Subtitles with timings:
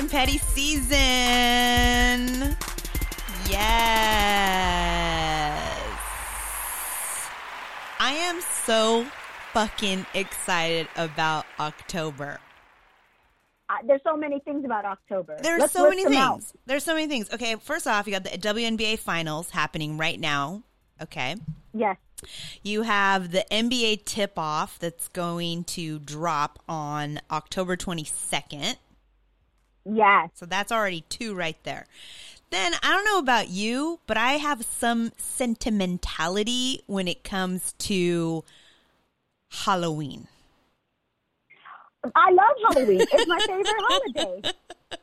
[0.00, 0.96] and petty season.
[3.50, 4.00] Yes.
[7.98, 9.04] I am so
[9.52, 12.40] fucking excited about October.
[13.68, 15.36] Uh, there's so many things about October.
[15.42, 16.36] There's Let's so many them out.
[16.36, 16.54] things.
[16.64, 17.30] There's so many things.
[17.30, 20.62] Okay, first off, you got the WNBA finals happening right now.
[21.02, 21.36] Okay.
[21.74, 21.98] Yes.
[22.62, 28.76] You have the NBA tip off that's going to drop on October 22nd.
[29.92, 30.30] Yes.
[30.34, 31.86] So that's already two right there.
[32.50, 38.44] Then I don't know about you, but I have some sentimentality when it comes to
[39.50, 40.26] Halloween.
[42.14, 43.00] I love Halloween.
[43.12, 44.52] It's my favorite holiday.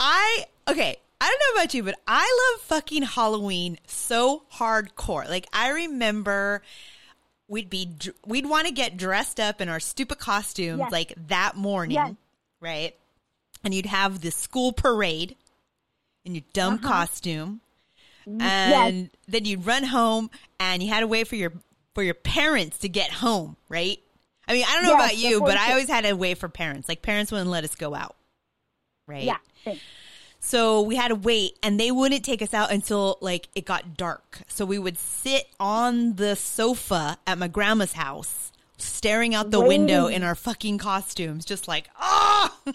[0.00, 0.96] I okay.
[1.20, 5.28] I don't know about you, but I love fucking Halloween so hardcore.
[5.28, 6.62] Like I remember
[7.46, 7.90] we'd be
[8.26, 10.90] we'd want to get dressed up in our stupid costumes Yes.
[10.90, 12.14] like that morning, Yes.
[12.60, 12.96] right?
[13.64, 15.36] And you'd have the school parade
[16.24, 16.88] in your dumb Uh-huh.
[16.88, 17.60] costume,
[18.26, 18.40] Yes.
[18.40, 21.52] and then you'd run home, and you had to wait for your
[21.94, 23.98] for your parents to get home, right?
[24.48, 26.48] I mean, I don't know Yes, about you, but I always had to wait for
[26.48, 26.88] parents.
[26.88, 28.16] Like parents wouldn't let us go out,
[29.06, 29.22] right?
[29.24, 29.36] Yeah.
[29.64, 29.82] Thanks.
[30.40, 33.96] So we had to wait and they wouldn't take us out until like it got
[33.96, 34.40] dark.
[34.48, 40.06] So we would sit on the sofa at my grandma's house, staring out the window
[40.08, 42.58] in our fucking costumes, just like, oh,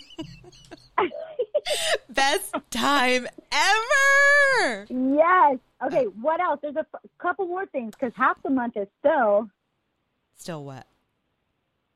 [2.10, 4.86] best time ever.
[4.90, 5.58] Yes.
[5.86, 6.06] Okay.
[6.22, 6.60] What else?
[6.62, 9.50] There's a f- couple more things because half the month is still
[10.36, 10.86] Still what?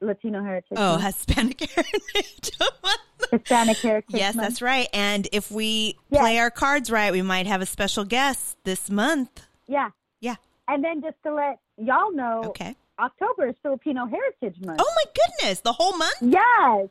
[0.01, 0.71] Latino Heritage.
[0.77, 2.97] Oh, Month, Hispanic Heritage Month.
[3.31, 4.09] Hispanic Heritage.
[4.15, 4.47] Yes, Month.
[4.47, 4.87] that's right.
[4.93, 6.21] And if we Yeah.
[6.21, 9.45] play our cards right, we might have a special guest this month.
[9.67, 9.89] Yeah.
[10.19, 10.35] Yeah.
[10.67, 12.75] And then just to let y'all know, Okay.
[12.99, 14.79] October is Filipino Heritage Month.
[14.81, 16.15] Oh my goodness, the whole month?
[16.21, 16.87] Yes.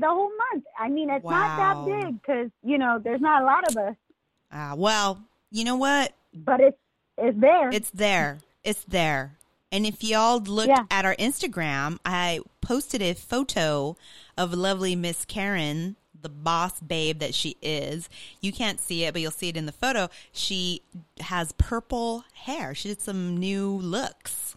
[0.00, 0.64] The whole month.
[0.78, 3.96] I mean, it's not that big because, you know, there's not a lot of us,
[4.50, 6.12] Ah, well, you know what?
[6.34, 6.78] but it's
[7.18, 7.70] it's there.
[7.70, 8.38] It's there.
[8.64, 9.36] It's there.
[9.70, 10.84] And if y'all look Yeah.
[10.90, 13.96] at our Instagram, I posted a photo
[14.36, 18.08] of lovely Miss Karen, the boss babe that she is.
[18.40, 20.08] You can't see it, but you'll see it in the photo.
[20.32, 20.82] She
[21.20, 22.74] has purple hair.
[22.74, 24.56] She did some new looks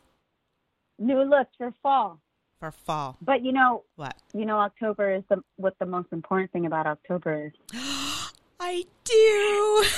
[0.98, 2.20] New looks for fall.
[2.66, 3.18] For fall.
[3.22, 4.16] But, you know, What?
[4.34, 7.54] you know, October is the what the most important thing about October is.
[8.60, 9.84] I do.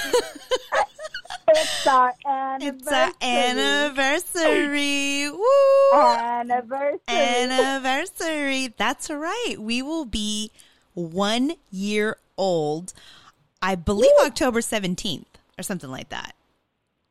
[1.50, 2.78] It's our anniversary.
[2.78, 5.30] it's our anniversary.
[5.32, 5.98] Woo!
[5.98, 7.00] Anniversary.
[7.08, 8.74] anniversary.
[8.76, 9.56] That's right.
[9.58, 10.52] We will be
[10.94, 12.92] one year old.
[13.62, 15.24] I believe October 17th
[15.58, 16.36] or something like that.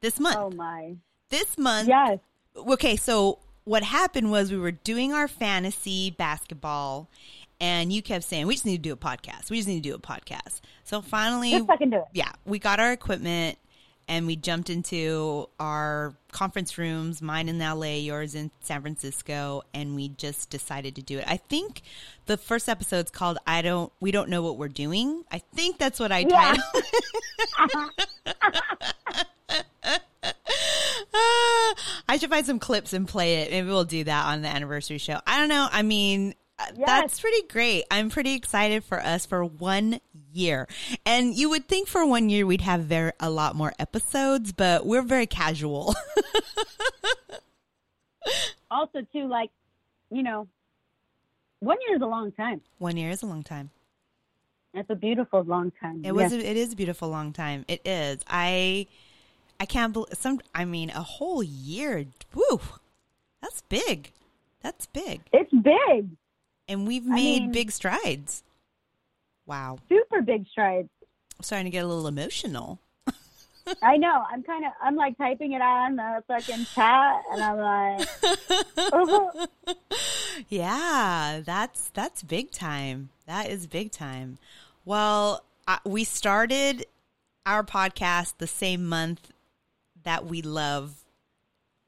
[0.03, 0.37] This month.
[0.37, 0.97] oh my.
[1.31, 1.89] This month.
[1.89, 2.19] Yes.
[2.55, 7.09] Okay, so what happened was we were doing our fantasy basketball
[7.61, 9.51] and you kept saying, we just need to do a podcast.
[9.51, 10.61] We just need to do a podcast.
[10.85, 12.05] So finally, Just fucking do it.
[12.13, 13.59] yeah, we got our equipment
[14.09, 19.95] and we jumped into our conference rooms, mine in LA, yours in San Francisco, and
[19.97, 21.25] we just decided to do it.
[21.27, 21.83] I think
[22.27, 25.25] the first episode's called I don't we don't know what we're doing.
[25.31, 26.57] I think that's what I Yeah.
[26.57, 26.85] titled.
[32.09, 33.51] I should find some clips and play it.
[33.51, 35.21] Maybe we'll do that on the anniversary show.
[35.27, 35.69] I don't know.
[35.71, 36.87] I mean, Yes.
[36.87, 37.85] that's pretty great.
[37.91, 40.01] I'm pretty excited for us for one
[40.33, 40.67] year.
[41.05, 44.87] And you would think for one year we'd have very a lot more episodes, but
[44.87, 45.95] we're very casual.
[48.71, 49.51] Also, too, like,
[50.11, 50.49] you know,
[51.61, 52.61] one year is a long time.
[52.79, 53.71] one year is a long time.
[54.75, 56.03] It's a beautiful long time.
[56.05, 56.33] It was.
[56.33, 56.43] Yes.
[56.43, 57.65] A, it is a beautiful long time.
[57.69, 58.19] It is.
[58.29, 58.87] I.
[59.59, 60.41] I can't believe some.
[60.55, 62.05] I mean, a whole year.
[62.35, 62.61] Woo,
[63.41, 64.11] that's big.
[64.61, 65.21] That's big.
[65.33, 66.09] It's big.
[66.69, 68.43] And we've made mean- big strides.
[69.47, 69.79] Wow.
[69.89, 70.89] Super big strides.
[71.39, 72.81] I'm starting to get a little emotional.
[73.83, 74.25] I know.
[74.31, 74.73] I'm kind of.
[74.81, 78.09] I'm like typing it on the fucking chat, and I'm like,
[78.93, 79.47] oh,
[80.49, 83.11] Yeah, that's that's big time.
[83.27, 84.39] That is big time.
[84.85, 86.87] Well, I, we started
[87.45, 89.33] our podcast the same month
[90.05, 90.95] that we love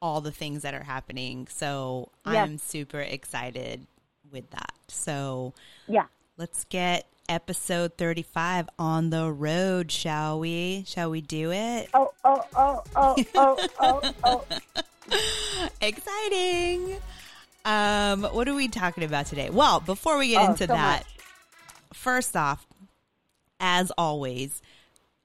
[0.02, 1.46] all the things that are happening.
[1.48, 2.36] So Yes.
[2.36, 3.86] I'm super excited
[4.32, 4.72] with that.
[4.88, 5.54] So
[5.86, 6.06] yeah.
[6.36, 10.84] let's get episode 35 on the road, shall we?
[10.86, 11.88] Shall we do it?
[11.94, 14.44] Oh, oh, oh, oh, oh, oh, oh.
[15.80, 16.96] Exciting.
[17.64, 19.50] Um, what are we talking about today?
[19.50, 21.24] Well, before we get Oh, into so that, much.
[21.92, 22.66] first off,
[23.60, 24.62] as always,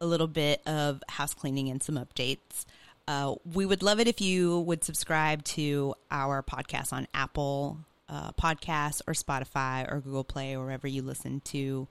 [0.01, 2.65] a little bit of house cleaning and some updates.
[3.07, 7.77] Uh, we would love it if you would subscribe to our podcast on Apple
[8.13, 11.87] uh, Podcasts or Spotify or Google Play or wherever you listen to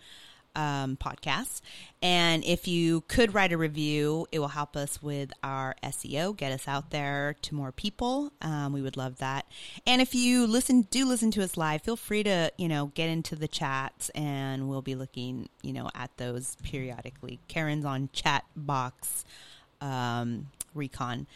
[0.54, 1.62] um, podcasts.
[2.00, 6.52] And if you could write a review, it will help us with our SEO, get
[6.52, 8.32] us out there to more people.
[8.42, 9.46] Um, we would love that.
[9.86, 13.08] And if you listen, do listen to us live, feel free to, you know, get
[13.08, 17.40] into the chats and we'll be looking, you know, at those periodically.
[17.48, 19.24] Karen's on chat box,
[19.80, 21.26] um, recon.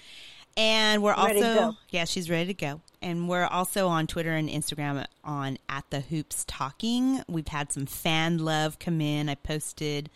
[0.56, 2.80] And we're also, yeah, she's ready to go.
[3.02, 7.22] And we're also on Twitter and Instagram on at the hoops talking.
[7.28, 9.28] We've had some fan love come in.
[9.28, 10.08] I posted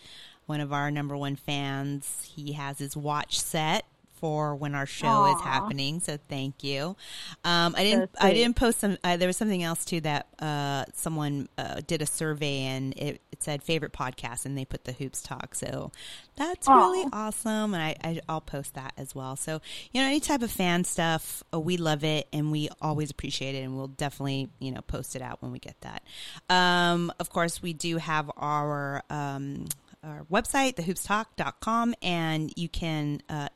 [0.47, 2.31] one of our number one fans.
[2.35, 3.85] He has his watch set
[4.21, 6.01] for when our show is happening.
[6.01, 6.97] So thank you.
[7.45, 8.11] Um, I didn't.
[8.17, 8.99] So I didn't post some.
[9.03, 13.21] Uh, there was something else too that uh, someone uh, did a survey and it,
[13.33, 15.55] it said favorite podcast, and they put the hoops talk.
[15.55, 15.91] So
[16.37, 16.75] that's Aw.
[16.75, 19.37] really awesome, and I, I I'll post that as well.
[19.37, 19.61] So
[19.93, 23.55] you know, any type of fan stuff, uh, we love it, and we always appreciate
[23.55, 26.03] it, and we'll definitely you know post it out when we get that.
[26.49, 29.67] Um, of course, we do have our um,
[30.03, 33.49] our website, thehoopstalk.com, and you can uh,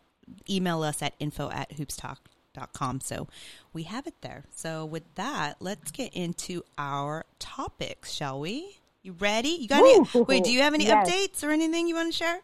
[0.48, 3.00] email us at info at hoopstalk.com.
[3.00, 3.28] So
[3.72, 4.44] we have it there.
[4.54, 8.78] So with that, let's get into our topics, shall we?
[9.02, 9.48] You ready?
[9.50, 10.24] You got any?
[10.24, 11.08] Wait, do you have any Yes.
[11.10, 12.40] updates or anything you want to share?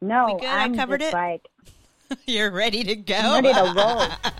[0.00, 0.48] No, We good?
[0.48, 1.16] I I'm covered just it?
[1.16, 1.48] like
[2.26, 3.14] You're ready to go.
[3.16, 4.32] I'm ready to roll.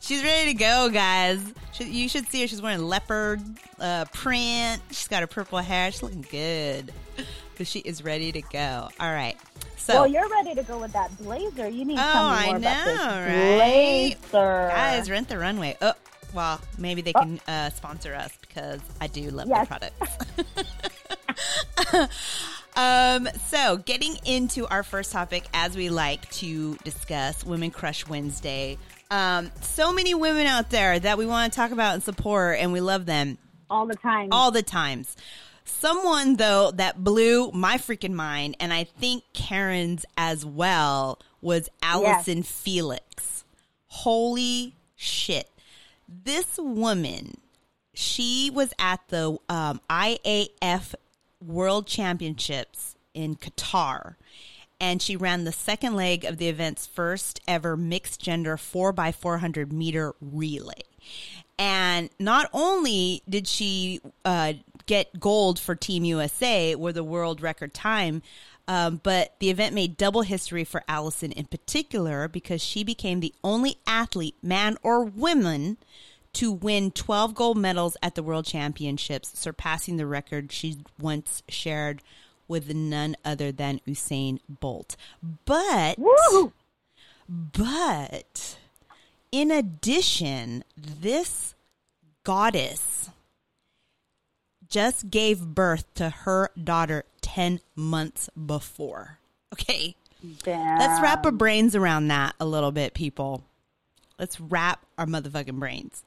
[0.00, 1.40] She's ready to go, guys.
[1.72, 2.48] She, you should see her.
[2.48, 3.40] She's wearing leopard
[3.78, 4.80] uh, print.
[4.88, 5.92] She's got her purple hair.
[5.92, 6.92] She's looking good.
[7.58, 8.90] But she is ready to go.
[9.00, 9.34] All right.
[9.86, 11.68] So, well, you're ready to go with that blazer.
[11.68, 14.16] You need to Oh, tell me I more about this know, right?
[14.32, 14.68] blazer.
[14.72, 15.76] guys, rent the runway.
[15.80, 15.92] Oh,
[16.34, 19.68] well, maybe they can uh, sponsor us because I do love Yes.
[19.68, 20.16] their products.
[22.76, 28.76] um, so, getting into our first topic, as we like to discuss, Women Crush Wednesday.
[29.10, 32.72] Um, so many women out there that we want to talk about and support, and
[32.72, 33.38] we love them
[33.70, 34.28] all the time.
[34.32, 35.16] all the times.
[35.66, 42.42] Someone though that blew my freaking mind, and I think Karen's as well, was Allyson
[42.44, 43.44] Felix.
[43.88, 45.50] Holy shit!
[46.08, 47.38] This woman,
[47.92, 50.94] she was at the um, IAF
[51.44, 54.14] World Championships in Qatar.
[54.78, 60.14] And she ran the second leg of the event's first ever mixed gender 4x400 meter
[60.20, 60.82] relay.
[61.58, 64.54] And not only did she uh,
[64.86, 68.22] get gold for Team USA with the world record time,
[68.68, 73.34] um, but the event made double history for Allyson in particular because she became the
[73.44, 75.76] only athlete, man or woman,
[76.34, 82.02] to win 12 gold medals at the World Championships, surpassing the record she once shared
[82.48, 84.96] with none other than Usain Bolt.
[85.44, 86.52] But Woo!
[87.28, 88.58] but
[89.32, 91.54] in addition, this
[92.24, 93.10] goddess
[94.68, 99.18] just gave birth to her daughter 10 months before.
[99.52, 99.94] Okay.
[100.42, 100.78] Damn.
[100.78, 103.44] Let's wrap our brains around that a little bit, people.
[104.18, 106.02] Let's wrap our motherfucking brains.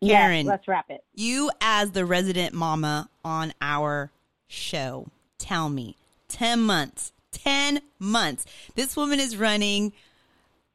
[0.00, 1.02] Yes, Karen, let's wrap it.
[1.14, 4.10] you as the resident mama on our
[4.48, 5.06] show,
[5.38, 5.96] tell me
[6.28, 8.44] 10 months, 10 months.
[8.74, 9.92] This woman is running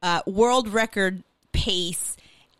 [0.02, 1.22] uh, world record
[1.64, 2.16] pace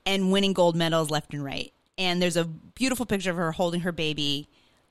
[0.06, 1.72] and winning gold medals left and right.
[1.98, 4.48] And there's a beautiful picture of her holding her baby.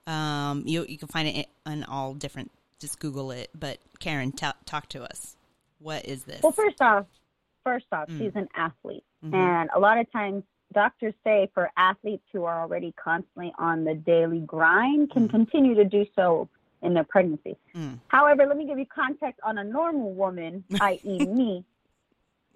[0.08, 2.52] Um, you you can find it on all different.
[2.80, 3.50] Just Google it.
[3.58, 5.36] But Karen, ta talk to us.
[5.80, 6.42] What is this?
[6.42, 7.06] Well, first off,
[7.64, 8.18] first off, Mm.
[8.18, 9.34] she's an athlete, Mhm.
[9.34, 13.96] and a lot of times doctors say for athletes who are already constantly on the
[13.96, 15.32] daily grind can Mm.
[15.32, 16.48] continue to do so
[16.82, 17.58] in their pregnancy.
[17.76, 18.00] Mm.
[18.08, 21.66] However, let me give you context on a normal woman, i.e., me.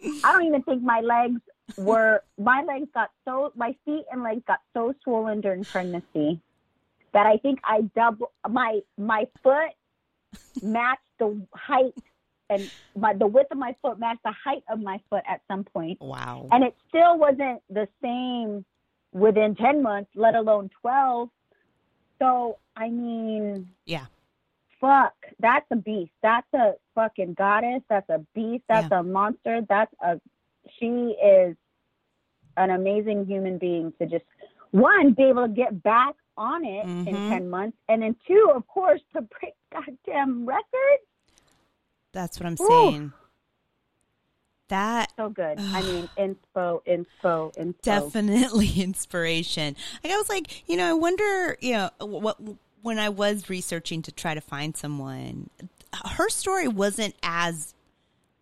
[0.04, 1.42] I don't even think my legs
[1.78, 6.42] were my legs got so my feet and legs got so swollen during pregnancy
[7.14, 9.72] that I think I double my my foot
[10.62, 11.94] matched the height
[12.50, 15.64] and my the width of my foot matched the height of my foot at some
[15.64, 16.48] point, wow.
[16.52, 18.66] and it still wasn't the same
[19.14, 21.30] within ten months, let alone twelve.
[22.20, 24.06] So I mean, Yeah.
[24.84, 26.12] Fuck, that's a beast.
[26.22, 27.82] That's a fucking goddess.
[27.90, 28.64] That's a beast.
[28.68, 29.62] That's a monster.
[29.70, 30.20] That's a
[30.80, 31.56] she is
[32.58, 34.26] an amazing human being to just
[34.72, 37.30] one be able to get back on it in Mhm.
[37.30, 41.04] ten months, and then two, of course, to break goddamn records.
[42.12, 42.68] That's what I'm Ooh.
[42.68, 43.14] saying.
[44.68, 45.60] That So good.
[45.60, 47.74] I mean, inspo, inspo, inspo.
[47.84, 49.76] definitely inspiration.
[50.04, 52.38] Like I was like, you know, I wonder, you know, what
[52.84, 55.50] when I was researching to try to find someone,
[56.06, 57.74] her story wasn't as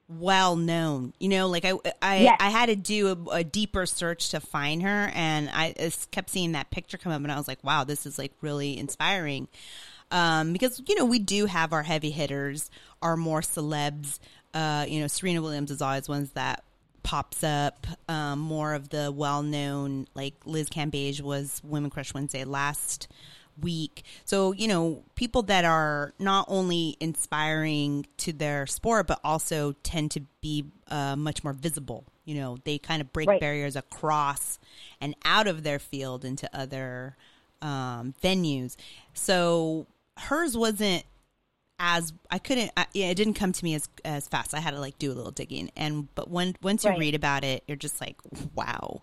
[0.10, 1.14] well known.
[1.20, 2.38] You know, like I I, Yes.
[2.42, 5.74] I had to do a, a deeper search to find her, and I
[6.12, 8.78] kept seeing that picture come up, and I was like, wow, this is like really
[8.78, 9.48] inspiring.
[10.10, 12.70] Um, because you know we do have our heavy hitters,
[13.02, 14.20] our more celebs.
[14.54, 16.66] Uh, you know, Serena Williams is always ones that
[17.04, 17.88] pops up.
[18.10, 23.08] Um, more of the well known, like Liz Cambage was Women Crush Wednesday last
[23.60, 24.04] week.
[24.26, 30.12] So, you know, people that are not only inspiring to their sport, but also tend
[30.12, 32.06] to be uh, much more visible.
[32.26, 33.40] You know, they kind of break Right.
[33.40, 34.60] barriers across
[35.00, 37.16] and out of their field into other
[37.62, 38.76] um, venues.
[39.14, 41.04] So hers wasn't
[41.80, 42.72] as I couldn't.
[42.78, 44.54] I, yeah, it didn't come to me as as fast.
[44.54, 47.00] I had to like do a little digging, and but when once you Right.
[47.00, 48.18] read about it, you're just like,
[48.54, 49.02] wow.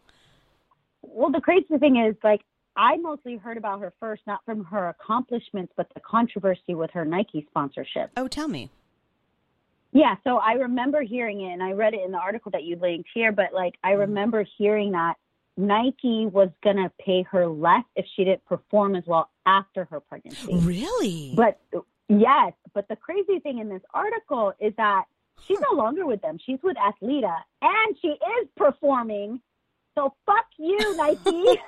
[1.03, 2.43] Well, the crazy thing is, like,
[2.79, 7.05] I mostly heard about her first, not from her accomplishments, but the controversy with her
[7.05, 8.13] Nike sponsorship.
[8.17, 8.71] Oh, tell me.
[9.93, 12.77] Yeah, so I remember hearing it, and I read it in the article that you
[12.77, 13.33] linked here.
[13.33, 14.01] But like, I mm-hmm.
[14.01, 15.15] remember hearing that
[15.57, 20.55] Nike was gonna pay her less if she didn't perform as well after her pregnancy.
[20.55, 21.33] Really?
[21.35, 21.61] But
[22.09, 25.07] yes, but the crazy thing in this article is that
[25.45, 26.39] she's no longer with them.
[26.47, 29.41] She's with Athleta, and she is performing.
[29.99, 31.61] So fuck you, Nike.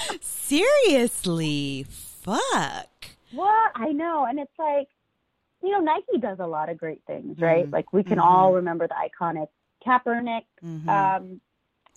[0.22, 2.88] Seriously, fuck.
[3.32, 4.88] what I know, and it's like,
[5.62, 7.66] you know, Nike does a lot of great things, right?
[7.68, 7.72] Mhm.
[7.72, 8.24] Like we can Mhm.
[8.24, 9.48] all remember the iconic
[9.84, 10.88] Kaepernick Mhm.
[10.88, 11.40] um,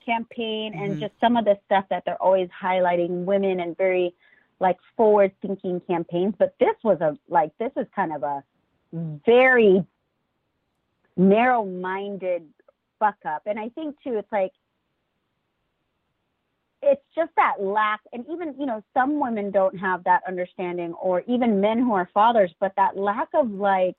[0.06, 1.00] campaign and Mhm.
[1.00, 4.14] just some of the stuff that they're always highlighting women and very
[4.60, 6.36] like forward thinking campaigns.
[6.38, 8.44] But this was a like this is kind of a
[8.92, 9.86] very
[11.16, 12.52] narrow minded
[13.00, 13.44] fuck up.
[13.46, 14.52] And I think too it's like
[16.82, 21.22] it's just that lack and even you know some women don't have that understanding or
[21.28, 23.96] even men who are fathers but that lack of like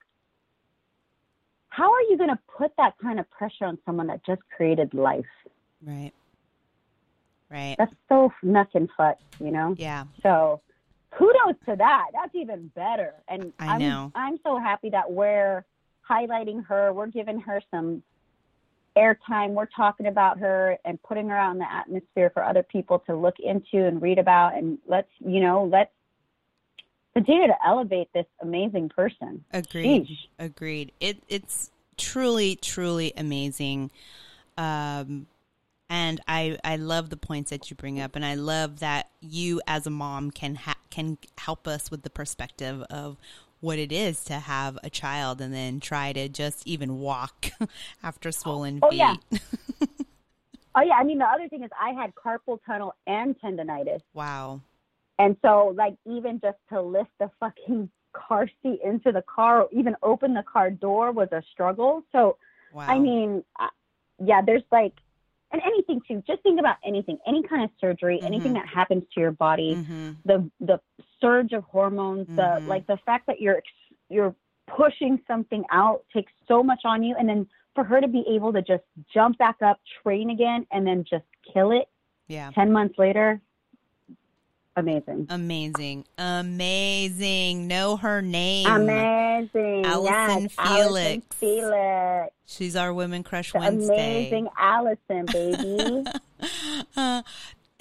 [1.69, 4.93] how are you going to put that kind of pressure on someone that just created
[4.93, 5.25] life
[5.85, 6.11] right.
[7.49, 7.75] Right.
[7.77, 8.31] that's so
[8.73, 10.05] and fuck you know Yeah.
[10.23, 10.61] so
[11.11, 14.11] kudos to that that's even better and I am know.
[14.15, 15.65] i'm so happy that we're
[16.09, 18.03] highlighting her we're giving her some
[18.97, 22.99] airtime we're talking about her and putting her out in the atmosphere for other people
[22.99, 25.91] to look into and read about and let's you know let's
[27.13, 30.07] continue to elevate this amazing person Agreed.
[30.07, 30.17] Sheesh.
[30.37, 30.91] Agreed.
[30.99, 33.91] It it's truly, truly amazing.
[34.57, 35.27] Um
[35.91, 39.59] and I, I love the points that you bring up, and I love that you,
[39.65, 43.17] as a mom, can ha- can help us with the perspective of
[43.61, 47.51] what it is to have a child, and then try to just even walk
[48.03, 48.97] after swollen Oh, feet.
[48.97, 49.15] yeah.
[50.75, 54.61] oh yeah i mean the other thing is i had carpal tunnel and tendonitis Wow.
[55.17, 59.69] And so, like, even just to lift the fucking car seat into the car, or
[59.73, 62.03] even open the car door was a struggle.
[62.13, 62.37] So,
[62.71, 62.85] Wow.
[62.87, 63.67] I mean, uh,
[64.23, 64.93] yeah, there's like,
[65.51, 66.23] and anything too.
[66.27, 68.55] Just think about anything, any kind of surgery, anything Mhm.
[68.55, 70.79] that happens to your body, hmm the the
[71.21, 72.35] surge of hormones, Mhm.
[72.35, 73.61] the like the fact that you're
[74.09, 74.35] you're
[74.67, 78.51] pushing something out takes so much on you, and then for her to be able
[78.53, 81.87] to just jump back up, train again, and then just kill it
[82.27, 82.51] Yeah.
[82.51, 83.41] ten months later,
[84.79, 85.27] amazing.
[85.29, 86.05] Amazing.
[86.17, 87.67] Amazing.
[87.67, 88.67] Know her name.
[88.67, 89.85] Amazing.
[89.85, 90.55] Allyson yes.
[90.57, 91.35] Allyson Felix.
[91.35, 92.33] Felix.
[92.45, 93.93] She's our Women Crush The Wednesday.
[93.93, 96.03] amazing Allyson, baby.
[96.95, 97.21] Uh,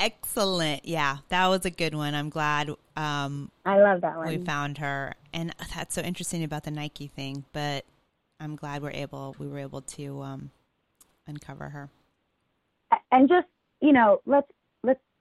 [0.01, 0.85] excellent.
[0.85, 2.15] Yeah, that was a good one.
[2.15, 4.27] I'm glad um, I love that one.
[4.27, 7.45] we found her, and that's so interesting about the Nike thing.
[7.53, 7.85] But
[8.41, 10.51] I'm glad we're able we were able to um,
[11.29, 11.89] uncover her.
[13.13, 13.47] and just,
[13.81, 14.49] you know, let's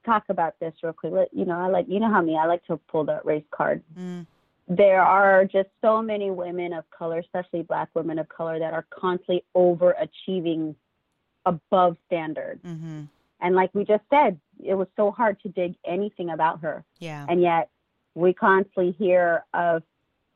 [0.08, 1.12] talk about this real quick.
[1.32, 3.82] You know, I like you know how me, I like to pull the race card.
[3.98, 4.26] Mm,
[4.68, 8.86] There are just so many women of color, especially black women of color, that are
[8.90, 10.74] constantly overachieving
[11.46, 12.58] above standard.
[12.62, 13.02] hmm
[13.40, 14.38] And like we just said,
[14.72, 16.84] it was so hard to dig anything about her.
[16.98, 17.24] Yeah.
[17.28, 17.68] And yet
[18.14, 19.82] we constantly hear of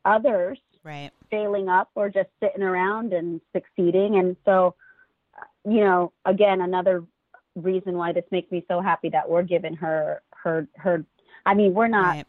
[0.04, 1.10] others Right.
[1.30, 4.10] failing up or just sitting around and succeeding.
[4.20, 4.74] And so,
[5.64, 7.04] you know, again, another
[7.54, 11.04] reason why this makes me so happy that we're giving her her her.
[11.46, 12.26] I mean, we're not Right.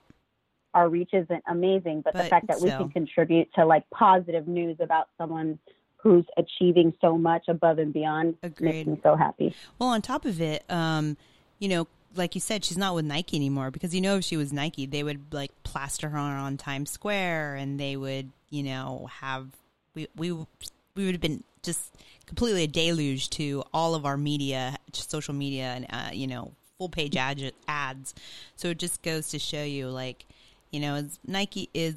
[0.73, 4.77] our reach isn't amazing, but, the fact that we can contribute to like positive news
[4.79, 5.59] about someone
[5.97, 8.73] who's achieving so much above and beyond Agreed.
[8.73, 9.55] makes me so happy.
[9.79, 11.15] Well, on top of it, um,
[11.59, 14.35] you know, like you said, she's not with Nike anymore because you know if she
[14.35, 19.09] was Nike, they would like plaster her on Times Square and they would, you know,
[19.21, 19.47] have
[19.95, 24.77] we we we would have been just completely a deluge to all of our media,
[24.93, 28.13] social media, and uh, you know, full page ad- ads.
[28.55, 30.25] So it just goes to show you, like,
[30.71, 31.95] you know, Nike is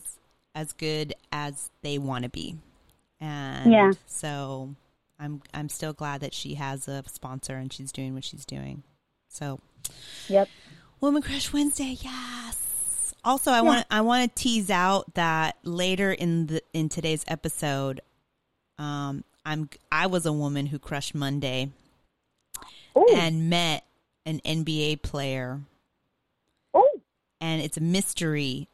[0.55, 2.57] as good as they want to be,
[3.21, 3.93] and Yeah.
[4.07, 4.75] so
[5.19, 8.83] I'm I'm still glad that she has a sponsor and she's doing what she's doing.
[9.29, 9.61] So,
[10.29, 10.49] Yep.
[11.01, 13.15] Woman Crush Wednesday, yes.
[13.25, 18.01] Also, I want I want to tease out that later in the in today's episode,
[18.79, 21.71] um, I'm I was a woman who crushed Monday
[22.95, 23.85] Oh, and met
[24.26, 25.61] an NBA player,
[26.75, 27.00] oh,
[27.41, 28.69] and it's a mystery.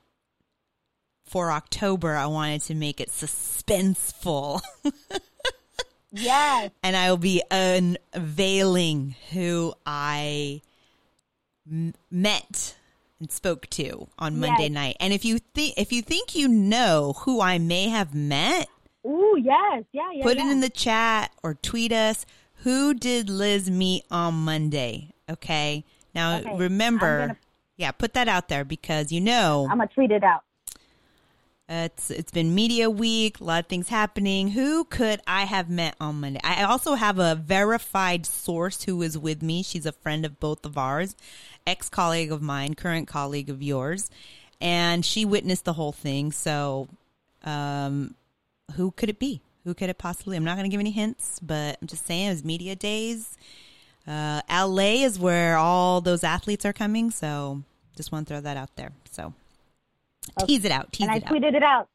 [1.24, 4.60] For October, I wanted to make it suspenseful,
[6.12, 6.70] yes.
[6.82, 10.60] and I will be unveiling who I
[11.70, 12.76] m- met
[13.18, 14.72] and spoke to on Monday Yes.
[14.72, 14.96] night.
[15.00, 18.68] And if you think if you think you know who I may have met,
[19.06, 19.84] Ooh, yes.
[19.92, 20.22] Yeah, yeah.
[20.22, 20.48] put yeah.
[20.48, 22.24] it in the chat or tweet us.
[22.56, 25.14] Who did Liz meet on Monday?
[25.28, 25.84] Okay.
[26.14, 27.38] Now Okay, remember, gonna-
[27.76, 30.42] yeah, put that out there because you know I'm gonna tweet it out.
[31.68, 34.48] it's it's been media week, a lot of things happening.
[34.48, 36.40] Who could I have met on Monday?
[36.44, 39.62] I also have a verified source who is with me.
[39.62, 41.16] She's a friend of both of ours,
[41.66, 44.10] ex colleague of mine, current colleague of yours,
[44.60, 46.30] and she witnessed the whole thing.
[46.30, 46.88] So,
[47.42, 48.14] um,
[48.76, 49.40] who could it be?
[49.64, 50.36] Who could it possibly?
[50.36, 53.36] I'm not going to give any hints, but I'm just saying it was media days.
[54.06, 57.62] Uh, LA is where all those athletes are coming, so
[57.96, 58.90] just want to throw that out there.
[59.10, 59.32] So
[60.46, 61.88] tease it out, tease and I it tweeted it out.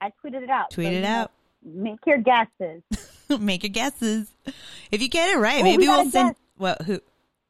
[0.00, 0.70] I tweeted it out.
[0.70, 1.30] Tweet So, it you know, out.
[1.64, 2.82] Make your guesses.
[3.40, 4.30] Make your guesses.
[4.92, 6.28] If you get it right, Oh, maybe we we'll a send.
[6.30, 6.36] guess.
[6.58, 7.00] Well, who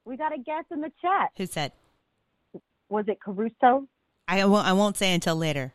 [0.07, 1.31] We got a guess in the chat.
[1.37, 1.72] who said?
[2.88, 3.87] Was it Caruso?
[4.29, 4.66] I won't.
[4.66, 5.72] I won't say until later.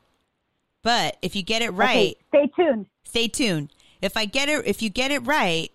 [0.88, 2.86] But if you get it right, Okay, stay tuned.
[3.04, 3.74] stay tuned.
[4.02, 5.70] If I get it, if you get it right,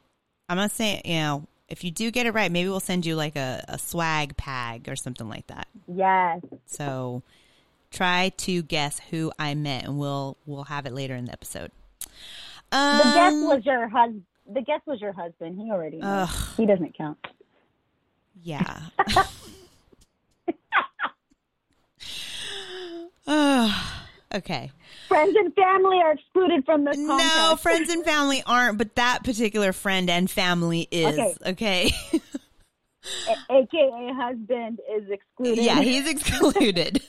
[0.48, 1.46] I'm not saying you know.
[1.68, 4.88] If you do get it right, maybe we'll send you like a, a swag pag
[4.88, 5.68] or something like that.
[5.87, 6.40] Yes.
[6.64, 7.22] So
[7.90, 11.72] try to guess who I met, and we'll we'll have it later in the episode.
[12.72, 14.25] Um, The guess was your husband.
[14.51, 15.59] The guess was your husband.
[15.61, 16.01] He already.
[16.57, 17.18] He doesn't count.
[18.42, 18.81] yeah.
[24.35, 24.70] Okay.
[25.12, 29.72] Friends and family are excluded from this No, friends and family aren't, but that particular
[29.72, 31.18] friend and family is.
[31.18, 31.35] Okay.
[31.46, 31.92] Okay.
[33.29, 37.03] A- AKA husband is excluded yeah, he's excluded.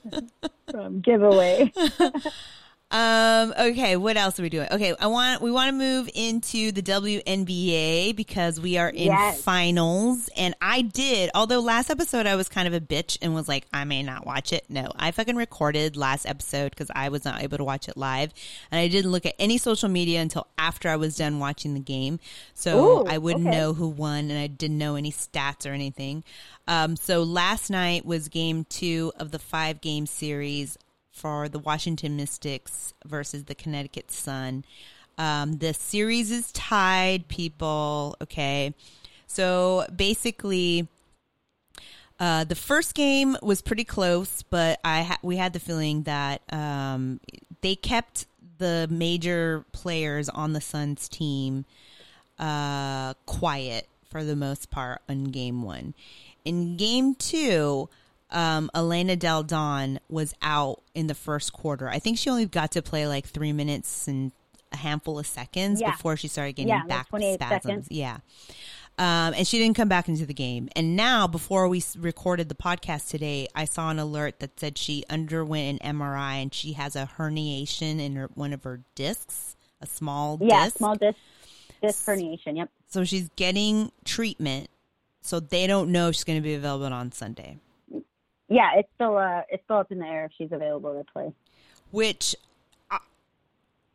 [0.70, 1.72] from giveaway.
[2.94, 4.68] Um, okay, what else are we doing?
[4.70, 9.42] Okay, I want we want to move into the WNBA because we are in Yes.
[9.42, 10.30] finals.
[10.36, 13.66] And I did, although last episode I was kind of a bitch and was like,
[13.72, 14.64] I may not watch it.
[14.68, 18.32] No, I fucking recorded last episode because I was not able to watch it live.
[18.70, 21.80] And I didn't look at any social media until after I was done watching the
[21.80, 22.20] game.
[22.54, 23.58] So Ooh, I wouldn't okay.
[23.58, 26.22] know who won and I didn't know any stats or anything.
[26.68, 30.78] Um, so last night was game two of the five game series
[31.14, 34.64] for the Washington Mystics versus the Connecticut Sun.
[35.16, 38.16] Um, the series is tied, people.
[38.20, 38.74] Okay.
[39.28, 40.88] So basically,
[42.18, 46.42] uh, the first game was pretty close, but I ha- we had the feeling that
[46.52, 47.20] um,
[47.60, 48.26] they kept
[48.58, 51.64] the major players on the Suns team
[52.38, 55.94] uh, quiet for the most part on game one.
[56.44, 57.88] In game two,
[58.34, 61.88] um, Elena Delle Donne was out in the first quarter.
[61.88, 64.32] I think she only got to play like three minutes and
[64.72, 65.92] a handful of seconds Yeah.
[65.92, 67.62] before she started getting Yeah, like back 28 spasms.
[67.62, 67.88] seconds.
[67.90, 68.18] Yeah.
[68.96, 70.68] Um, and she didn't come back into the game.
[70.76, 75.04] And now, before we recorded the podcast today, I saw an alert that said she
[75.10, 79.86] underwent an MRI and she has a herniation in her, one of her discs, a
[79.86, 80.76] small yeah, disc.
[80.78, 81.18] small disc,
[81.82, 82.56] disc herniation.
[82.56, 82.70] Yep.
[82.88, 84.68] So she's getting treatment.
[85.22, 87.58] So they don't know if she's going to be available on Sunday,
[88.48, 91.32] Yeah, it's still uh, it's still up in the air if she's available to play.
[91.90, 92.34] which
[92.90, 92.98] uh,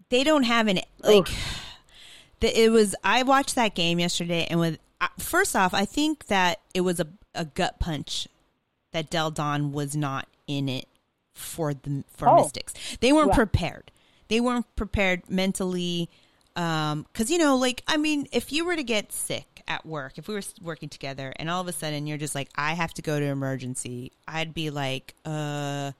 [0.10, 1.28] they don't have an like.
[2.40, 2.96] The, it was.
[3.04, 7.00] I watched that game yesterday, and with uh, first off, I think that it was
[7.00, 8.28] a a gut punch
[8.92, 10.88] that Delle Donne was not in it
[11.34, 12.38] for the for Oh.
[12.38, 12.74] Mystics.
[13.02, 13.36] They weren't Yeah.
[13.36, 13.92] prepared.
[14.30, 16.10] They weren't prepared mentally.
[16.60, 20.18] Um, cause you know, like, I mean, if you were to get sick at work,
[20.18, 22.94] if we were working together and all of a sudden you're just like, I have
[22.96, 25.94] to go to emergency, I'd be like, uh,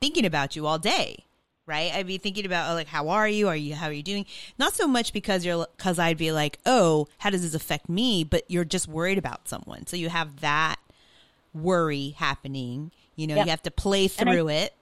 [0.00, 1.24] thinking about you all day.
[1.66, 1.92] Right.
[1.92, 3.48] I'd be thinking about oh, like, how are you?
[3.48, 4.24] Are you, how are you doing?
[4.58, 8.24] Not so much because you're, cause I'd be like, oh, how does this affect me?
[8.24, 9.86] But you're just worried about someone.
[9.86, 10.76] So you have that
[11.52, 12.90] worry happening.
[13.16, 13.44] You know, Yep.
[13.46, 14.72] you have to play And I- through it.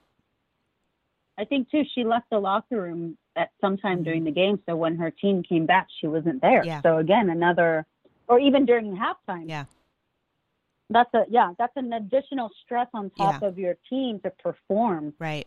[1.36, 4.76] I think too she left the locker room at some time during the game, so
[4.76, 6.64] when her team came back, she wasn't there.
[6.64, 6.80] Yeah.
[6.82, 7.84] So again, another,
[8.28, 9.48] or even during halftime.
[9.48, 9.64] Yeah.
[10.90, 13.48] That's a yeah, that's an additional stress on top Yeah.
[13.48, 15.14] of your team to perform.
[15.18, 15.46] Right.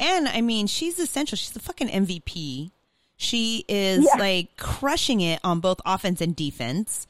[0.00, 1.36] And I mean, she's essential.
[1.36, 2.70] She's the fucking MVP.
[3.16, 4.20] She is Yeah.
[4.20, 7.06] like crushing it on both offense and defense.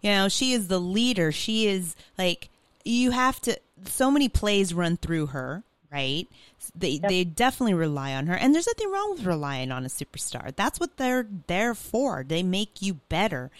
[0.00, 1.32] You know, she is the leader.
[1.32, 2.48] She is like
[2.84, 6.28] you have to so many plays run through her, right?
[6.74, 8.34] They they definitely rely on her.
[8.34, 10.54] And there's nothing wrong with relying on a superstar.
[10.54, 12.24] That's what they're there for.
[12.26, 13.50] They make you better.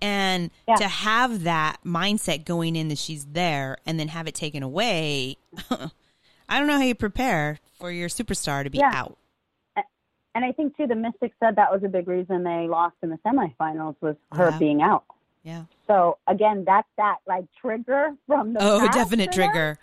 [0.00, 0.76] And Yeah.
[0.76, 5.36] to have that mindset going in that she's there and then have it taken away,
[6.48, 8.90] I don't know how you prepare for your superstar to be Yeah.
[8.92, 9.18] out.
[10.34, 13.08] And I think too, the Mystics said that was a big reason they lost in
[13.08, 14.58] the semifinals was her Yeah.
[14.58, 15.04] being out.
[15.44, 15.62] Yeah.
[15.86, 19.78] So again, that's that like trigger from the Oh, definite trigger.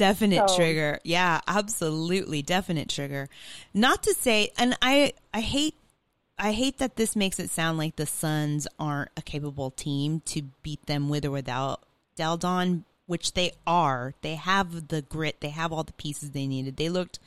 [0.00, 0.98] Definite So- trigger.
[1.04, 3.28] Yeah, absolutely definite trigger.
[3.74, 5.74] Not to say and I I hate
[6.38, 10.42] I hate that this makes it sound like the Suns aren't a capable team to
[10.62, 11.82] beat them with or without
[12.16, 14.14] Delle Donne, which they are.
[14.22, 16.78] They have the grit, they have all the pieces they needed.
[16.78, 17.18] They looked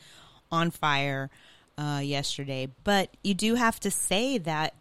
[0.51, 1.29] on fire
[1.77, 4.73] uh, yesterday, but you do have to say that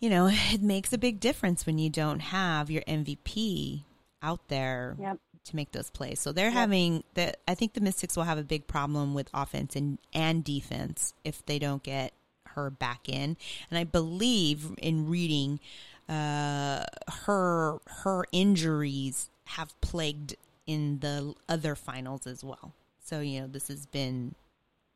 [0.00, 3.82] you know it makes a big difference when you don't have your MVP
[4.20, 5.18] out there Yep.
[5.48, 6.20] To make those plays.
[6.20, 7.34] So they're having the.
[7.46, 11.44] I think the Mystics will have a big problem with offense and and defense if
[11.46, 12.12] they don't get
[12.54, 13.36] her back in.
[13.70, 15.60] And I believe in reading,
[16.08, 16.84] uh,
[17.24, 22.72] her her injuries have plagued in the other finals as well.
[23.04, 24.34] So you know this has been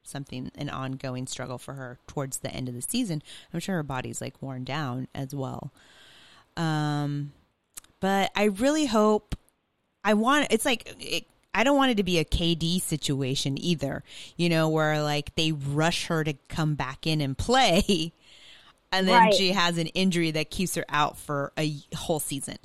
[0.05, 3.23] something an ongoing struggle for her towards the end of the season.
[3.53, 5.73] I'm sure her body's like worn down as well.
[6.57, 7.33] Um,
[8.01, 9.37] but I really hope
[10.05, 14.03] I want it's like it, I don't want it to be a KD situation either,
[14.37, 18.13] you know, where like they rush her to come back in and play
[18.93, 19.35] and then Right.
[19.35, 22.57] she has an injury that keeps her out for a whole season.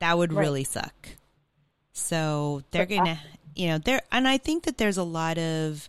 [0.00, 0.42] That would Right.
[0.42, 1.08] really suck.
[1.92, 3.18] So they're uh, going to
[3.54, 5.88] you know, there and I think that there's a lot of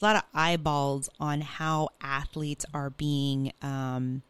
[0.00, 4.22] a lot of eyeballs on how athletes are being um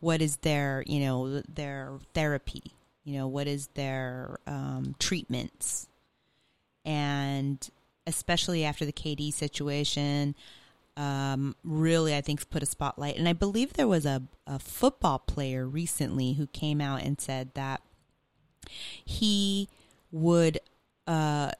[0.00, 2.72] what is their you know their therapy
[3.04, 5.88] you know what is their um, treatments?
[6.84, 7.68] And
[8.06, 10.34] especially after the kd situation
[10.96, 13.16] um, really i think put a spotlight.
[13.16, 17.50] And i believe there was a, a football player recently who came out and said
[17.54, 17.82] that
[19.04, 19.68] he
[20.10, 20.58] would
[21.06, 21.52] uh,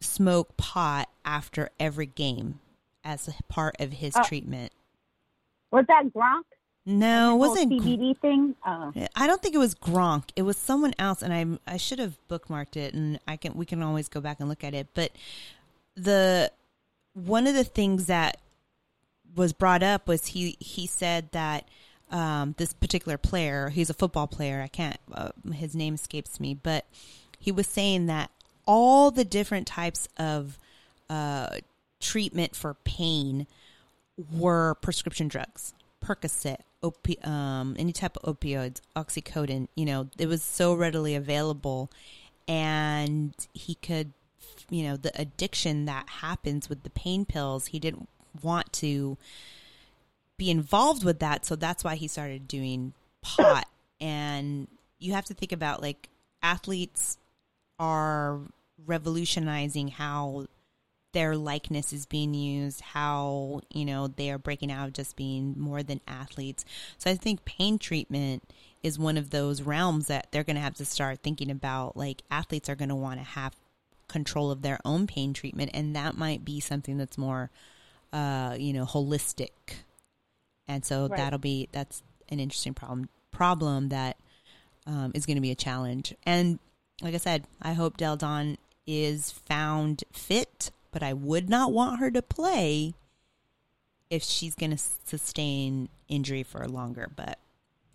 [0.00, 2.60] smoke pot after every game
[3.04, 4.72] as a part of his Uh, treatment.
[5.70, 6.44] Was that Gronk?
[6.86, 8.54] No it wasn't CBD thing?
[8.66, 8.92] Oh.
[9.14, 10.30] I don't think it was Gronk.
[10.36, 13.66] It was someone else, and I I should have bookmarked it, and I can we
[13.66, 14.88] can always go back and look at it.
[14.94, 15.12] But
[15.94, 16.50] the
[17.14, 18.38] one of the things that
[19.34, 21.68] was brought up was he he said that
[22.10, 24.60] um, this particular player, he's a football player.
[24.62, 26.86] I can't uh, his name escapes me, but
[27.38, 28.30] he was saying that
[28.66, 30.58] all the different types of
[31.08, 31.58] uh,
[32.00, 33.46] treatment for pain
[34.32, 35.72] were prescription drugs,
[36.04, 39.68] Percocet, opi- um, any type of opioids, oxycodone.
[39.74, 41.90] You know, it was so readily available,
[42.48, 44.12] and he could,
[44.68, 47.66] you know, the addiction that happens with the pain pills.
[47.66, 48.08] He didn't
[48.42, 49.16] want to
[50.36, 53.68] be involved with that, so that's why he started doing pot.
[54.00, 56.08] And you have to think about like
[56.42, 57.18] athletes
[57.78, 58.40] are
[58.86, 60.46] revolutionizing how
[61.12, 65.54] their likeness is being used, how, you know, they are breaking out of just being
[65.58, 66.64] more than athletes.
[66.98, 68.44] So I think pain treatment
[68.82, 71.96] is one of those realms that they're going to have to start thinking about.
[71.96, 73.54] Like athletes are going to want to have
[74.08, 77.50] control of their own pain treatment, and that might be something that's more,
[78.12, 79.50] uh, you know, holistic.
[80.68, 81.16] And so Right.
[81.16, 84.16] that'll be that's an interesting problem problem that
[84.86, 86.14] um, is going to be a challenge.
[86.24, 86.58] And
[87.02, 92.00] like I said, I hope Delle Donne is found fit, but I would not want
[92.00, 92.94] her to play
[94.08, 97.08] if she's going to sustain injury for longer.
[97.14, 97.38] But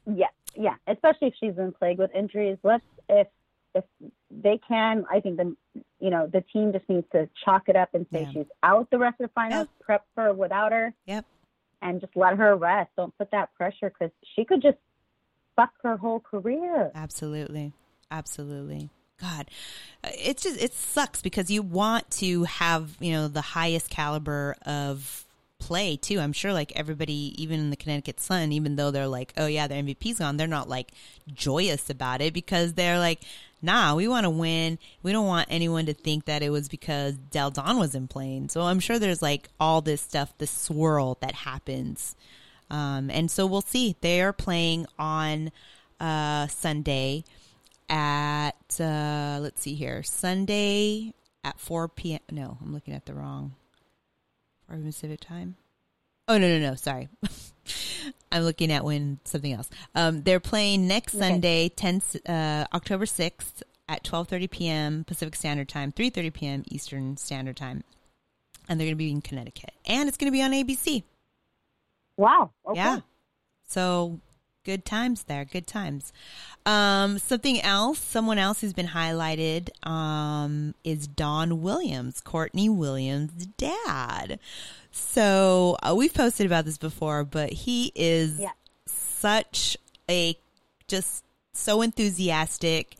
[0.05, 0.75] Yeah, yeah.
[0.87, 2.57] Especially if she's been plagued with injuries.
[2.63, 3.27] Let's if
[3.73, 3.83] if
[4.31, 5.55] they can, I think the
[5.99, 8.31] you know the team just needs to chalk it up and say Yeah.
[8.31, 9.67] she's out the rest of the finals.
[9.81, 11.25] Prep for without her, yep,
[11.81, 12.91] and just let her rest.
[12.95, 14.77] Don't put that pressure because she could just
[15.57, 16.91] fuck her whole career.
[16.95, 17.73] absolutely,
[18.09, 18.89] absolutely.
[19.19, 19.49] God,
[20.03, 24.55] uh, it's just it sucks because you want to have you know the highest caliber
[24.65, 25.25] of
[25.59, 26.19] play too.
[26.19, 29.67] I'm sure like everybody, even in the Connecticut Sun, even though they're like, oh yeah,
[29.67, 30.91] their MVP's gone, they're not like
[31.33, 33.21] joyous about it because they're like,
[33.61, 34.77] nah, we want to win.
[35.01, 38.49] We don't want anyone to think that it was because Delle Donne wasn't playing.
[38.49, 42.15] So I'm sure there's like all this stuff, this swirl that happens.
[42.69, 43.95] Um, and so we'll see.
[44.01, 45.51] They are playing on
[45.99, 47.23] uh, Sunday.
[47.89, 52.19] At uh, let's see here Sunday at 4 p.m.
[52.31, 53.55] No, I'm looking at the wrong
[54.67, 55.55] 4 Pacific time.
[56.27, 57.09] Oh no no no sorry.
[58.31, 59.69] I'm looking at when something else.
[59.93, 61.29] Um, they're playing next Okay.
[61.29, 65.03] Sunday, 10 uh, October 6th at 12:30 p.m.
[65.03, 66.63] Pacific Standard Time, 3:30 p.m.
[66.67, 67.83] Eastern Standard Time,
[68.67, 71.03] and they're going to be in Connecticut, and it's going to be on ABC.
[72.17, 72.51] Wow.
[72.67, 72.79] Okay.
[72.79, 72.99] Yeah.
[73.67, 74.19] So
[74.65, 75.45] good times there.
[75.45, 76.11] Good times.
[76.65, 84.39] Um, something else, someone else who's been highlighted um, is Don Williams, Courtney Williams' dad.
[84.91, 88.49] So uh, we've posted about this before, but he is Yeah.
[88.85, 89.77] such
[90.09, 90.37] a
[90.87, 91.23] just
[91.53, 92.95] so enthusiastic,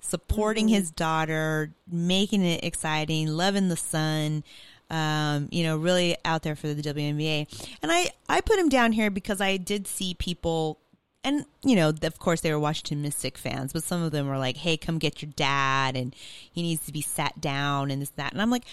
[0.00, 0.74] supporting Mm-hmm.
[0.74, 4.42] his daughter, making it exciting, loving the son.
[4.90, 7.46] Um, you know, really out there for the WNBA.
[7.82, 10.76] And I, I put him down here because I did see people,
[11.24, 14.38] and you know, of course, they were Washington Mystic fans, but some of them were
[14.38, 16.14] like, "Hey, come get your dad," and
[16.50, 18.32] he needs to be sat down and this that.
[18.32, 18.64] And I'm like,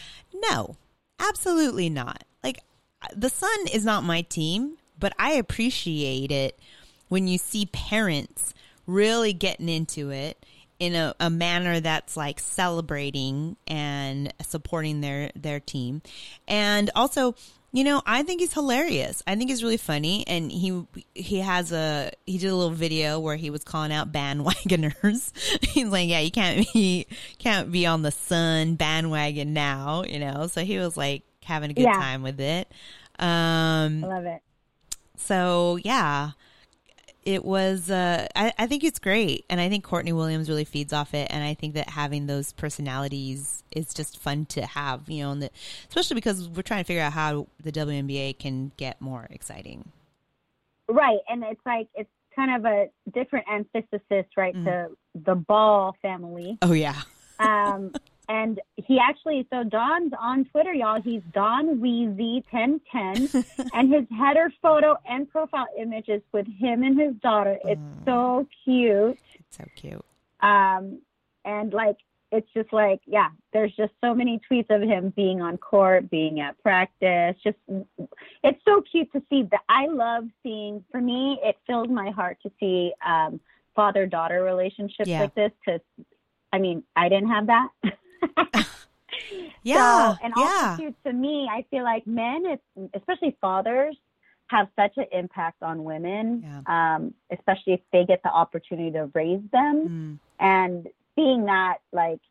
[0.50, 0.76] no,
[1.20, 2.24] absolutely not.
[2.44, 2.60] Like,
[3.02, 6.60] uh, the Sun is not my team, but I appreciate it
[7.08, 8.54] when you see parents
[8.88, 10.44] really getting into it
[10.80, 16.02] in a, a manner that's like celebrating and supporting their their team
[16.48, 17.36] and also
[17.72, 19.22] you know i think he's hilarious.
[19.28, 20.24] I think he's really funny.
[20.28, 24.12] And he he has a he did a little video where he was calling out
[24.12, 25.32] bandwagoners.
[25.70, 27.06] He's like yeah you can't be
[27.38, 30.48] can't be on the sun bandwagon now you know?
[30.48, 31.94] So he was like having a good Yeah.
[31.94, 32.68] time with it.
[33.20, 34.42] Um I love it.
[35.18, 36.32] so yeah,
[37.30, 37.90] it was.
[37.90, 41.28] Uh, I, I think it's great, and I think Courtney Williams really feeds off it,
[41.30, 45.10] and I think that having those personalities is just fun to have.
[45.10, 45.50] You know, and the,
[45.90, 49.92] especially because we're trying to figure out how the WNBA can get more exciting.
[50.88, 54.64] Right, and it's like it's kind of a different emphasis, right, Mm.
[54.66, 56.58] to the Ball family.
[56.62, 57.02] Oh yeah,
[57.40, 57.94] Um,
[58.30, 61.02] and he actually, so Don's on Twitter, y'all.
[61.02, 63.28] He's Don Weezy ten ten,
[63.74, 67.58] and his header photo and profile image is with him and his daughter.
[67.66, 68.06] It's Mm.
[68.06, 69.20] so cute.
[69.34, 70.06] it's so cute.
[70.42, 71.00] Um,
[71.44, 71.98] and like,
[72.32, 76.40] it's just like, yeah, there's just so many tweets of him being on court, being
[76.40, 77.36] at practice.
[77.44, 77.58] Just,
[78.44, 79.62] it's so cute to see that.
[79.68, 83.40] I love seeing, for me, it fills my heart to see um,
[83.76, 85.22] father daughter relationships Yeah.
[85.22, 85.82] like this because,
[86.54, 87.70] I mean, I didn't have that.
[89.64, 93.98] Yeah, So, and yeah, also too, to me, I feel like men, it's, especially fathers,
[94.48, 99.42] have such an impact on women, um, especially if they get the opportunity to raise
[99.52, 100.20] them.
[100.20, 102.22] Mm, And seeing that, like,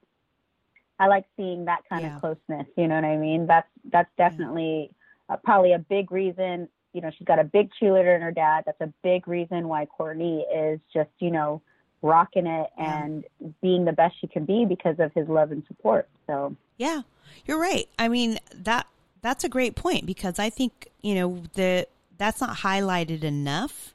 [0.99, 2.17] I like seeing that kind Yeah.
[2.17, 2.67] of closeness.
[2.77, 3.47] You know what I mean?
[3.47, 4.91] That's that's definitely
[5.29, 6.69] uh, probably a big reason.
[6.93, 8.65] You know, she's got a big cheerleader in her dad.
[8.67, 11.63] That's a big reason why Courtney is just you know
[12.03, 13.05] rocking it Yeah.
[13.05, 13.25] and
[13.61, 16.09] being the best she can be because of his love and support.
[16.27, 17.03] So yeah.
[17.47, 17.89] You're right.
[17.99, 18.87] I mean that
[19.21, 23.95] that's a great point because I think you know the that's not highlighted enough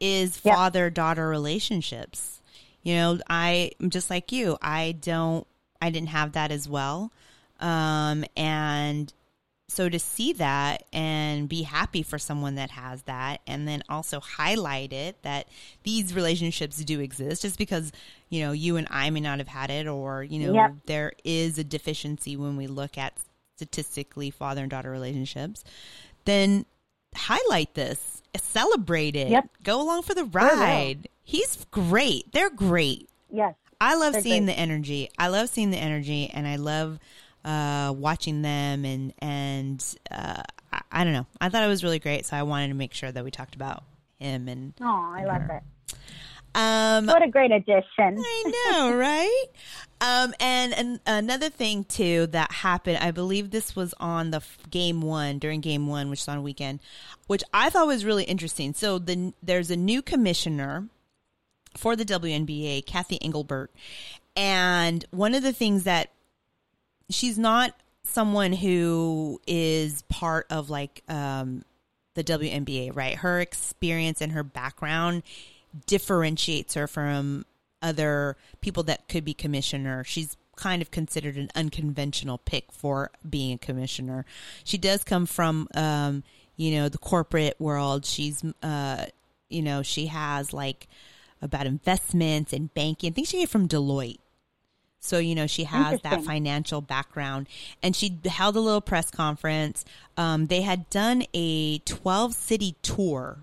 [0.00, 0.54] is Yeah.
[0.54, 2.40] father daughter relationships.
[2.82, 4.58] You know, I am just like you.
[4.60, 5.46] I don't.
[5.80, 7.12] I didn't have that as well,
[7.60, 9.12] um, and
[9.68, 14.20] so to see that and be happy for someone that has that, and then also
[14.20, 15.48] highlight it that
[15.82, 17.90] these relationships do exist, just because
[18.28, 20.74] you know you and I may not have had it, or you know Yep.
[20.86, 23.14] there is a deficiency when we look at
[23.56, 25.64] statistically father and daughter relationships.
[26.24, 26.66] Then
[27.14, 29.48] highlight this, celebrate it, Yep.
[29.62, 31.08] go along for the ride.
[31.24, 32.30] He's great.
[32.32, 33.08] They're great.
[33.30, 34.54] yes, I love They're seeing great.
[34.54, 35.10] the energy.
[35.18, 36.98] I love seeing the energy, and I love
[37.44, 38.84] uh, watching them.
[38.84, 41.26] And and uh, I, I don't know.
[41.40, 43.54] I thought it was really great, so I wanted to make sure that we talked
[43.54, 43.84] about
[44.18, 44.48] him.
[44.48, 45.56] And oh, I love her.
[45.88, 45.94] it.
[46.54, 47.84] um, What a great addition.
[48.18, 49.44] I know, right?
[50.00, 54.58] Um, and, and another thing too that happened, I believe this was on the f-
[54.68, 56.80] game one during game one, which is on a weekend,
[57.28, 58.74] which I thought was really interesting.
[58.74, 60.88] So the there's a new commissioner
[61.76, 63.70] for the WNBA, Kathy Engelbert,
[64.36, 66.10] and one of the things that
[67.14, 71.64] she's not someone who is part of like um,
[72.14, 73.16] the WNBA, right?
[73.16, 75.22] Her experience and her background
[75.86, 77.46] differentiates her from
[77.80, 80.04] other people that could be commissioner.
[80.04, 84.24] She's kind of considered an unconventional pick for being a commissioner.
[84.64, 86.22] She does come from, um,
[86.56, 88.04] you know, the corporate world.
[88.04, 89.06] She's, uh,
[89.48, 90.88] you know, she has like
[91.40, 93.10] about investments and banking.
[93.10, 94.18] I think she came from Deloitte.
[95.02, 97.48] So, you know, she has that financial background.
[97.82, 99.84] And she held a little press conference.
[100.16, 103.38] Um, they had done a 12 city tour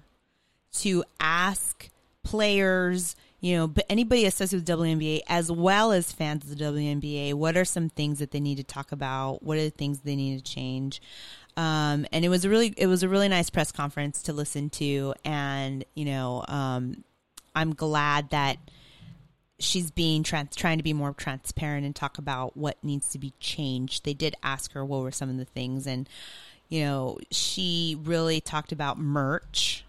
[0.78, 1.90] to ask
[2.24, 7.34] players, you know, but anybody associated with WNBA as well as fans of the WNBA,
[7.34, 9.44] what are some things that they need to talk about?
[9.44, 11.02] What are the things they need to change?
[11.58, 14.70] Um, and it was a really, it was a really nice press conference to listen
[14.72, 15.14] to.
[15.26, 17.04] And, you know, um,
[17.54, 18.58] I'm glad that
[19.60, 23.34] she's being trans, trying to be more transparent and talk about what needs to be
[23.40, 24.06] changed.
[24.06, 25.86] They did ask her what were some of the things.
[25.86, 26.08] And,
[26.70, 29.84] you know, she really talked about merch.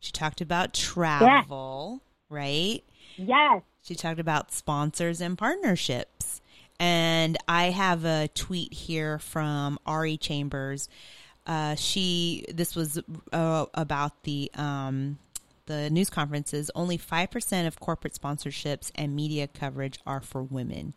[0.00, 2.82] She talked about travel, right?
[3.16, 3.62] Yes.
[3.82, 6.40] She talked about sponsors and partnerships.
[6.80, 10.88] And I have a tweet here from Ari Chambers.
[11.46, 13.00] Uh, she this was
[13.32, 15.18] uh, about the um,
[15.68, 16.70] the news conferences.
[16.74, 20.94] Only five percent of corporate sponsorships and media coverage are for women,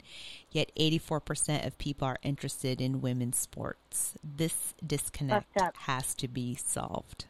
[0.49, 4.15] yet eighty four percent of people are interested in women's sports.
[4.23, 7.25] This disconnect has to be solved.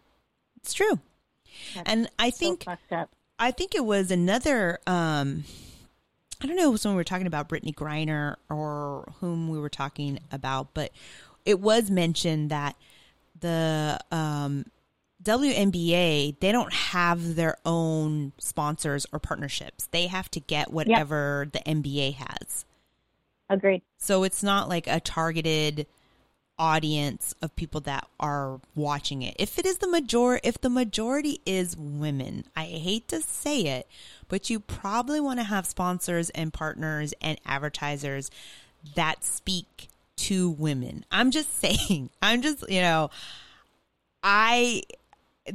[0.56, 1.00] It's true,
[1.76, 3.10] That's and I think up.
[3.38, 4.80] I think it was another.
[4.88, 5.44] Um,
[6.44, 9.60] I don't know, it was when we were talking about Brittney Griner or whom we
[9.60, 10.92] were talking about, but
[11.46, 12.76] it was mentioned that
[13.40, 14.66] the um,
[15.24, 19.88] WNBA they don't have their own sponsors or partnerships.
[19.92, 22.66] They have to get whatever the NBA has.
[23.50, 23.82] Agreed.
[23.98, 25.86] So it's not like a targeted
[26.58, 29.36] audience of people that are watching it.
[29.40, 33.88] If it is the major if the majority is women, I hate to say it,
[34.28, 38.32] but you probably want to have sponsors and partners and advertisers
[38.96, 41.06] that speak to women.
[41.12, 42.10] I'm just saying.
[42.22, 43.10] I'm just, you know,
[44.24, 44.84] I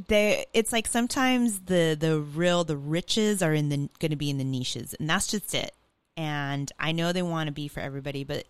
[0.08, 4.30] there it's like sometimes the the real the riches are in the going to be
[4.30, 5.72] in the niches and that's just it.
[6.16, 8.46] And i know they want to be for everybody but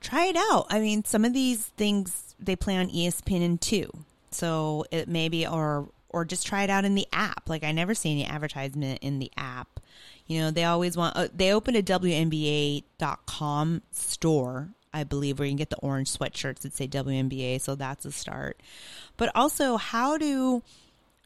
[0.00, 0.66] try it out.
[0.70, 3.90] I mean some of these things they play on espn too
[4.30, 7.48] so it maybe or or just try it out in the app.
[7.48, 9.80] Like i never see any advertisement in the app.
[10.26, 12.82] You know they always want uh, they opened a wnba.com
[13.92, 18.04] store i believe where you can get the orange sweatshirts that say WNBA so that's
[18.04, 18.60] a start
[19.16, 20.62] but also how do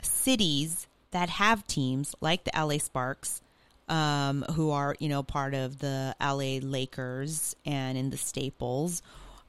[0.03, 3.41] cities that have teams like the LA Sparks,
[3.89, 9.03] um, who are you know part of the LA Lakers and in the Staples,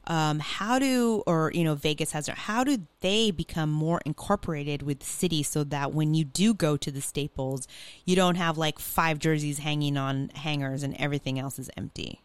[0.06, 5.00] um, how do or you know Vegas has how do they become more incorporated with
[5.00, 7.66] the city so that when you do go to the Staples,
[8.04, 12.20] you don't have like five jerseys hanging on hangers and everything else is empty.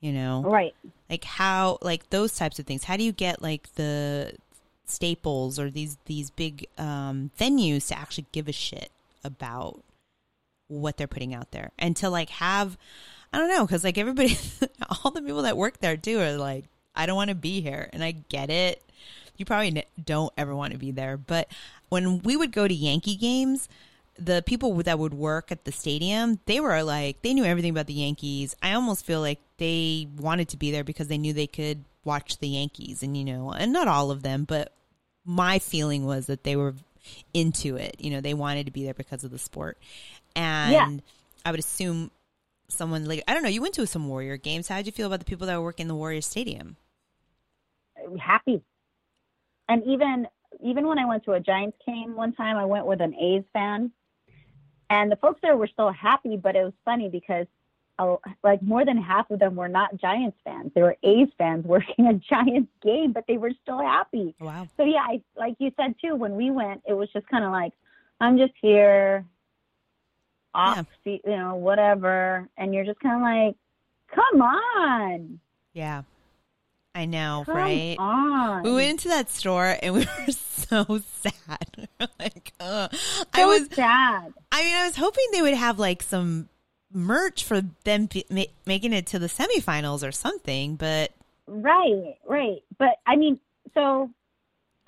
[0.00, 0.74] You know, Right.
[1.10, 2.84] like how like those types of things.
[2.84, 4.34] How do you get like the
[4.86, 8.90] staples or these these big um venues to actually give a shit
[9.22, 9.82] about
[10.68, 11.70] what they're putting out there?
[11.78, 12.78] And to like have
[13.32, 14.36] i don't know because like everybody
[15.04, 16.64] all the people that work there too are like
[16.96, 17.90] i don't want to be here.
[17.92, 18.82] And i get it.
[19.36, 21.16] You probably don't ever want to be there.
[21.16, 21.48] But
[21.90, 23.68] when we would go to yankee games
[24.18, 27.86] the people that would work at the stadium, they were like, they knew everything about
[27.86, 28.54] the Yankees.
[28.62, 32.38] I almost feel like they wanted to be there because they knew they could watch
[32.38, 33.02] the Yankees.
[33.02, 34.72] And, you know, and not all of them, but
[35.24, 36.74] my feeling was that they were
[37.32, 37.96] into it.
[37.98, 39.78] You know, they wanted to be there because of the sport.
[40.36, 41.00] And Yeah.
[41.44, 42.10] I would assume
[42.68, 44.68] someone like, I don't know, you went to some Warrior games.
[44.68, 46.76] How did you feel about the people that were working in the Warrior Stadium?
[48.18, 48.62] happy.
[49.68, 50.26] And even
[50.64, 53.44] even when I went to a Giants game one time, I went with an A's
[53.52, 53.92] fan,
[54.90, 56.36] and the folks there were still happy.
[56.36, 57.46] But it was funny because
[58.42, 62.06] like more than half of them were not Giants fans; they were A's fans working
[62.06, 64.34] a Giants game, but they were still happy.
[64.40, 64.68] Wow.
[64.76, 67.52] So yeah, I, like you said too, when we went, it was just kind of
[67.52, 67.72] like
[68.20, 69.24] I'm just here,
[70.54, 73.56] off, you know, whatever, and you're just kind of like,
[74.14, 75.40] come on,
[75.72, 76.02] Yeah.
[76.94, 77.96] I know, come right?
[77.98, 78.62] on.
[78.64, 81.88] We went into that store and we were so sad.
[82.18, 82.88] like, so
[83.32, 84.32] I was, sad.
[84.50, 86.48] I mean, I was hoping they would have like some
[86.92, 91.12] merch for them be, ma- making it to the semifinals or something, but
[91.46, 92.62] Right, right.
[92.78, 93.38] But I mean,
[93.74, 94.10] so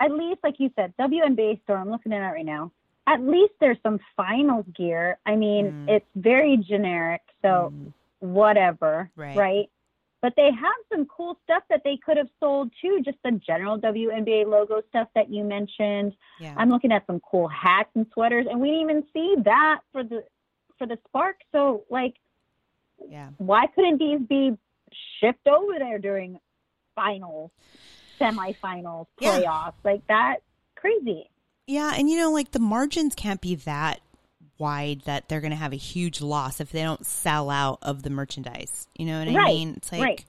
[0.01, 2.71] at least, like you said, WNBA store, I'm looking at it right now.
[3.07, 5.17] At least there's some finals gear.
[5.25, 5.89] I mean, Mm.
[5.89, 9.35] it's very generic, so Mm, whatever, Right.
[9.37, 9.69] right?
[10.23, 13.77] But they have some cool stuff that they could have sold too, just the general
[13.77, 16.13] WNBA logo stuff that you mentioned.
[16.39, 16.53] yeah.
[16.57, 20.01] I'm looking at some cool hats and sweaters, and we didn't even see that for
[20.03, 20.23] the
[20.79, 21.35] for the Spark.
[21.51, 22.15] So, like,
[23.07, 23.29] yeah.
[23.37, 24.57] why couldn't these be
[25.19, 26.39] shipped over there during
[26.95, 27.51] finals,
[28.19, 29.39] semifinals, Yeah.
[29.41, 29.73] playoffs?
[29.83, 30.37] Like that
[30.75, 31.29] crazy.
[31.67, 33.99] Yeah, and you know, like the margins can't be that
[34.57, 38.03] wide that they're going to have a huge loss if they don't sell out of
[38.03, 38.87] the merchandise.
[38.95, 39.73] You know what I Right, mean?
[39.77, 40.25] It's like right.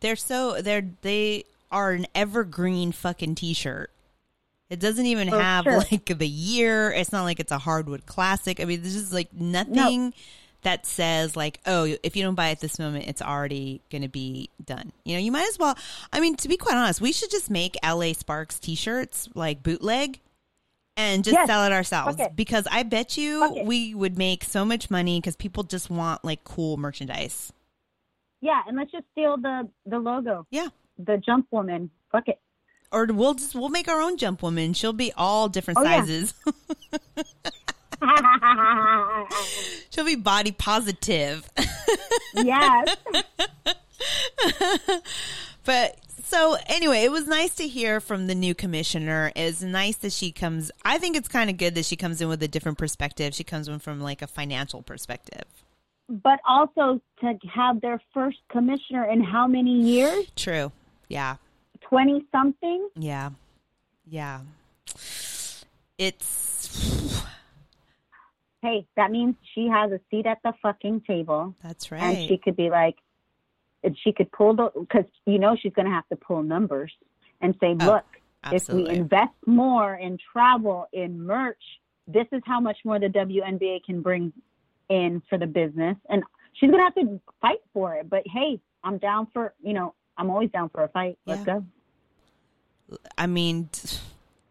[0.00, 3.90] they're so they're they are an evergreen fucking t-shirt.
[4.70, 5.78] It doesn't even For have sure.
[5.78, 6.90] like the year.
[6.90, 8.60] It's not like it's a hardwood classic.
[8.60, 10.14] I mean, this is like nothing
[10.62, 14.08] that says like, oh, if you don't buy it this moment, it's already going to
[14.08, 14.92] be done.
[15.04, 15.76] You know, you might as well.
[16.12, 20.20] I mean, to be quite honest, we should just make LA Sparks t-shirts like bootleg
[20.96, 21.46] and just Yes.
[21.46, 25.62] sell it ourselves because I bet you we would make so much money because people
[25.64, 27.52] just want like cool merchandise.
[28.40, 30.68] Yeah, and let's just steal the the logo, Yeah.
[30.98, 31.90] the jump woman.
[32.12, 32.38] Fuck it.
[32.92, 34.72] Or we'll just we'll make our own jump woman.
[34.74, 36.00] She'll be all different Oh, yeah.
[36.00, 36.34] sizes.
[39.90, 41.48] She'll be body positive.
[42.34, 42.96] yes.
[45.64, 49.32] but so anyway, it was nice to hear from the new commissioner.
[49.36, 50.70] It's nice that she comes.
[50.84, 53.34] I think it's kind of good that she comes in with a different perspective.
[53.34, 55.44] She comes in from like a financial perspective.
[56.08, 60.26] But also to have their first commissioner in how many years?
[60.36, 60.72] True.
[61.08, 61.36] Yeah.
[61.80, 62.88] Twenty something.
[62.96, 63.30] Yeah.
[64.06, 64.40] Yeah.
[65.98, 67.20] It's
[68.64, 72.02] Hey, that means she has a seat at the fucking table, that's right.
[72.02, 72.96] and she could be like,
[73.84, 76.92] and she could pull the because you know she's going to have to pull numbers
[77.40, 78.04] and say, Oh, look,
[78.52, 81.62] if we invest more in travel, in merch,
[82.06, 84.32] this is how much more the WNBA can bring
[84.88, 85.96] in for the business.
[86.08, 86.22] And
[86.54, 88.08] she's going to have to fight for it.
[88.08, 91.18] But hey, I'm down for, you know, I'm always down for a fight.
[91.26, 91.64] Let's go.
[93.16, 93.70] I mean,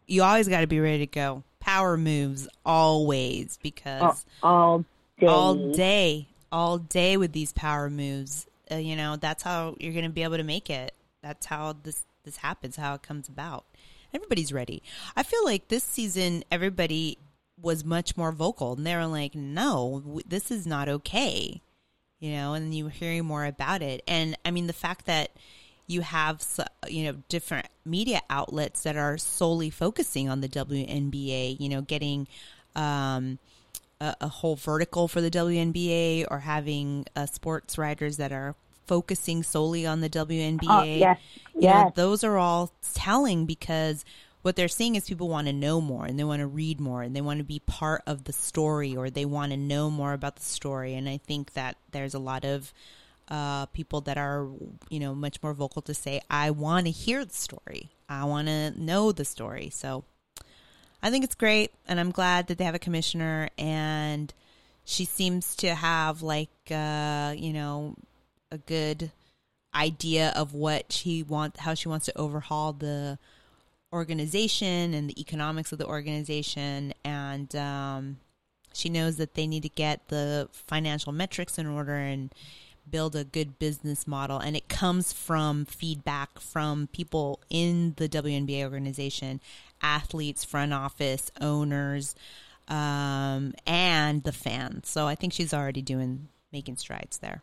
[0.06, 1.44] you always got to be ready to go.
[1.60, 4.84] Power moves always because All, all
[5.18, 5.26] day.
[5.26, 8.46] all day, all day with these power moves.
[8.70, 10.94] Uh, you know, that's how you're going to be able to make it.
[11.22, 12.76] That's how this this happens.
[12.76, 13.64] How it comes about.
[14.12, 14.82] Everybody's ready.
[15.16, 17.18] I feel like this season, everybody
[17.60, 21.60] was much more vocal, and they were like, "No, w- this is not okay."
[22.20, 24.02] You know, and you were hearing more about it.
[24.06, 25.30] And I mean, the fact that
[25.86, 26.42] you have
[26.88, 32.26] you know different media outlets that are solely focusing on the WNBA, you know, getting
[32.74, 33.38] um,
[34.00, 38.54] a, a whole vertical for the WNBA or having uh, sports writers that are
[38.86, 40.66] focusing solely on the WNBA.
[40.68, 41.18] Oh, yes.
[41.58, 41.92] You know, Yes.
[41.94, 44.04] those are all telling because
[44.42, 47.02] what they're seeing is people want to know more and they want to read more
[47.02, 50.12] and they want to be part of the story or they want to know more
[50.12, 50.94] about the story.
[50.94, 52.72] And I think that there's a lot of
[53.28, 54.48] uh, people that are,
[54.90, 57.90] you know, much more vocal to say, I want to hear the story.
[58.06, 59.70] I want to know the story.
[59.70, 60.04] So
[61.04, 61.70] I think it's great.
[61.86, 64.32] And I'm glad that they have a commissioner and
[64.86, 67.94] she seems to have like, uh, you know,
[68.50, 69.12] a good
[69.74, 73.18] idea of what she wants, how she wants to overhaul the
[73.92, 76.94] organization and the economics of the organization.
[77.04, 78.16] And um,
[78.72, 82.32] she knows that they need to get the financial metrics in order and
[82.90, 84.38] build a good business model.
[84.38, 89.40] And it comes from feedback from people in the WNBA organization,
[89.84, 92.14] athletes, front office, owners,
[92.68, 94.88] um, and the fans.
[94.88, 97.42] So I think she's already doing, making strides there.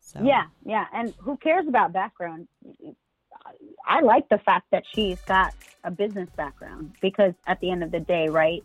[0.00, 0.86] So Yeah, yeah.
[0.92, 2.48] And who cares about background?
[3.86, 5.54] I like the fact that she's got
[5.84, 8.64] a business background because at the end of the day, right,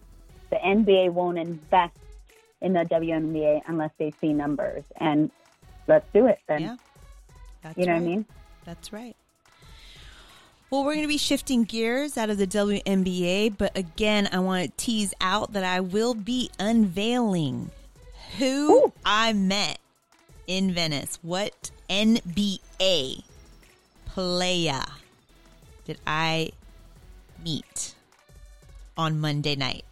[0.49, 1.97] the NBA won't invest
[2.61, 4.83] in the WNBA unless they see numbers.
[4.95, 5.29] And
[5.87, 6.61] let's do it then.
[6.61, 6.75] Yeah.
[7.61, 8.01] That's you know right.
[8.01, 8.25] what I mean?
[8.63, 9.15] That's right.
[10.71, 14.65] Well, we're going to be shifting gears out of the WNBA, but again, I want
[14.65, 17.71] to tease out that I will be unveiling
[18.37, 18.93] who Ooh.
[19.03, 19.79] I met
[20.45, 21.17] in Venice.
[21.23, 23.23] What NBA
[24.05, 24.83] player
[25.85, 26.51] did I
[27.43, 27.95] meet
[28.95, 29.85] on Monday night?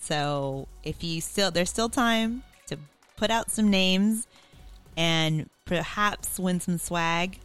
[0.00, 2.76] So, if you still, there's still time to
[3.16, 4.26] put out some names
[4.96, 7.38] and perhaps win some swag.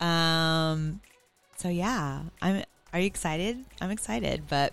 [0.00, 1.00] Um,
[1.60, 2.64] so yeah, I'm.
[2.92, 3.64] Are you excited?
[3.80, 4.72] I'm excited, but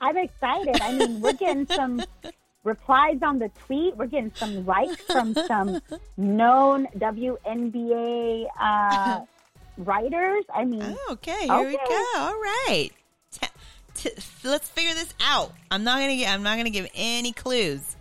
[0.00, 0.80] I'm excited.
[0.80, 2.04] I mean, we're getting some
[2.64, 3.96] replies on the tweet.
[3.96, 5.80] We're getting some likes from some
[6.16, 9.20] known WNBA uh,
[9.78, 10.44] writers.
[10.54, 11.84] I mean, oh, okay, here we Okay.
[11.88, 12.04] go.
[12.16, 12.90] All right,
[13.32, 13.46] T-
[13.94, 14.10] t-
[14.44, 15.52] let's figure this out.
[15.70, 16.32] I'm not gonna get.
[16.32, 17.96] I'm not gonna give any clues,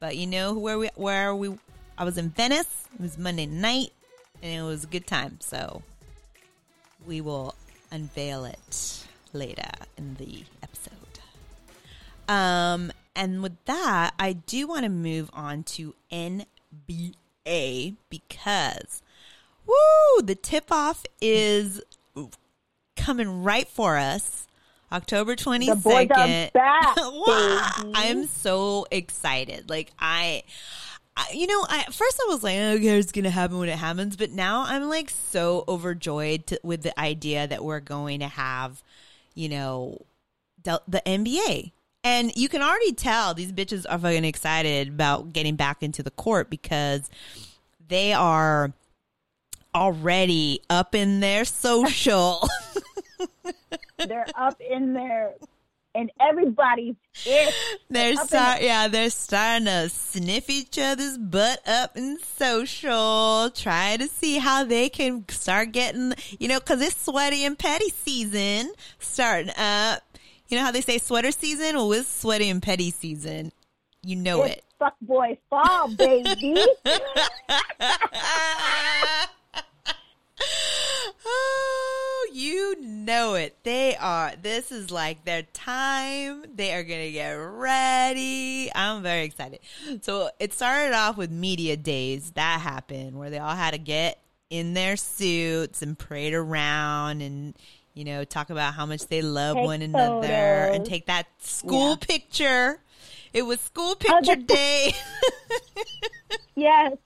[0.00, 1.58] but you know where we where we.
[1.98, 2.84] I was in Venice.
[2.94, 3.90] It was Monday night,
[4.42, 5.38] and it was a good time.
[5.40, 5.82] So
[7.06, 7.54] we will
[7.90, 10.94] unveil it later in the episode.
[12.28, 19.02] Um, and with that, I do want to move on to NBA because,
[19.66, 21.80] woo, the tip off is
[22.96, 24.46] coming right for us.
[24.90, 26.52] October the boys 22nd.
[26.52, 27.92] back, Wow.
[27.94, 29.68] I'm so excited.
[29.68, 30.44] Like I
[31.32, 33.78] you know, I, at first I was like, oh, okay, it's gonna happen when it
[33.78, 38.28] happens, but now I'm like so overjoyed to, with the idea that we're going to
[38.28, 38.82] have,
[39.34, 40.02] you know,
[40.62, 41.72] the, the NBA.
[42.04, 46.10] And you can already tell these bitches are fucking excited about getting back into the
[46.10, 47.10] court because
[47.88, 48.72] they are
[49.74, 52.48] already up in their social.
[54.06, 55.34] They're up in there,
[55.98, 56.94] and everybody's
[57.26, 57.54] it.
[57.90, 64.08] they're start, yeah, they're starting to sniff each other's butt up in social, trying to
[64.08, 69.50] see how they can start getting, you know, because it's sweaty and petty season starting
[69.58, 70.02] up.
[70.48, 71.76] You know how they say sweater season?
[71.76, 73.52] Well, it's sweaty and petty season.
[74.06, 74.64] You know It's it.
[74.78, 76.56] fuck boy fall, baby.
[81.26, 83.56] oh, you know it.
[83.62, 84.32] They are.
[84.40, 86.44] This is like their time.
[86.54, 88.70] They are going to get ready.
[88.74, 89.60] I'm very excited.
[90.02, 92.32] So it started off with media days.
[92.32, 94.20] That happened where they all had to get
[94.50, 97.54] in their suits and parade around and
[97.92, 101.90] you know talk about how much they love Take one another and take that school
[101.90, 101.96] Yeah.
[102.00, 102.80] picture.
[103.34, 104.92] It was school Oh, picture the- day.
[106.54, 106.96] yes.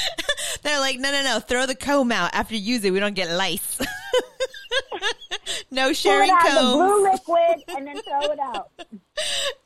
[0.62, 2.92] They're like, no, no, no, throw the comb out after you use it.
[2.92, 3.80] We don't get lice.
[5.70, 7.20] no sharing it out the blue combs.
[7.26, 8.70] liquid and then throw it out.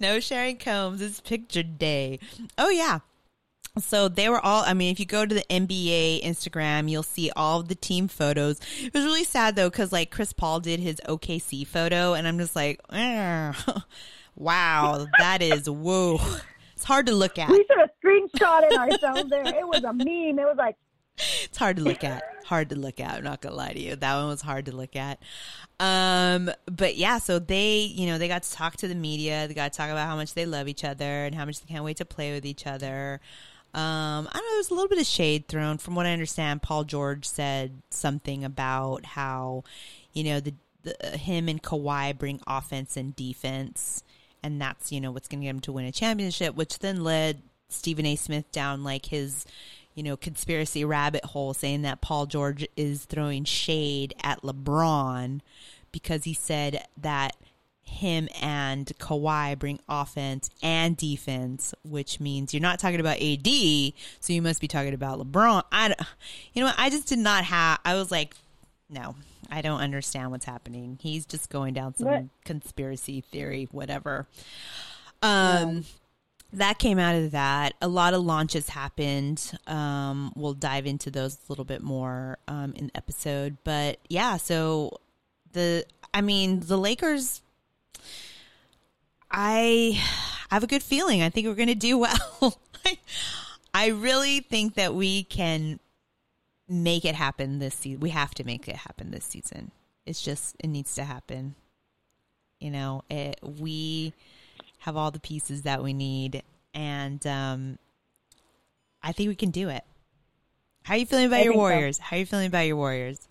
[0.01, 1.01] No sharing combs.
[1.01, 2.19] It's picture day.
[2.57, 3.01] Oh, yeah.
[3.79, 7.31] So they were all, I mean, if you go to the NBA Instagram, you'll see
[7.37, 8.59] all of the team photos.
[8.81, 12.39] It was really sad though, because like Chris Paul did his OKC photo, and I'm
[12.39, 12.81] just like,
[14.35, 16.19] wow, that is, whoa.
[16.77, 17.49] It's hard to look at.
[17.49, 19.47] We should have screenshotted ourselves there.
[19.47, 20.39] It was a meme.
[20.39, 20.77] It was like,
[21.17, 22.23] It's hard to look at.
[22.45, 23.17] Hard to look at.
[23.17, 23.97] I'm not gonna lie to you.
[23.97, 25.19] That one was hard to look at.
[25.81, 29.49] Um, but yeah, so they, you know, they got to talk to the media.
[29.49, 31.67] They got to talk about how much they love each other and how much they
[31.67, 33.21] can't wait to play with each other.
[33.75, 34.55] Um, I don't know.
[34.55, 35.79] There's a little bit of shade thrown.
[35.79, 39.65] From what I understand, Paul George said something about how,
[40.13, 44.03] you know, the, the him and Kawhi bring offense and defense,
[44.43, 46.55] and that's you know what's going to get him to win a championship.
[46.55, 48.17] Which then led Stephen A.
[48.17, 49.45] Smith down like his,
[49.95, 55.41] you know, conspiracy rabbit hole, saying that Paul George is throwing shade at LeBron
[55.93, 57.37] because he said that
[57.87, 63.47] him and Kawhi bring offense and defense, which means you're not talking about AD,
[64.21, 65.63] so you must be talking about LeBron.
[65.73, 65.95] I,
[66.53, 66.75] you know what?
[66.79, 67.79] I just did not have.
[67.85, 68.35] I was like,
[68.89, 69.15] no,
[69.51, 70.99] I don't understand what's happening.
[71.01, 72.25] He's just going down some What?
[72.45, 74.27] conspiracy theory, whatever.
[75.23, 75.85] Um,
[76.53, 77.75] that came out of that.
[77.83, 79.53] A lot of launches happened.
[79.67, 84.37] Um, we'll dive into those a little bit more um, in the episode, but yeah.
[84.37, 85.01] So
[85.53, 85.85] the,
[86.15, 87.43] I mean, the Lakers.
[89.31, 90.01] I
[90.51, 91.21] have a good feeling.
[91.23, 92.59] I think we're going to do well.
[93.75, 95.81] I really think that we can
[96.69, 98.01] make it happen this season.
[98.01, 99.71] We have to make it happen this season.
[100.05, 101.55] It's just it needs to happen.
[102.61, 104.15] You know, it, we
[104.79, 106.43] have all the pieces that we need,
[106.73, 107.79] and um,
[109.03, 109.85] I think we can do it.
[110.85, 111.63] How are you feeling about I your think so.
[111.63, 111.99] Warriors?
[111.99, 113.29] How are you feeling about your Warriors?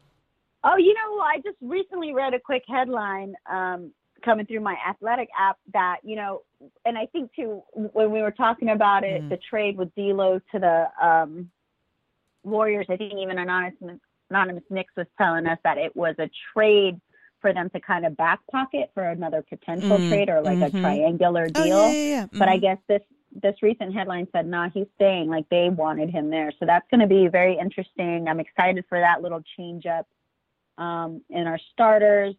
[0.68, 3.92] oh, you know, I just recently read a quick headline um,
[4.24, 6.42] coming through my athletic app that, you know,
[6.86, 9.30] and I think too, when we were talking about it, Mhm.
[9.30, 11.52] the trade with D'Lo to the um,
[12.46, 17.00] Warriors, I think even Anonymous, Anonymous Nix was telling us that it was a trade
[17.42, 20.68] for them to kind of back pocket for another potential Mm, trade or like mhm.
[20.76, 21.76] a triangular Oh, deal.
[21.76, 22.26] yeah, yeah, yeah.
[22.34, 22.62] But I Mhm.
[22.62, 23.02] guess this
[23.42, 27.02] this recent headline said, "Nah, he's staying." Like they wanted him there, so that's going
[27.02, 28.28] to be very interesting.
[28.28, 30.08] I'm excited for that little change up
[30.78, 32.36] um, in our starters.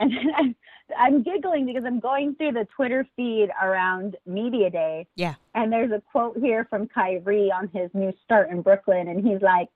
[0.00, 0.56] And then I'm,
[0.98, 5.34] I'm giggling because I'm going through the Twitter feed around media day, yeah.
[5.54, 9.42] and there's a quote here from Kyrie on his new start in Brooklyn, and he's
[9.42, 9.68] like.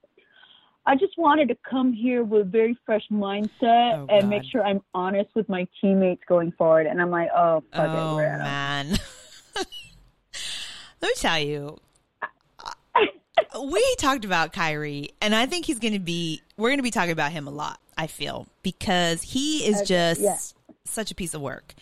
[0.87, 4.63] I just wanted to come here with a very fresh mindset Oh, and make sure
[4.63, 6.85] I'm honest with my teammates going forward.
[6.85, 7.89] And I'm like, oh, fuck it.
[7.89, 8.91] Oh a- man.
[11.01, 11.77] Let me tell you.
[13.63, 16.41] we talked about Kyrie, and I think he's going to be.
[16.57, 17.79] We're going to be talking about him a lot.
[17.97, 20.37] I feel because he is Okay, just yeah.
[20.83, 21.73] such a piece of work.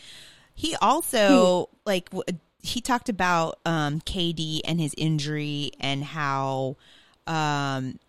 [0.53, 6.77] He also like w- he talked about um, KD and his injury and how
[7.27, 7.99] um,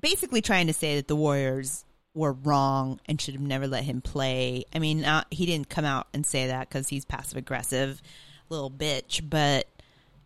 [0.00, 1.84] basically trying to say that the Warriors
[2.14, 4.64] were wrong and should have never let him play.
[4.74, 8.00] I mean, not, he didn't come out and say that because he's passive aggressive
[8.48, 9.66] little bitch, but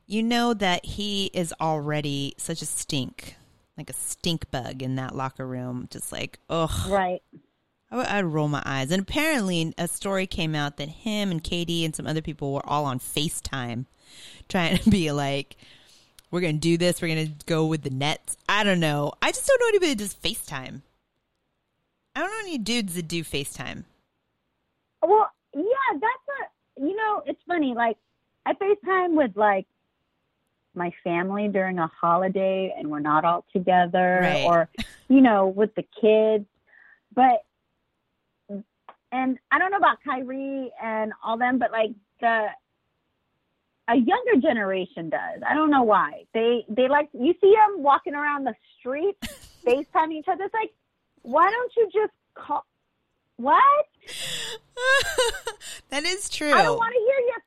[0.06, 3.36] you know that he is already such a stink,
[3.76, 5.88] like a stink bug in that locker room.
[5.90, 7.22] Just like, ugh, Right.
[7.90, 8.90] I would, I'd roll my eyes.
[8.90, 12.66] And apparently, a story came out that him and KD and some other people were
[12.66, 13.86] all on FaceTime
[14.48, 15.56] trying to be like,
[16.30, 17.00] we're going to do this.
[17.00, 18.36] We're going to go with the Nets.
[18.48, 19.12] I don't know.
[19.22, 20.80] I just don't know anybody that does FaceTime.
[22.16, 23.84] I don't know any dudes that do FaceTime.
[25.02, 27.74] Well, yeah, that's a you know, it's funny.
[27.74, 27.96] Like
[28.46, 29.66] I FaceTime with like
[30.74, 34.44] my family during a holiday and we're not all together Right.
[34.44, 34.68] or
[35.08, 36.46] you know, with the kids.
[37.14, 37.44] But
[39.12, 42.46] and I don't know about Kyrie and all them, but like the
[43.86, 45.42] a younger generation does.
[45.46, 46.24] I don't know why.
[46.32, 49.16] They they like you see them walking around the street,
[49.66, 50.44] FaceTime each other.
[50.44, 50.72] It's like,
[51.22, 52.64] why don't you just call?
[53.36, 53.62] What?
[55.90, 56.52] that is true.
[56.52, 57.00] I don't want to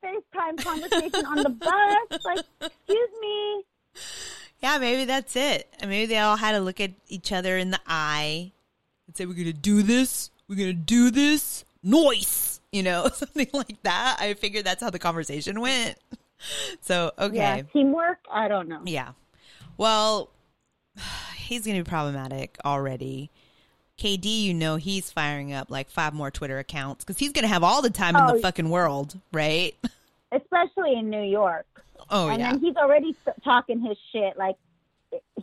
[0.03, 2.19] FaceTime conversation on the bus.
[2.23, 3.63] Like, excuse me.
[4.61, 5.67] Yeah, maybe that's it.
[5.81, 8.51] Maybe they all had to look at each other in the eye
[9.07, 10.31] and say, "We're gonna do this.
[10.47, 11.63] We're gonna do this.
[11.83, 14.17] Noise." You know, something like that.
[14.19, 15.97] I figured that's how the conversation went.
[16.81, 18.19] So okay, Yeah, teamwork.
[18.31, 18.81] I don't know.
[18.85, 19.11] yeah.
[19.77, 20.29] Well,
[21.35, 23.29] he's gonna be problematic already.
[23.97, 27.63] KD, you know, he's firing up like five more Twitter accounts because he's gonna have
[27.63, 28.33] all the time in Oh.
[28.35, 29.75] the fucking world, right?
[30.31, 31.65] Especially in New York.
[32.09, 32.51] Oh and yeah.
[32.51, 34.37] then he's already talking his shit.
[34.37, 34.55] Like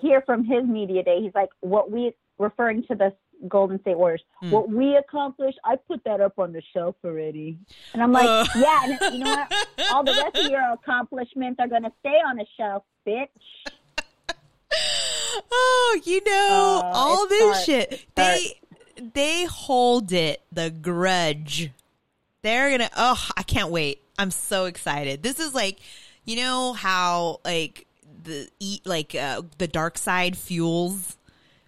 [0.00, 3.12] here from his media day, he's like, "What we referring to the
[3.48, 4.50] Golden State Warriors, Hmm.
[4.52, 7.58] what we accomplished, I put that up on the shelf already."
[7.92, 8.46] And I'm like, Uh.
[8.56, 9.68] "Yeah, and it- you know what?
[9.92, 13.28] All the rest of your accomplishments are gonna stay on the shelf, bitch."
[15.52, 17.64] Oh, you know, Oh, all this hard.
[17.64, 18.06] shit.
[18.14, 18.60] They
[19.12, 21.70] they hold it, the grudge.
[22.42, 24.00] They're gonna oh, I can't wait.
[24.18, 25.22] I'm so excited.
[25.22, 25.78] This is like
[26.24, 27.86] you know how like
[28.22, 31.16] the eat like uh, the dark side fuels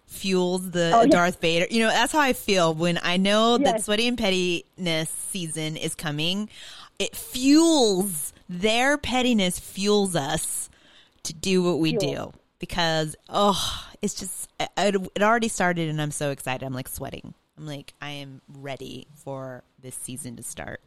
[0.05, 1.05] fuels the Oh.
[1.05, 1.67] Darth Vader.
[1.69, 5.93] You know, that's how I feel when I know that Sweaty and Pettiness season is
[5.95, 6.49] coming.
[6.97, 10.69] It fuels their pettiness fuels us
[11.23, 16.11] to do what we do because oh, it's just it, it already started and I'm
[16.11, 16.65] so excited.
[16.65, 17.33] I'm like sweating.
[17.57, 20.81] I'm like I am ready for this season to start.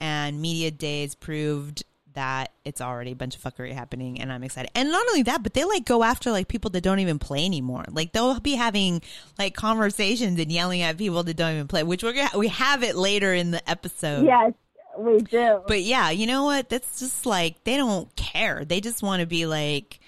[0.00, 4.70] And media days proved that it's already a bunch of fuckery happening and I'm excited.
[4.74, 7.44] And not only that, but they like go after like people that don't even play
[7.44, 7.84] anymore.
[7.90, 9.02] Like they'll be having
[9.38, 12.82] like conversations and yelling at people that don't even play, which we're gonna, we have
[12.82, 14.26] it later in the episode.
[14.26, 14.52] Yes,
[14.98, 15.62] we do.
[15.66, 16.68] But yeah, you know what?
[16.68, 18.64] That's just like they don't care.
[18.64, 20.00] They just want to be like,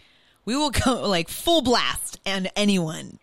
[0.44, 3.18] we will go like full blast and anyone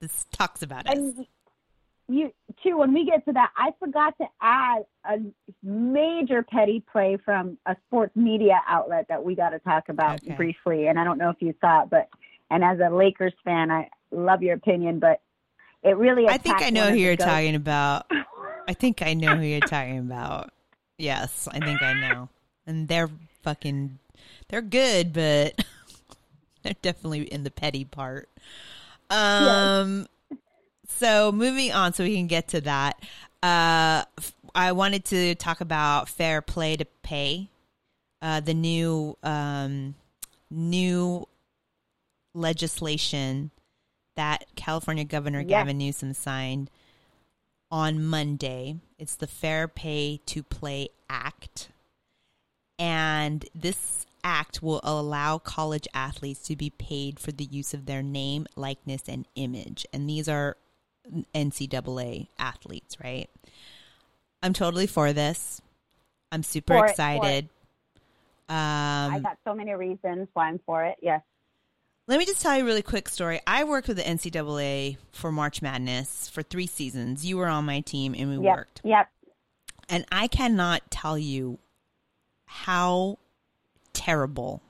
[0.00, 0.96] that talks about us.
[0.96, 1.26] and
[2.08, 2.32] you
[2.62, 5.18] too when we get to that i forgot to add a
[5.62, 10.34] major petty play from a sports media outlet that we got to talk about Okay.
[10.34, 12.08] briefly and i don't know if you saw it but
[12.50, 15.20] and as a lakers fan i love your opinion but
[15.84, 18.06] it really I think I know who you're talking about.
[18.68, 20.52] I think I know who you're talking about.
[20.96, 22.28] Yes, I think I know.
[22.68, 23.10] And they're
[23.42, 23.98] fucking,
[24.48, 25.61] they're good, but
[26.72, 28.28] they're definitely in the petty part.
[29.10, 30.06] Um,
[30.86, 33.02] so moving on, so we can get to that.
[33.42, 34.04] Uh,
[34.54, 37.48] I wanted to talk about fair play to pay,
[38.20, 39.94] uh, the new um,
[40.50, 41.26] new
[42.34, 43.50] legislation
[44.16, 45.48] that California Governor Yes.
[45.48, 46.70] Gavin Newsom signed
[47.70, 48.76] on Monday.
[48.98, 51.68] It's the Fair Pay to Play Act.
[52.78, 58.02] And this act will allow college athletes to be paid for the use of their
[58.02, 59.86] name, likeness, and image.
[59.92, 60.56] And these are
[61.34, 63.28] NCAA athletes, right?
[64.42, 65.60] I'm totally for this.
[66.30, 66.90] I'm super For it, for it.
[66.92, 67.48] excited.
[68.48, 71.22] i Um, got so many reasons why i'm for it yes
[72.08, 73.40] let me just tell you a really quick story.
[73.46, 77.24] I worked with the NCAA for March Madness for three seasons.
[77.24, 78.80] You were on my team and we yep worked.
[78.84, 79.08] yep
[79.88, 81.60] And I cannot tell you
[82.46, 83.18] how
[83.92, 84.62] terrible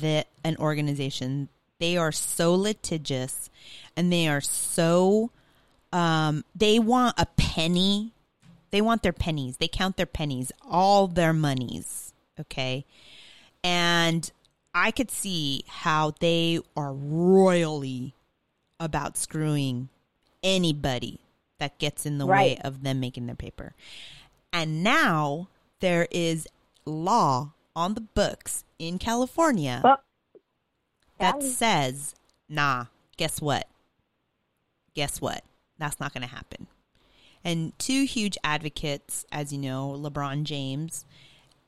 [0.00, 1.48] that an organization
[1.78, 3.50] they are so litigious
[3.96, 5.30] and they are so
[5.92, 8.12] um they want a penny.
[8.70, 9.58] They want their pennies.
[9.58, 12.84] They count their pennies all their monies okay?
[13.64, 14.30] And
[14.74, 18.14] i could see how they are royally
[18.80, 19.88] about screwing
[20.42, 21.20] anybody
[21.58, 23.74] that gets in the way of them making their paper.
[24.52, 25.48] And now
[25.80, 26.48] there is
[26.84, 29.80] law on the books in California
[31.18, 31.48] that Cali.
[31.50, 32.14] says,
[32.48, 33.68] nah, guess what?
[34.94, 35.44] Guess what?
[35.78, 36.66] That's not going to happen.
[37.44, 41.04] And two huge advocates, as you know, LeBron James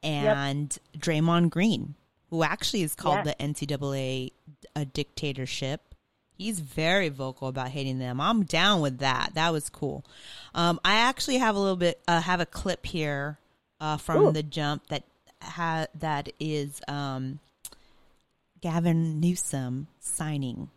[0.02, 1.94] and Draymond Green,
[2.30, 3.34] who actually is called Yes.
[3.38, 4.32] the NCAA
[4.76, 5.94] a dictatorship.
[6.36, 8.20] He's very vocal about hating them.
[8.20, 9.30] I'm down with that.
[9.34, 10.04] That was cool.
[10.54, 13.38] Um, I actually have a little bit, uh, have a clip here
[13.80, 14.32] uh, from Ooh.
[14.32, 15.04] the jump that
[15.44, 17.38] ha- that is um,
[18.60, 20.70] Gavin Newsom signing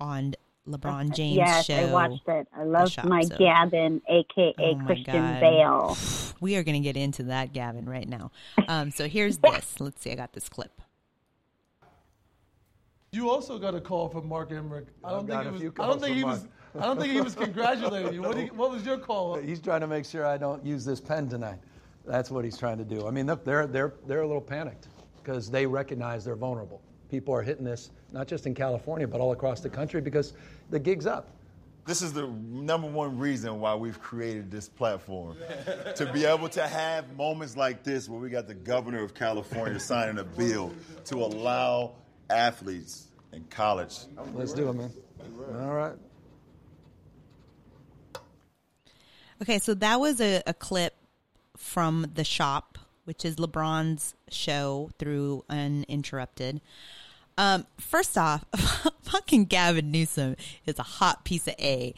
[0.00, 0.34] on
[0.66, 1.74] LeBron James yes, show.
[1.74, 2.46] I watched it.
[2.54, 5.40] I love shop, my so- Gavin, aka Oh my Christian God.
[5.40, 5.96] Bale.
[6.40, 8.30] We are going to get into that, Gavin, right now.
[8.68, 9.80] Um, so here's this.
[9.80, 10.12] Let's see.
[10.12, 10.70] I got this clip.
[13.10, 14.88] You also got a call from Mark Emmert.
[15.02, 15.62] I don't think it was.
[15.80, 16.46] I don't think from he was.
[16.78, 18.22] I don't think he was congratulating you.
[18.22, 19.34] What, do you- what was your call?
[19.36, 21.58] He's trying to make sure I don't use this pen tonight.
[22.08, 23.06] That's what he's trying to do.
[23.06, 24.88] I mean, look, they're they're they're a little panicked
[25.22, 26.80] because they recognize they're vulnerable.
[27.10, 30.32] People are hitting this not just in California but all across the country because
[30.70, 31.28] the gig's up.
[31.84, 35.36] This is the number one reason why we've created this platform.
[35.96, 39.80] to be able to have moments like this where we got the governor of California
[39.80, 40.72] signing a bill
[41.06, 41.92] to allow
[42.28, 44.00] athletes in college.
[44.34, 44.92] Let's do it, man.
[45.60, 45.96] All right.
[49.40, 50.97] Okay, so that was a, a clip
[51.58, 56.60] from The Shop, which is LeBron's show through Uninterrupted.
[57.36, 58.44] Um, first off,
[59.02, 60.36] fucking Gavin Newsom
[60.66, 61.94] is a hot piece of A.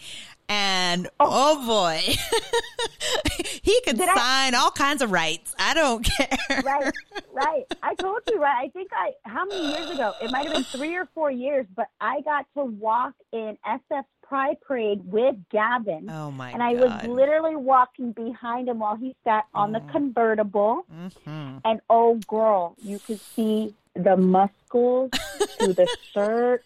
[0.49, 2.01] And oh, boy,
[3.63, 5.55] he could Did I- sign all kinds of rights.
[5.59, 6.63] I don't care.
[6.65, 6.93] right,
[7.33, 7.65] right.
[7.83, 8.65] I told you, right?
[8.67, 10.13] I think I, how many years ago?
[10.21, 14.09] It might have been three or four years, but I got to walk in SF's
[14.31, 16.09] Pride Parade with Gavin.
[16.09, 17.03] Oh my and I God.
[17.03, 20.87] was literally walking behind him while he sat on the convertible.
[20.95, 21.59] Mm-hmm.
[21.65, 25.11] And oh, girl, you could see the muscles
[25.59, 26.65] through the shirt.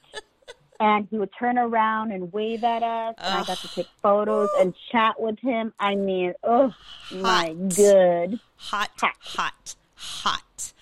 [0.79, 4.51] And he would turn around and wave at us, and I got to take photos
[4.59, 5.73] and chat with him.
[5.79, 6.75] I mean, oh
[7.13, 8.41] my good.
[8.57, 9.15] hot, Hot.
[9.21, 10.73] hot, hot.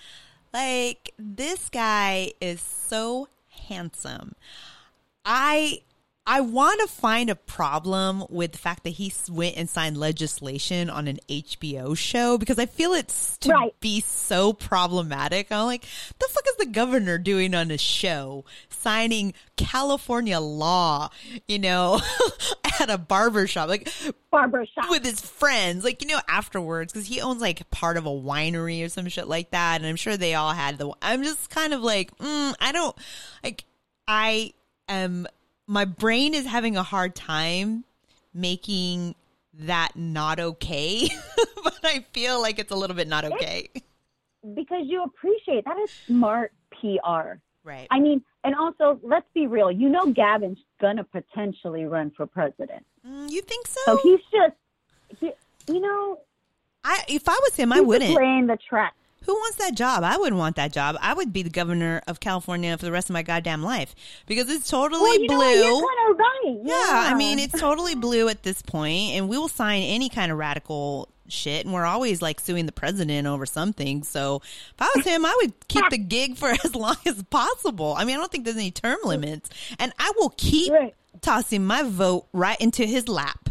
[0.52, 3.28] Like this guy is so
[3.68, 4.34] handsome.
[5.24, 5.82] I
[6.24, 10.88] I want to find a problem with the fact that he went and signed legislation
[10.88, 13.74] on an HBO show because I feel it's to Right.
[13.80, 15.50] be so problematic.
[15.50, 15.82] I'm like,
[16.20, 21.10] the fuck is the governor doing on a show signing California law,
[21.48, 22.00] you know,
[22.80, 23.68] at a barbershop?
[23.68, 23.88] Like,
[24.30, 24.90] Barbara shop.
[24.90, 28.84] with his friends, like you know, afterwards, because he owns like part of a winery
[28.84, 30.92] or some shit like that, and I'm sure they all had the.
[31.02, 32.96] I'm just kind of like, mm, I don't
[33.42, 33.64] like.
[34.06, 34.52] I
[34.88, 35.26] am.
[35.66, 37.84] My brain is having a hard time
[38.34, 39.14] making
[39.54, 41.08] that not okay,
[41.64, 43.68] but I feel like it's a little bit not okay.
[44.54, 47.38] because you appreciate that is smart PR.
[47.64, 47.86] Right.
[47.90, 49.70] I mean, and also let's be real.
[49.70, 53.80] You know, Gavin's gonna potentially run for president, Mm, you think so?
[53.84, 55.32] so he's just, he,
[55.72, 56.20] you know,
[56.84, 58.14] I if I was him, I wouldn't.
[58.14, 58.94] laying the track.
[59.24, 60.02] Who wants that job?
[60.04, 60.96] I wouldn't want that job.
[61.00, 63.94] I would be the governor of California for the rest of my goddamn life
[64.26, 65.38] because it's totally Well, you blue.
[65.38, 65.54] know?
[65.54, 66.60] You're kind of right.
[66.64, 70.32] Yeah, I mean, it's totally blue at this point, and we will sign any kind
[70.32, 74.02] of radical shit, and we're always like suing the president over something.
[74.02, 77.94] So if I was him, I would keep the gig for as long as possible.
[77.96, 79.48] I mean, I don't think there's any term limits,
[79.78, 80.94] and I will keep Right.
[81.20, 83.48] tossing my vote right into his lap.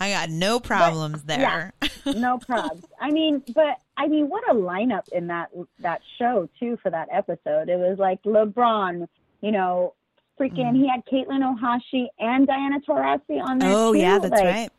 [0.00, 1.74] I got no problems there.
[2.06, 2.84] no problems.
[3.00, 7.08] I mean, but I mean, what a lineup in that that show too for that
[7.12, 7.68] episode.
[7.68, 9.06] It was like LeBron,
[9.40, 9.94] you know,
[10.40, 10.72] freaking.
[10.72, 10.76] Mm.
[10.76, 13.70] He had Katelyn Ohashi and Diana Taurasi on there.
[13.72, 14.00] Oh too.
[14.00, 14.70] yeah, that's Like, right.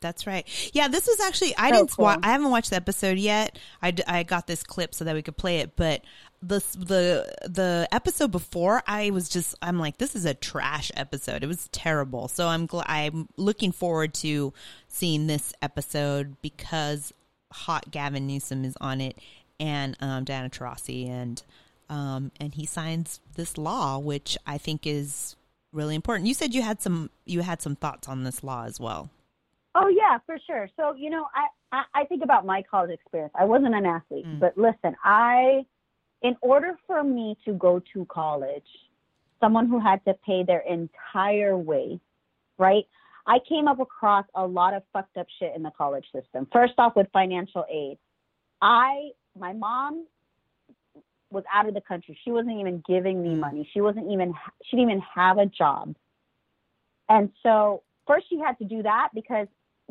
[0.00, 0.48] That's right.
[0.72, 2.06] Yeah, this was actually I So didn't cool.
[2.06, 3.58] I haven't watched the episode yet.
[3.82, 6.00] I, d- I got this clip so that we could play it, but
[6.40, 11.44] the the the episode before I was just I'm like this is a trash episode.
[11.44, 12.28] It was terrible.
[12.28, 14.54] So I'm gl- I'm looking forward to
[14.88, 17.12] seeing this episode because
[17.52, 19.18] hot Gavin Newsom is on it
[19.58, 21.42] and um, Diana Taurasi and
[21.88, 25.36] um, and he signs this law which I think is
[25.72, 26.26] really important.
[26.28, 29.10] You said you had some you had some thoughts on this law as well.
[29.74, 30.68] Oh yeah, for sure.
[30.76, 31.46] So you know, I,
[31.76, 33.32] I I think about my college experience.
[33.38, 34.40] I wasn't an athlete, Mm.
[34.40, 35.64] but listen, I,
[36.22, 38.66] in order for me to go to college,
[39.40, 42.00] someone who had to pay their entire way,
[42.58, 42.86] right?
[43.26, 46.46] I came up across a lot of fucked up shit in the college system.
[46.52, 47.98] First off, with financial aid,
[48.60, 50.06] I my mom
[51.30, 52.18] was out of the country.
[52.24, 53.40] She wasn't even giving me mm.
[53.40, 53.68] money.
[53.72, 55.94] She wasn't even she didn't even have a job.
[57.08, 59.46] And so first she had to do that because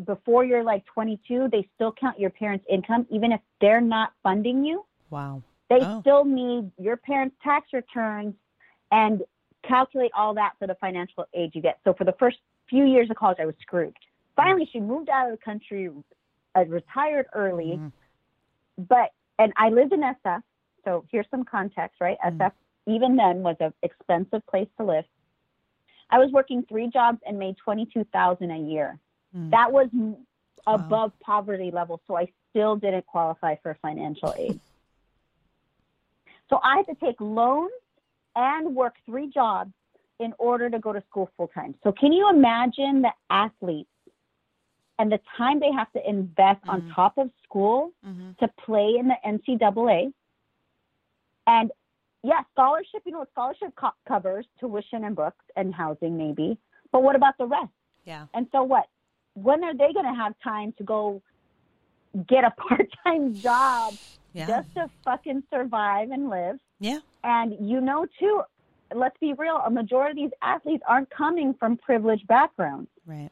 [0.06, 4.64] before you're like 22, they still count your parents' income even if they're not funding
[4.64, 4.86] you.
[5.10, 5.42] Wow.
[5.70, 6.02] They Oh.
[6.02, 8.36] still need your parents' tax returns
[8.92, 9.24] and
[9.64, 11.80] calculate all that for the financial aid you get.
[11.84, 12.40] So for the first
[12.70, 13.96] few years of college, I was screwed.
[14.36, 15.90] Finally, she moved out of the country,
[16.56, 17.92] uh, retired early, Mhm.
[18.78, 20.44] but and I lived in SF.
[20.84, 22.18] So here's some context, right?
[22.20, 22.38] Mm.
[22.38, 22.54] SF
[22.86, 25.06] even then was an expensive place to live.
[26.10, 29.00] I was working three jobs and made twenty two thousand a year.
[29.36, 29.52] Mm.
[29.52, 29.90] That was
[30.68, 34.60] above poverty level, so I still didn't qualify for financial aid.
[36.50, 37.72] so I had to take loans
[38.36, 39.72] and work three jobs
[40.20, 41.76] in order to go to school full time.
[41.84, 43.90] So can you imagine the athletes
[45.00, 46.94] and the time they have to invest on Mhm.
[46.94, 48.38] top of school Mhm.
[48.38, 50.14] to play in the NCAA?
[51.48, 51.72] And
[52.22, 56.58] yeah, scholarship, you know, scholarship co- covers tuition and books and housing maybe.
[56.92, 57.72] But what about the rest?
[58.04, 58.28] Yeah.
[58.34, 58.90] And so what?
[59.36, 61.22] When are they going to have time to go
[62.28, 63.98] get a part-time job
[64.34, 64.48] Yeah.
[64.48, 66.60] just to fucking survive and live?
[66.80, 67.00] Yeah.
[67.24, 68.44] And you know, too,
[68.96, 72.90] let's be real, a majority of these athletes aren't coming from privileged backgrounds.
[73.06, 73.30] Right.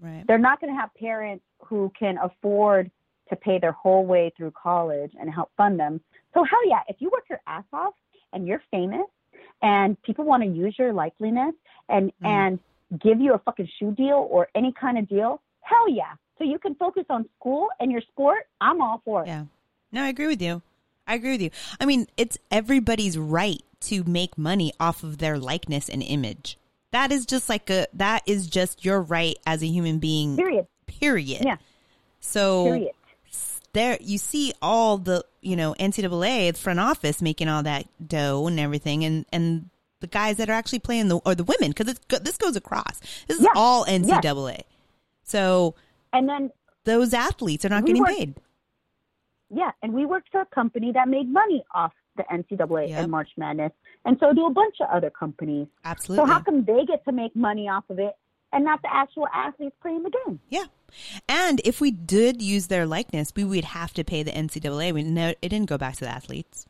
[0.00, 0.24] Right.
[0.26, 2.90] They're not going to have parents who can afford
[3.30, 6.00] to pay their whole way through college and help fund them.
[6.34, 7.94] So, hell yeah, if you work your ass off
[8.32, 9.06] and you're famous
[9.60, 11.52] and people want to use your likeliness
[11.88, 12.26] and, Mm.
[12.26, 12.58] and
[13.00, 16.12] give you a fucking shoe deal or any kind of deal, hell yeah.
[16.38, 18.46] So you can focus on school and your sport.
[18.60, 19.26] I'm all for it.
[19.26, 19.44] Yeah.
[19.90, 20.62] No, I agree with you.
[21.06, 21.50] I agree with you.
[21.80, 26.58] I mean, it's everybody's right to make money off of their likeness and image.
[26.90, 30.36] That is just like a that is just your right as a human being.
[30.36, 30.66] Period.
[30.86, 31.44] Period.
[31.44, 31.56] Yeah.
[32.20, 32.92] So Period.
[33.72, 38.58] there you see all the you know NCAA front office making all that dough and
[38.58, 39.68] everything, and and
[40.00, 43.00] the guys that are actually playing the or the women because this goes across.
[43.26, 43.50] This is Yeah.
[43.54, 44.62] all NCAA.
[45.24, 45.74] So
[46.12, 46.50] And then
[46.84, 48.34] those athletes are not getting were- paid.
[49.50, 52.98] Yeah, and we worked for a company that made money off the NCAA Yep.
[53.02, 53.72] and March Madness,
[54.04, 55.66] and so do a bunch of other companies.
[55.84, 56.26] Absolutely.
[56.26, 58.14] So how come they get to make money off of it
[58.52, 60.38] and not the actual athletes playing the game?
[60.50, 60.64] Yeah.
[61.28, 64.92] And if we did use their likeness, we would have to pay the NCAA.
[64.92, 66.66] We no, it didn't go back to the athletes.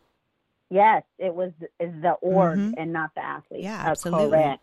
[0.70, 2.74] Yes, it was the org Mhm.
[2.76, 3.64] and not the athletes.
[3.64, 4.30] Yeah, Uh, absolutely.
[4.30, 4.62] correct.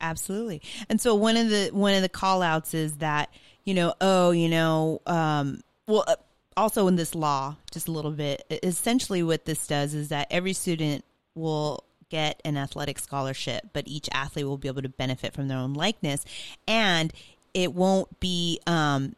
[0.00, 0.60] Absolutely.
[0.88, 3.30] And so one of the one of the call outs is that,
[3.64, 6.16] you know, oh, you know, um well uh,
[6.56, 10.52] also in this law just a little bit essentially what this does is that every
[10.52, 11.04] student
[11.34, 15.58] will get an athletic scholarship, but each athlete will be able to benefit from their
[15.58, 16.24] own likeness
[16.66, 17.12] and
[17.52, 19.14] it won't be um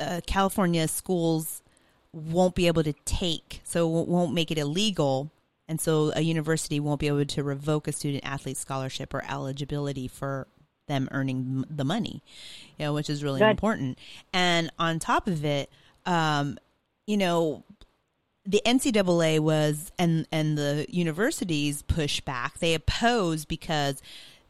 [0.00, 1.62] uh, California schools
[2.12, 5.30] won't be able to take, so it won't make it illegal.
[5.68, 10.08] And so a university won't be able to revoke a student athlete scholarship or eligibility
[10.08, 10.46] for
[10.86, 12.22] them earning the money,
[12.78, 13.50] you know, which is really Good.
[13.50, 13.98] important.
[14.32, 15.70] And on top of it,
[16.06, 16.58] um,
[17.08, 17.64] you know,
[18.44, 22.58] the NCAA was and and the universities pushed back.
[22.58, 24.02] They opposed because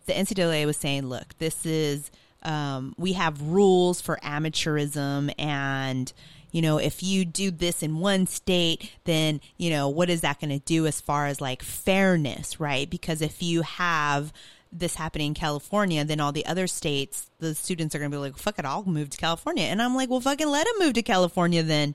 [0.06, 2.10] the NCAA was saying, "Look, this is
[2.42, 6.12] um, we have rules for amateurism, and
[6.50, 10.40] you know, if you do this in one state, then you know what is that
[10.40, 12.90] going to do as far as like fairness, right?
[12.90, 14.32] Because if you have
[14.72, 18.20] this happening in California, then all the other states, the students are going to be
[18.20, 20.94] like, "Fuck it, I'll move to California," and I'm like, "Well, fucking let them move
[20.94, 21.94] to California then."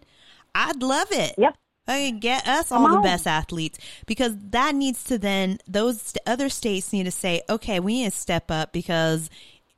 [0.55, 1.35] I'd love it.
[1.37, 1.57] Yep.
[1.85, 6.47] Fucking get us Come all the best athletes because that needs to then those other
[6.47, 9.29] states need to say, okay, we need to step up because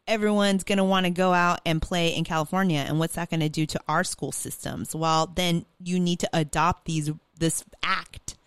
[0.08, 3.40] everyone's going to want to go out and play in California, and what's that going
[3.40, 4.96] to do to our school systems?
[4.96, 8.38] Well, then you need to adopt these this act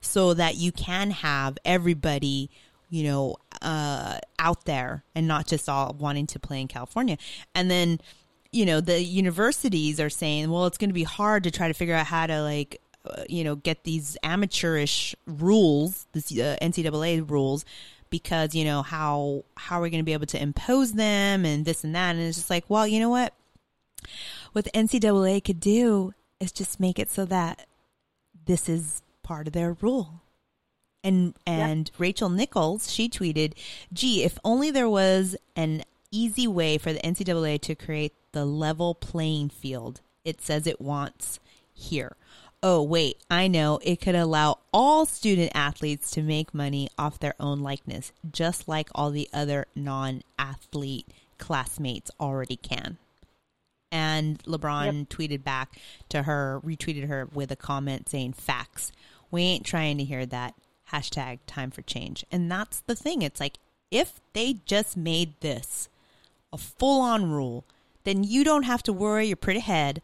[0.00, 2.50] so that you can have everybody
[2.90, 7.16] you know uh out there and not just all wanting to play in California
[7.54, 8.00] and then
[8.52, 11.74] you know the universities are saying well it's going to be hard to try to
[11.74, 17.28] figure out how to like uh, you know get these amateurish rules this uh, NCAA
[17.28, 17.64] rules
[18.12, 21.64] because you know how how are we going to be able to impose them and
[21.64, 22.14] this and that?
[22.14, 23.34] And it's just like well you know what?
[24.52, 27.66] What the NCAA could do is just make it so that
[28.44, 30.20] this is part of their rule.
[31.02, 33.54] And and Rachel Nichols, she tweeted,
[33.92, 35.82] "Gee, if only there was an
[36.12, 41.40] easy way for the NCAA to create the level playing field it says it wants
[41.72, 42.16] here.
[42.62, 43.80] Oh, wait, I know.
[43.82, 48.88] It could allow all student athletes to make money off their own likeness, just like
[48.94, 51.08] all the other non-athlete
[51.38, 52.98] classmates already can."
[53.90, 58.92] And LeBron tweeted back to her, retweeted her with a comment saying, Facts.
[59.30, 60.54] We ain't trying to hear that.
[60.92, 62.24] Hashtag time for change.
[62.30, 63.22] And that's the thing.
[63.22, 63.58] It's like,
[63.90, 65.88] if they just made this
[66.52, 67.64] a full on rule,
[68.04, 70.02] then you don't have to worry your pretty head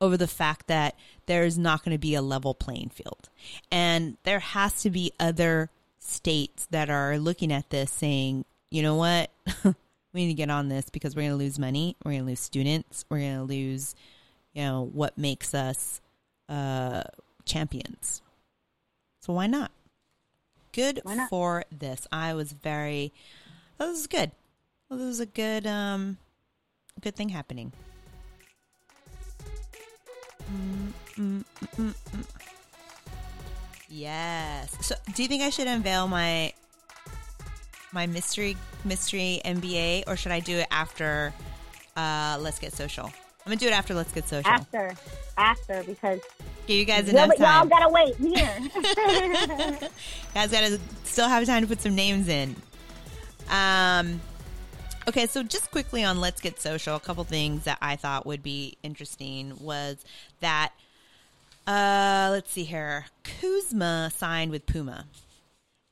[0.00, 3.28] over the fact that there's not going to be a level playing field.
[3.70, 8.96] And there has to be other states that are looking at this saying, you know
[8.96, 9.30] what?
[9.64, 9.74] we
[10.14, 11.96] need to get on this because we're going to lose money.
[12.04, 13.04] We're going to lose students.
[13.10, 13.94] We're going to lose,
[14.54, 16.00] you know, what makes us
[16.48, 17.02] uh,
[17.44, 18.22] champions.
[19.20, 19.70] So why not?
[20.72, 21.30] Good Why not?
[21.30, 22.06] for this.
[22.12, 23.12] I was very.
[23.78, 24.30] This was good.
[24.90, 26.18] Well, this was a good, um,
[27.00, 27.72] good thing happening.
[30.52, 32.24] Mm, mm, mm, mm, mm.
[33.88, 34.76] Yes.
[34.80, 36.52] So, do you think I should unveil my
[37.92, 41.32] my mystery mystery NBA, or should I do it after
[41.96, 43.06] uh, Let's Get Social?
[43.06, 43.12] I'm
[43.46, 44.50] gonna do it after Let's Get Social.
[44.50, 44.92] After,
[45.38, 46.18] after, because
[46.66, 47.68] Give you guys y'all, enough y'all time.
[47.68, 48.58] gotta wait here.
[50.34, 52.56] guys gotta still have time to put some names in.
[53.48, 54.20] Um,
[55.10, 58.44] okay, so just quickly on Let's Get Social, a couple things that I thought would
[58.44, 60.04] be interesting was
[60.38, 60.72] that,
[61.66, 65.06] uh, let's see here, Kuzma signed with Puma,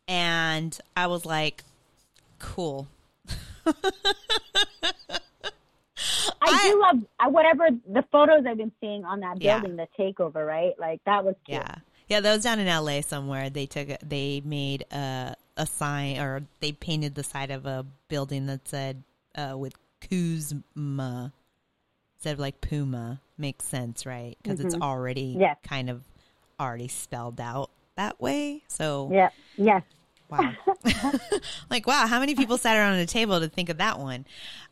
[0.06, 1.64] and I was like,
[2.38, 2.86] cool.
[6.40, 9.58] I, do love I, whatever the photos I've been seeing on that Yeah.
[9.58, 10.78] building, the takeover, right?
[10.78, 11.58] Like that was cute.
[11.58, 11.74] Yeah,
[12.06, 12.20] yeah.
[12.20, 13.02] Those down in L.A.
[13.02, 17.66] somewhere, they took a- they made a a sign or they painted the side of
[17.66, 19.02] a building that said
[19.38, 21.32] uh, with Kuzma
[22.16, 23.20] instead of like Puma.
[23.36, 24.36] Makes sense, right?
[24.42, 25.56] Because it's already Yes.
[25.62, 26.02] kind of
[26.58, 28.64] already spelled out that way.
[28.68, 29.30] So Yeah.
[29.56, 29.82] Yes.
[30.28, 30.52] Wow.
[31.70, 34.26] like, wow, how many people sat around a table to think of that one?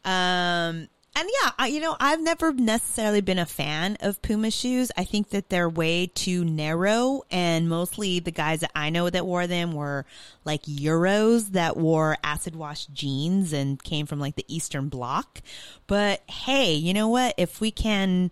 [0.05, 4.93] Um, and yeah, I, you know, I've never necessarily been a fan of Puma shoes.
[4.99, 9.25] I think that they're way too narrow, and mostly the guys that I know that
[9.25, 10.05] wore them were
[10.45, 15.41] like Euros that wore acid wash jeans and came from like the Eastern Bloc.
[15.87, 17.35] But hey, you know what?
[17.39, 18.31] If we can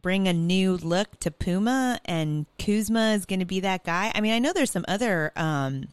[0.00, 4.10] bring a new look to Puma and Kuzma is going to be that guy.
[4.14, 5.88] I mean, I know there's some other um,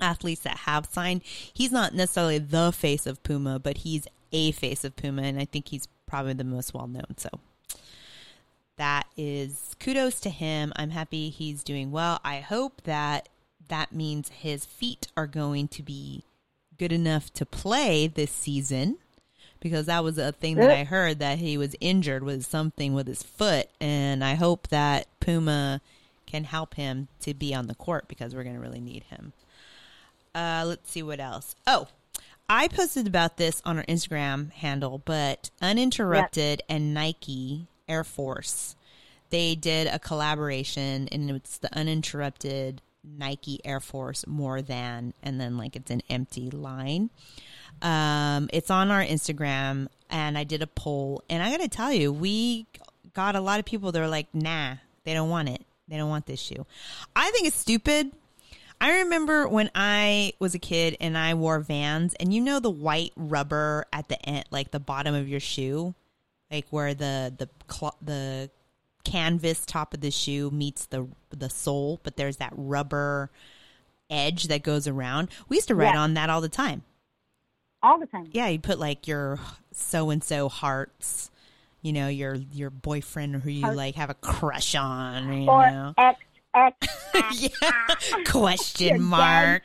[0.00, 1.22] athletes that have signed.
[1.24, 5.44] He's not necessarily the face of Puma, but he's a face of Puma, and I
[5.44, 7.16] think he's probably the most well known.
[7.16, 7.28] So
[8.76, 10.72] that is kudos to him.
[10.76, 12.20] I'm happy he's doing well.
[12.24, 13.28] I hope that
[13.68, 16.24] that means his feet are going to be
[16.78, 18.98] good enough to play this season
[19.60, 23.06] because that was a thing that I heard that he was injured with something with
[23.06, 25.80] his foot and I hope that Puma
[26.26, 29.32] can help him to be on the court because we're going to really need him.
[30.34, 31.54] Uh, let's see what else.
[31.66, 31.88] Oh,
[32.54, 38.76] I posted about this on our Instagram handle, but Uninterrupted and Nike Air Force,
[39.30, 45.56] they did a collaboration and it's the Uninterrupted Nike Air Force more than, and then
[45.56, 47.08] like it's an empty line.
[47.80, 51.90] Um, it's on our Instagram and I did a poll and I got to tell
[51.90, 52.66] you, we
[53.14, 54.74] got a lot of people that are like, nah,
[55.04, 55.64] they don't want it.
[55.88, 56.66] They don't want this shoe.
[57.16, 58.12] I think it's stupid.
[58.82, 62.68] I remember when I was a kid and I wore Vans, and you know the
[62.70, 65.94] white rubber at the end, like the bottom of your shoe,
[66.50, 68.50] like where the the cl- the
[69.04, 73.30] canvas top of the shoe meets the the sole, but there's that rubber
[74.10, 75.28] edge that goes around.
[75.48, 76.00] We used to ride Yeah.
[76.00, 76.82] on that all the time.
[77.84, 78.28] All the time.
[78.32, 79.38] Yeah, you put like your
[79.72, 81.30] so and so hearts,
[81.82, 85.94] you know, your your boyfriend who you like have a crush on, you Or know.
[85.96, 86.18] X
[87.34, 87.86] yeah.
[88.26, 89.62] Question mark.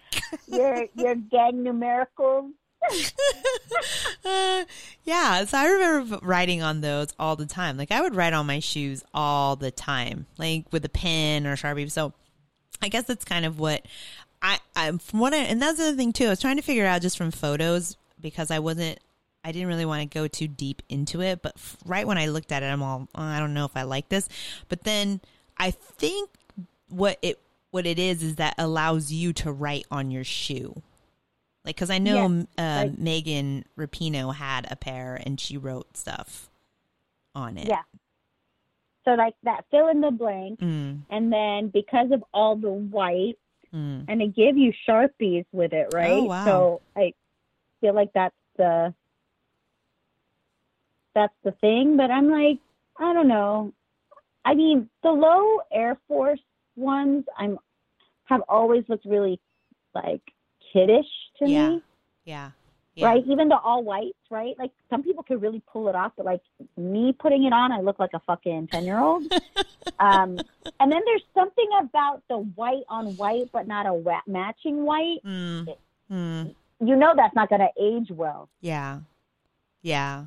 [0.47, 2.51] your your gang numericals.
[4.23, 4.63] Uh,
[5.03, 7.77] yeah, so I remember writing on those all the time.
[7.77, 11.53] Like I would write on my shoes all the time, like with a pen or
[11.53, 11.91] a sharpie.
[11.91, 12.13] So
[12.81, 13.85] I guess that's kind of what
[14.41, 16.27] I I'm from what I and that's the other thing too.
[16.27, 18.99] I was trying to figure out just from photos because I wasn't
[19.43, 22.27] I didn't really want to go too deep into it, but f- right when I
[22.27, 24.27] looked at it, I'm all "Oh, I don't know if I like this.
[24.67, 25.21] But then
[25.57, 26.29] I think
[26.89, 27.39] what it
[27.71, 30.81] what it is is that allows you to write on your shoe.
[31.65, 36.49] Like, because I know Yes, uh, Megan Rapinoe had a pair and she wrote stuff
[37.35, 37.67] on it.
[37.67, 37.81] Yeah.
[39.03, 43.37] So like that fill in the blank, Mm, and then because of all the white,
[43.73, 44.05] mm.
[44.07, 46.11] and they give you sharpies with it, right?
[46.11, 46.45] Oh, wow.
[46.45, 47.13] So I
[47.81, 48.93] feel like that's the
[51.13, 51.97] that's the thing.
[51.97, 52.59] But I'm like,
[52.97, 53.73] I don't know.
[54.43, 56.39] I mean, the low Air Force
[56.77, 57.57] ones, I'm
[58.25, 59.39] have always looked really
[59.95, 60.21] like
[60.73, 61.05] kiddish
[61.39, 61.69] to Yeah.
[61.69, 61.81] me,
[62.25, 62.51] Yeah.
[62.95, 63.07] Yeah.
[63.07, 63.23] right?
[63.27, 64.57] Even the all whites, right?
[64.59, 66.41] Like some people could really pull it off, but like
[66.75, 69.23] me putting it on, I look like a fucking ten year old.
[69.99, 70.37] um,
[70.79, 75.19] and then there's something about the white on white, but not a wa- matching white
[75.25, 75.75] Mm,
[76.11, 76.55] mm.
[76.81, 78.49] you know that's not going to age well.
[78.61, 78.99] Yeah.
[79.81, 80.25] Yeah.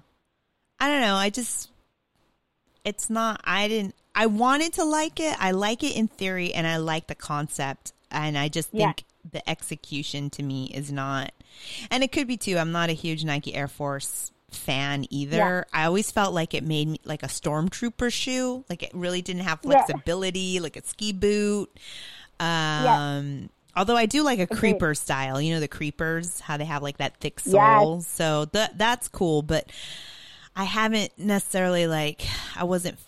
[0.78, 1.16] I don't know.
[1.16, 1.70] I just,
[2.84, 5.36] it's not, I didn't, I wanted to like it.
[5.38, 7.92] I like it in theory and I like the concept.
[8.10, 8.86] And I just Yeah.
[8.86, 11.32] think the execution to me is not,
[11.90, 12.58] and it could be too.
[12.58, 15.36] I'm not a huge Nike Air Force fan either.
[15.36, 15.62] Yeah.
[15.72, 18.64] I always felt like it made me like a stormtrooper shoe.
[18.68, 19.82] Like it really didn't have Yeah.
[19.84, 21.70] flexibility, like a ski boot.
[22.40, 26.82] Um, although I do like a creeper style, you know, the creepers, how they have
[26.82, 27.52] like that thick Yes.
[27.52, 28.00] sole.
[28.00, 29.70] So that that's cool, but
[30.56, 32.22] I haven't necessarily like
[32.56, 32.98] I wasn't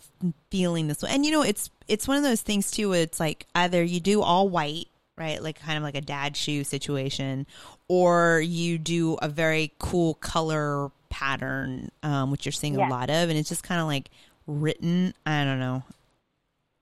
[0.50, 1.10] feeling this way.
[1.12, 2.90] And you know, it's it's one of those things too.
[2.90, 4.86] Where it's like either you do all white
[5.18, 5.42] right?
[5.42, 7.46] Like kind of like a dad shoe situation,
[7.86, 12.88] or you do a very cool color pattern, um, which you're seeing Yes.
[12.88, 14.10] a lot of, and it's just kind of like
[14.46, 15.12] written.
[15.26, 15.82] I don't know.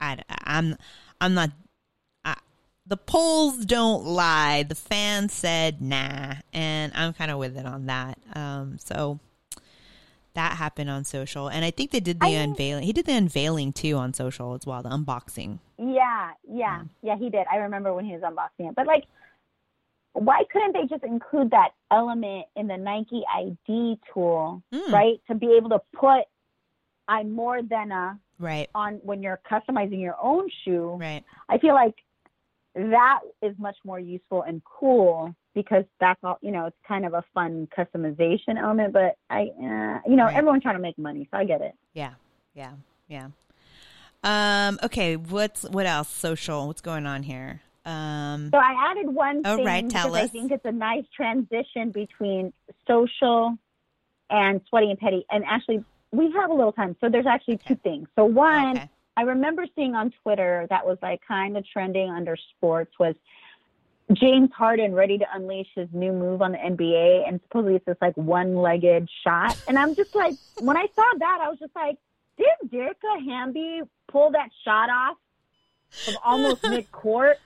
[0.01, 0.77] I, I'm
[1.21, 1.51] I'm not.
[2.25, 2.37] I,
[2.87, 4.63] the polls don't lie.
[4.63, 8.19] The fans said nah, and I'm kind of with it on that.
[8.35, 9.19] Um, so
[10.35, 12.85] that happened on social, and I think they did the I mean- unveiling.
[12.85, 15.59] He did the unveiling too on social as well, the unboxing.
[15.79, 17.47] Yeah, yeah, yeah, he did.
[17.51, 18.75] I remember when he was unboxing it.
[18.75, 19.05] But like,
[20.13, 24.93] why couldn't they just include that element in the Nike ID tool, Mm.
[24.93, 25.21] right?
[25.29, 26.25] To be able to put
[27.09, 30.97] I'm more than a Right, on when you're customizing your own shoe.
[31.01, 31.25] right.
[31.49, 31.95] I feel like
[32.77, 36.67] that is much more useful and cool because that's all you know.
[36.67, 40.37] It's kind of a fun customization element, but I, uh, you know, Right.
[40.37, 41.75] everyone's trying to make money, so I get it.
[41.95, 42.13] Yeah,
[42.55, 42.73] yeah,
[43.09, 43.29] yeah.
[44.23, 44.79] Um.
[44.83, 45.17] Okay.
[45.17, 46.09] What's what else?
[46.09, 46.67] Social.
[46.67, 47.63] What's going on here?
[47.87, 48.51] Um.
[48.53, 51.91] So I added one Oh, thing right, tell because I think it's a nice transition
[51.91, 52.53] between
[52.87, 53.57] social
[54.29, 55.25] and sweaty and petty.
[55.31, 58.09] And actually, we have a little time, so there's actually two things.
[58.17, 58.91] So one, Okay.
[59.17, 63.15] I remember seeing on Twitter that was like kind of trending under sports was
[64.13, 67.97] James Harden ready to unleash his new move on the NBA, and supposedly it's this
[68.01, 69.57] like one-legged shot.
[69.69, 71.97] And I'm just like, when I saw that, I was just like,
[72.37, 75.17] did Dearica Hamby pull that shot off
[76.09, 77.39] of almost mid-court?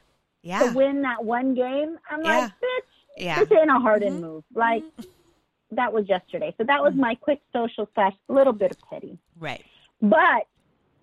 [0.45, 0.69] Yeah.
[0.69, 1.99] to win that one game.
[2.09, 2.39] I'm Yeah.
[2.39, 3.39] like, bitch, Yeah.
[3.45, 4.23] this ain't a Harden mm-hmm.
[4.23, 4.45] move.
[4.55, 5.77] Like mm-hmm.
[5.77, 6.55] that was yesterday.
[6.59, 7.01] So that was mm-hmm.
[7.01, 9.19] my quick social slash little bit of petty.
[9.39, 9.65] Right.
[10.03, 10.47] But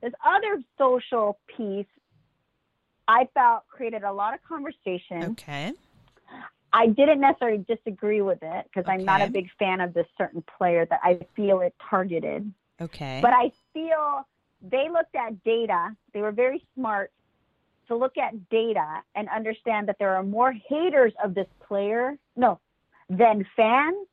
[0.02, 1.88] this other social piece
[3.08, 5.32] I felt created a lot of conversation.
[5.32, 5.74] Okay.
[6.74, 10.44] I didn't necessarily disagree with it because I'm not a big fan of this certain
[10.58, 12.52] player that I feel it targeted.
[12.80, 13.20] Okay.
[13.22, 14.26] But I feel
[14.62, 15.90] they looked at data.
[16.14, 17.12] They were very smart
[17.88, 22.60] to look at data and understand that there are more haters of this player, no,
[23.10, 24.08] than fans.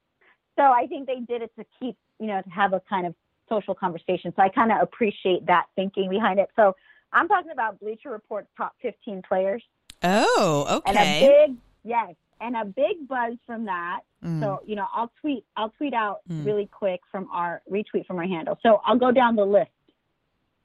[0.57, 3.15] So I think they did it to keep, you know, to have a kind of
[3.49, 4.33] social conversation.
[4.35, 6.49] So I kind of appreciate that thinking behind it.
[6.57, 6.75] So
[7.13, 9.63] I'm talking about Bleacher Report's top 15 players
[10.03, 10.91] oh, okay.
[10.91, 14.01] and a big, yes, and a big buzz from that.
[14.25, 14.41] Mm.
[14.41, 16.45] So, you know, I'll tweet, I'll tweet out Mm.
[16.45, 18.59] really quick from our retweet from our handle.
[18.63, 19.71] So I'll go down the list.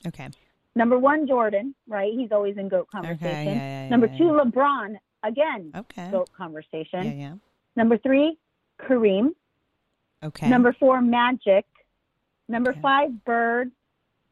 [0.08, 0.30] okay.
[0.76, 2.12] Number one, Jordan, right?
[2.14, 2.98] He's always in GOAT Okay.
[2.98, 3.46] conversation.
[3.46, 4.24] Yeah, yeah, yeah, Number two.
[4.24, 6.10] LeBron, again, Okay.
[6.10, 7.04] GOAT conversation.
[7.06, 7.12] Yeah.
[7.12, 7.34] Yeah.
[7.76, 8.38] Number three,
[8.82, 9.36] Kareem.
[10.24, 10.50] Okay.
[10.50, 11.66] Number four, Magic.
[12.50, 12.82] Number Okay.
[12.82, 13.72] five, Bird.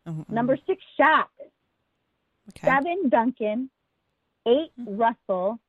[0.07, 0.27] Mhm.
[0.29, 1.27] Number six, Shaq.
[2.49, 2.67] Okay.
[2.67, 3.69] Seven, Duncan.
[4.47, 4.99] Eight, Mm.
[4.99, 5.59] Russell.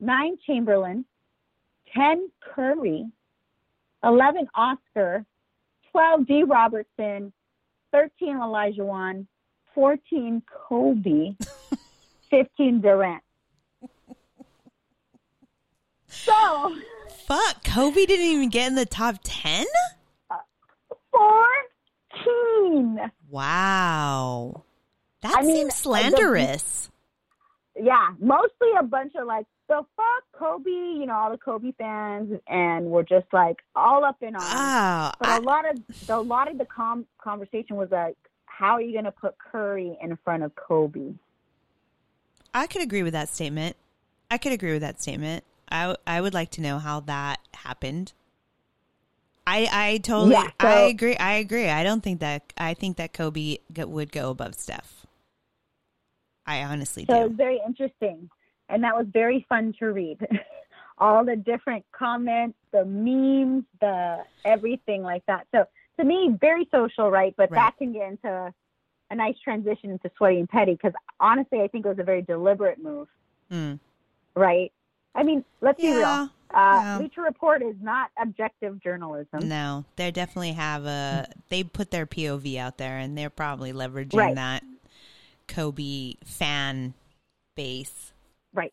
[0.00, 1.04] Nine, Chamberlain.
[1.94, 3.06] Ten, Curry.
[4.04, 5.24] Eleven, Oscar.
[5.90, 6.42] Twelve, D.
[6.42, 7.32] Robertson.
[7.92, 9.26] Thirteen, Olajuwon.
[9.74, 11.36] Fourteen, Kobe.
[12.30, 13.22] Fifteen, Durant.
[16.08, 16.76] So,
[17.26, 17.64] Fuck.
[17.64, 19.64] Kobe didn't even get in the top ten.
[21.10, 22.98] fourteen.
[23.30, 24.64] Wow.
[25.28, 26.90] That I mean, seems the- slanderous.
[27.74, 32.38] yeah, mostly a bunch of like the fuck Kobe, you know, all the Kobe fans,
[32.48, 34.44] and we're just like all up in arms.
[34.52, 35.12] Wow.
[35.18, 38.16] but I- a lot of a lot of the com- conversation was like,
[38.46, 41.14] how are you going to put Curry in front of Kobe?
[42.54, 43.76] I could agree with that statement.
[44.30, 45.44] I could agree with that statement.
[45.70, 48.12] I I would like to know how that happened.
[49.46, 51.16] I I totally Yeah, so- I agree.
[51.16, 51.68] I agree.
[51.68, 55.05] I don't think that I think that Kobe would go above Steph.
[56.46, 58.30] I honestly So it was very interesting,
[58.68, 60.18] and that was very fun to read.
[60.98, 65.46] all the different comments, the memes, the everything like that.
[65.54, 65.66] So
[65.98, 67.34] to me, very social, right?
[67.36, 67.58] But Right.
[67.58, 68.54] that can get into
[69.10, 72.22] a nice transition into sweaty and petty because honestly, I think it was a very
[72.22, 73.08] deliberate move,
[73.52, 73.78] Mm.
[74.34, 74.72] right?
[75.14, 76.00] I mean, let's be real.
[76.00, 76.28] Yeah.
[76.50, 76.98] Uh, yeah.
[76.98, 79.48] Bleacher Report is not objective journalism.
[79.48, 81.26] No, they definitely have a.
[81.48, 84.34] They put their POV out there, and they're probably leveraging Right.
[84.34, 84.62] that
[85.48, 86.94] Kobe fan
[87.54, 88.12] base.
[88.54, 88.72] Right.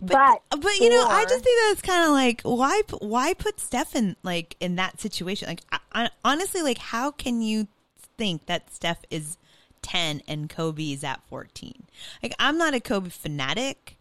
[0.00, 3.60] But But, but you know, I just think that's kind of like why why put
[3.60, 5.48] Steph in like in that situation?
[5.48, 5.62] Like
[5.92, 7.68] I, honestly, like how can you
[8.18, 9.36] think that Steph is
[9.80, 11.84] ten and Kobe is at fourteen?
[12.22, 13.96] Like I'm not a Kobe fanatic,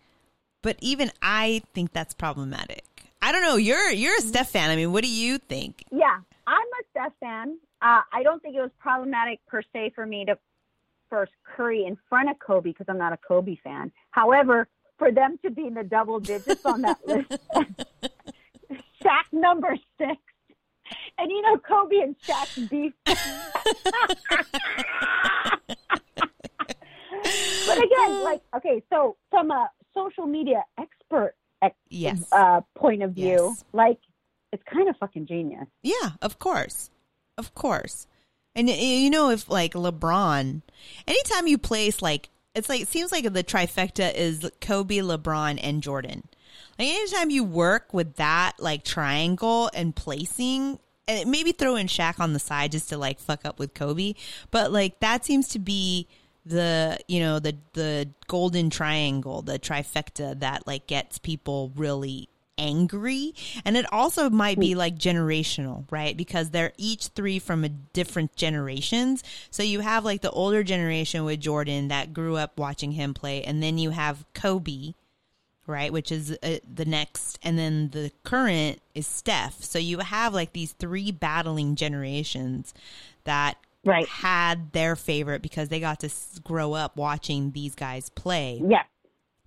[0.64, 2.84] but even I think that's problematic.
[3.22, 3.58] I don't know.
[3.58, 4.72] You're you're a Steph fan.
[4.72, 5.84] I mean, what do you think?
[5.92, 6.18] yeah,
[6.48, 7.58] I'm a Steph fan.
[7.82, 10.38] Uh, I don't think it was problematic per se for me to
[11.12, 13.92] first Curry in front of Kobe because I'm not a Kobe fan.
[14.10, 14.68] However,
[14.98, 17.30] for them to be in the double digits on that list,
[19.04, 20.18] Shaq number six,
[21.20, 22.94] and you know Kobe and Shaq's beef.
[27.68, 32.28] but again, like okay, so from a social media expert expert ex- Yes.
[32.32, 33.50] uh, point of view.
[33.50, 33.64] Yes.
[33.74, 34.00] Like,
[34.52, 35.68] it's kind of fucking genius.
[35.84, 36.90] Yeah, of course.
[37.38, 38.08] Of course.
[38.56, 40.62] And you know, if like LeBron,
[41.08, 45.82] anytime you place like, it's like, it seems like the trifecta is Kobe, LeBron, and
[45.82, 46.24] Jordan.
[46.78, 52.20] Like anytime you work with that like triangle and placing, and maybe throw in Shaq
[52.20, 54.16] on the side just to like fuck up with Kobe,
[54.52, 56.08] but like that seems to be
[56.46, 62.30] the you know the the golden triangle, the trifecta that like gets people really
[62.62, 63.34] angry.
[63.66, 66.16] And it also might be like generational right?
[66.16, 69.24] Because they're each three from a different generations.
[69.50, 73.44] So you have like the older generation with jordan that grew up watching him play.
[73.44, 74.94] And then you have kobe
[75.68, 75.94] right?
[75.94, 77.40] Which is uh, the next.
[77.44, 79.64] And then the current is steph.
[79.64, 82.74] So you have like these three battling generations
[83.24, 84.08] that Right.
[84.08, 86.10] had their favorite because they got to
[86.44, 88.62] grow up watching these guys play.
[88.68, 88.84] Yeah.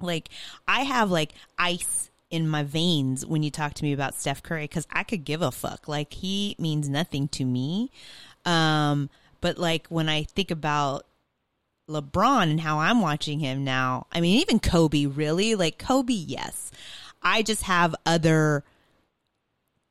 [0.00, 0.28] like
[0.66, 4.64] I have like ice in my veins when you talk to me about Steph Curry
[4.64, 5.86] because I could give a fuck.
[5.86, 7.92] Like he means nothing to me.
[8.44, 9.08] Um,
[9.40, 11.06] but like when I think about
[11.88, 16.12] LeBron and how I'm watching him now, I mean even Kobe really like Kobe.
[16.12, 16.72] Yes,
[17.22, 18.64] I just have other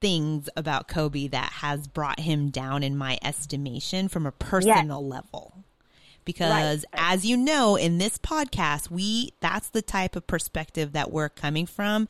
[0.01, 5.62] things about Kobe that has brought him down in my estimation from a personal level
[6.25, 7.01] because Right.
[7.13, 11.65] as you know in this podcast we that's the type of perspective that we're coming
[11.65, 12.07] from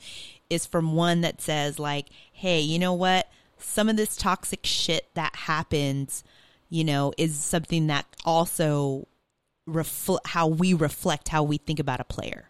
[0.49, 3.27] is from one that says like hey you know what?
[3.57, 6.23] Some of this toxic shit that happens
[6.69, 9.07] you know is something that also
[9.65, 12.49] reflect how we reflect how we think about a player.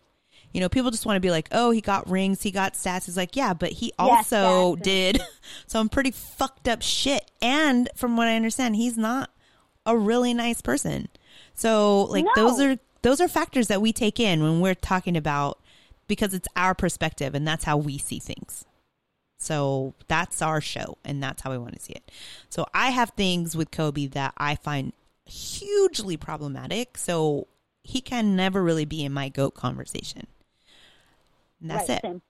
[0.52, 3.08] You know people just want to be like oh he got rings he got stats.
[3.08, 4.82] It's like yeah but he Yes, also stats.
[4.84, 5.22] did.
[5.68, 7.30] Some pretty fucked up shit.
[7.42, 9.30] And from what i understand he's not
[9.86, 11.10] a really nice person
[11.54, 12.32] so like No.
[12.36, 15.60] those are those are factors that we take in when we're talking about
[16.08, 18.66] because it's our perspective and that's how we see things.
[19.38, 22.10] So that's our show and that's how we want to see it.
[22.50, 24.94] So I have things with Kobe that I find
[25.26, 26.98] hugely problematic.
[26.98, 27.48] So
[27.84, 30.28] he can never really be in my goat conversation.
[31.60, 31.98] And that's right.
[31.98, 32.02] it.
[32.04, 32.22] Same.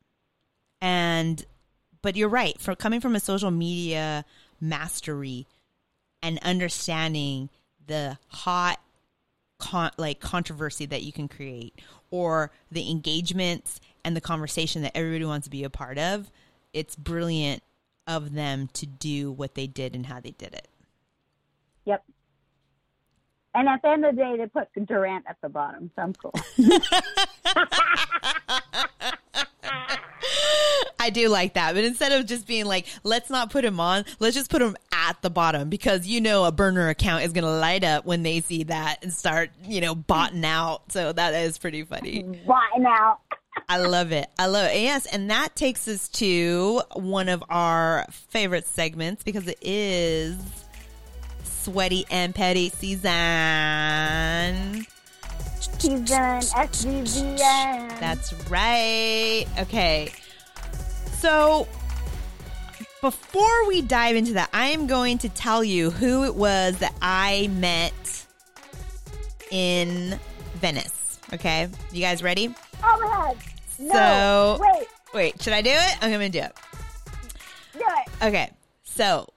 [0.81, 1.45] And
[2.01, 4.25] but you're right, for coming from a social media
[4.59, 5.47] mastery
[6.21, 7.49] and understanding
[7.85, 8.79] the hot
[9.63, 11.79] con- like controversy that you can create
[12.11, 16.29] or the engagements and the conversation that everybody wants to be a part of,
[16.73, 17.63] it's brilliant
[18.05, 20.67] of them to do what they did and how they did it.
[21.85, 22.03] Yep.
[23.55, 26.13] And at the end of the day, they put Durant at the bottom, so I'm
[26.13, 26.33] cool.
[30.99, 31.73] I do like that.
[31.75, 34.75] But instead of just being like, let's not put him on, let's just put him
[34.91, 38.23] at the bottom because you know a burner account is going to light up when
[38.23, 40.91] they see that and start, you know, botting out.
[40.91, 42.23] So that is pretty funny.
[42.47, 43.19] right now.
[43.69, 44.27] I love it.
[44.39, 44.81] I love it.
[44.81, 45.05] Yes.
[45.05, 50.37] And that takes us to one of our favorite segments because it is
[51.43, 53.11] sweaty and petty season.
[55.63, 57.99] Season SZN.
[57.99, 59.45] That's right.
[59.59, 60.11] Okay.
[61.19, 61.67] So
[63.01, 66.93] before we dive into that, I am going to tell you who it was that
[67.01, 68.25] I met
[69.51, 70.19] in
[70.55, 71.19] Venice.
[71.33, 71.69] Okay.
[71.91, 72.53] You guys ready?
[72.83, 73.37] Oh my god.
[73.79, 73.93] No.
[73.93, 74.87] So- Wait.
[75.13, 75.97] Wait, should I do it?
[76.01, 76.53] I'm going to do it.
[77.73, 78.25] Do it.
[78.25, 78.51] Okay.
[78.83, 79.27] So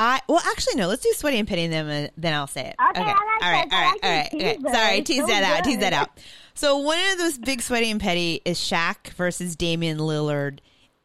[0.00, 2.76] I, well, actually, no, let's do sweaty and petty and then, then I'll say it.
[2.90, 4.30] Okay, like all right, all right, all right.
[4.30, 4.72] tease Okay.
[4.72, 6.10] Sorry, tease so that out, tease that out.
[6.54, 10.60] So one of those big sweaty and petty is Shaq versus Damian Lillard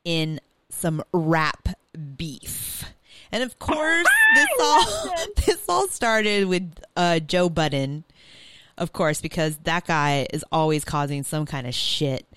[0.06, 0.40] in
[0.70, 1.70] some rap
[2.16, 2.86] beef.
[3.32, 5.14] And of course, this all
[5.46, 8.04] this all started with uh, Joe Budden,
[8.78, 12.28] of course, because that guy is always causing some kind of shit.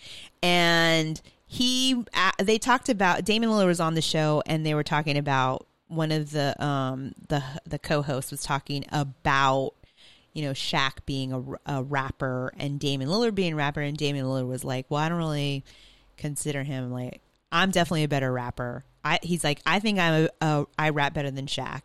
[0.43, 4.83] And he, uh, they talked about Damian Lillard was on the show, and they were
[4.83, 9.73] talking about one of the um the the co-hosts was talking about
[10.33, 14.27] you know Shaq being a, a rapper and Damian Lillard being a rapper, and Damian
[14.27, 15.65] Lillard was like, "Well, I don't really
[16.17, 17.21] consider him like
[17.53, 21.15] I'm definitely a better rapper." I, he's like, "I think I'm a, a I rap
[21.15, 21.83] better than Shaq."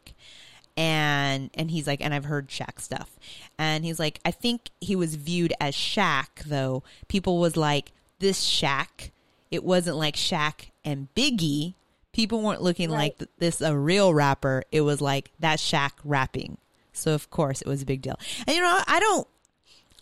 [0.78, 3.18] and and he's like and I've heard Shaq stuff.
[3.58, 6.84] And he's like I think he was viewed as Shaq though.
[7.08, 9.12] People was like this Shaq.
[9.50, 11.76] It wasn't like Shaq and Biggie.
[12.14, 14.64] People weren't looking like th- this a real rapper.
[14.72, 16.58] It was like that Shaq rapping.
[16.94, 18.20] So of course it was a big deal.
[18.46, 19.28] And you know I don't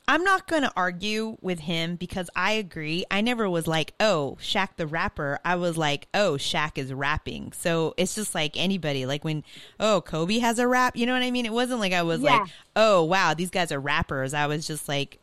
[0.07, 3.05] I'm not going to argue with him because I agree.
[3.11, 5.37] I never was like, oh, Shaq the rapper.
[5.45, 7.51] I was like, oh, Shaq is rapping.
[7.51, 9.05] So it's just like anybody.
[9.05, 9.43] Like when,
[9.79, 10.95] oh, Kobe has a rap.
[10.97, 11.45] You know what I mean?
[11.45, 12.39] It wasn't like I was Yeah.
[12.39, 14.33] like, oh, wow, these guys are rappers.
[14.33, 15.19] I was just like,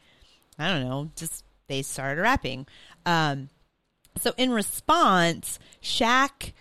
[0.56, 2.68] I don't know, just they started rapping.
[3.04, 3.48] Um,
[4.20, 6.52] So in response, Shaq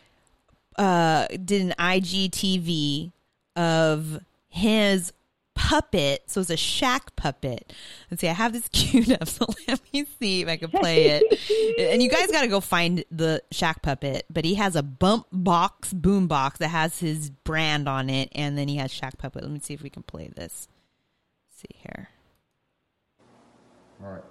[0.77, 3.11] uh, did an IGTV
[3.56, 5.14] of his
[5.56, 6.23] puppet.
[6.27, 7.73] So it's a Shaq puppet.
[8.11, 11.07] Let's see, I have this queued up, so let me see if I can play
[11.07, 11.89] it.
[11.91, 14.26] and you guys got to go find the Shaq puppet.
[14.30, 18.57] But he has a bump box, boom box that has his brand on it, and
[18.57, 19.43] then he has Shaq puppet.
[19.43, 20.68] Let me see if we can play this.
[21.47, 22.10] Let's see here.
[24.03, 24.23] All right.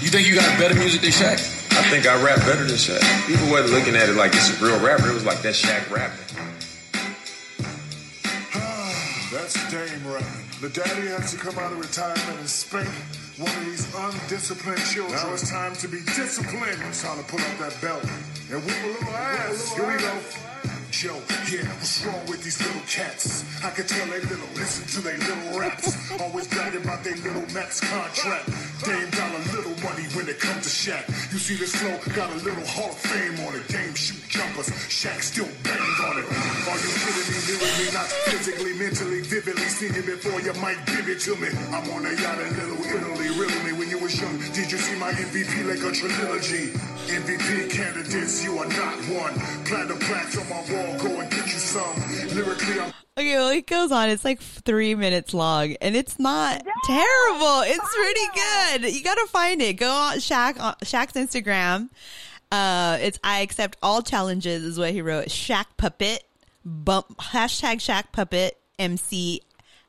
[0.00, 1.40] You think you got better music than Shaq?
[1.72, 3.00] I think I rap better than Shaq.
[3.26, 5.08] People wasn't looking at it like this is a real rapper.
[5.08, 6.20] It was like that Shaq rapping.
[9.32, 10.44] That's Dame rapping.
[10.60, 12.88] The daddy has to come out of retirement and spank
[13.38, 15.16] one of these undisciplined children.
[15.16, 16.80] Now it's time to be disciplined.
[16.88, 18.04] It's time to pull up that belt
[18.50, 19.74] and whip a little ass.
[19.74, 20.75] Here we go.
[21.04, 21.12] Yo,
[21.52, 23.44] yeah, what's wrong with these little cats?
[23.60, 25.92] I can tell they little, listen to they little raps.
[26.16, 28.48] Always bragging about their little max contract.
[28.80, 31.04] Dame got a little money when it comes to Shaq.
[31.32, 33.68] You see this flow, got a little Hall of Fame on it.
[33.68, 36.24] Dame shoot jumpers, Shaq still banged on it.
[36.64, 37.38] Are you kidding me?
[37.44, 39.68] Lyrically, not physically, mentally, vividly.
[39.68, 41.52] Seen it before, you might give it to me.
[41.76, 44.40] I'm on a yacht in Little Italy, riddle me when you was young.
[44.56, 46.72] Did you see my MVP like a trilogy?
[47.06, 49.34] MVP candidates, you are not one.
[49.64, 51.96] Platinum plaques on my wall, go and get you some.
[52.34, 54.10] Lyrically, I'm Okay, well, it goes on.
[54.10, 57.62] It's like three minutes long, and it's not terrible.
[57.64, 58.94] It's pretty good.
[58.94, 59.78] You gotta find it.
[59.78, 61.88] Go on Shaq on Shaq's Instagram.
[62.52, 65.28] Uh, it's I accept all challenges is what he wrote.
[65.28, 66.24] Shaq puppet
[66.62, 69.40] bump hashtag Shaq puppet MC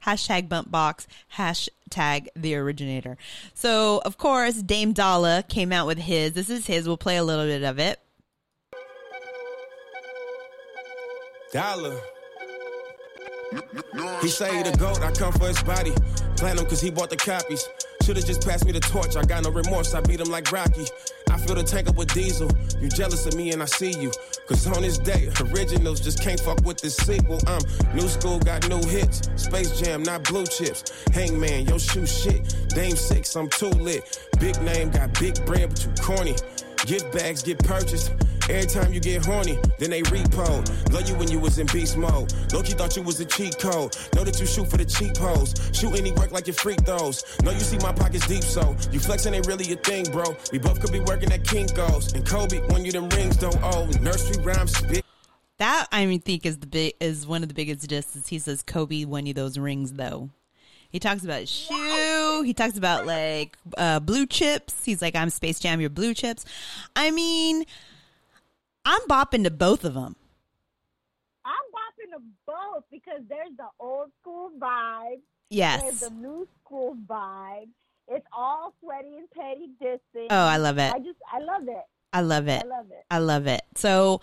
[0.07, 1.05] hashtag bump box
[1.35, 3.17] hashtag the originator.
[3.53, 6.33] So of course Dame Dalla came out with his.
[6.33, 6.87] This is his.
[6.87, 7.99] We'll play a little bit of it.
[11.51, 11.99] Dollar.
[14.21, 15.93] He say he the goat, I come for his body.
[16.37, 17.67] Plan him cause he bought the copies.
[18.03, 20.85] Should've just passed me the torch, I got no remorse, I beat him like Rocky.
[21.29, 22.49] I fill the tank up with diesel.
[22.79, 24.11] You jealous of me and I see you.
[24.47, 27.39] Cause on this day, originals just can't fuck with this sequel.
[27.47, 27.61] I'm
[27.95, 29.29] new school, got new hits.
[29.35, 31.05] Space Jam, not blue chips.
[31.13, 32.55] Hangman, yo shoe shit.
[32.69, 34.19] Dame six, I'm too lit.
[34.39, 36.35] Big name, got big bread, but you corny.
[36.85, 38.11] Gift bags get purchased.
[38.49, 40.93] Every time you get horny, then they repo.
[40.93, 42.33] Love you when you was in beast mode.
[42.53, 43.95] Loki thought you was a cheat code.
[44.15, 45.53] Know that you shoot for the cheap hoes.
[45.73, 47.25] Shoot any work like your freak those.
[47.43, 50.35] Know you see my pockets deep, so you flexing ain't really a thing, bro.
[50.51, 52.13] We both could be working at Kinko's.
[52.13, 53.85] And Kobe, when you them rings don't owe.
[54.01, 55.03] Nursery rhyme spit.
[55.57, 58.27] That I mean, think is the big is one of the biggest disses.
[58.27, 60.29] He says Kobe won you those rings though.
[60.89, 62.43] He talks about shoe.
[62.43, 64.85] He talks about like uh, blue chips.
[64.85, 66.45] He's like, I'm Space Jam, your blue chips.
[66.95, 67.65] I mean,
[68.85, 70.15] I'm bopping to both of them.
[71.45, 75.19] I'm bopping to both because there's the old school vibe.
[75.49, 75.81] Yes.
[75.81, 77.69] There's the new school vibe.
[78.09, 80.27] It's all sweaty and petty dissing.
[80.29, 80.93] Oh, I love it.
[80.93, 81.83] I just, I love it.
[82.13, 82.63] I love it.
[82.63, 83.05] I love it.
[83.11, 83.61] I love it.
[83.75, 84.21] So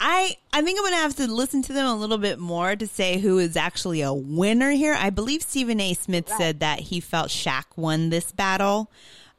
[0.00, 2.86] I I think I'm gonna have to listen to them a little bit more to
[2.86, 4.96] say who is actually a winner here.
[4.98, 5.92] I believe Stephen A.
[5.92, 8.90] Smith said that he felt Shaq won this battle.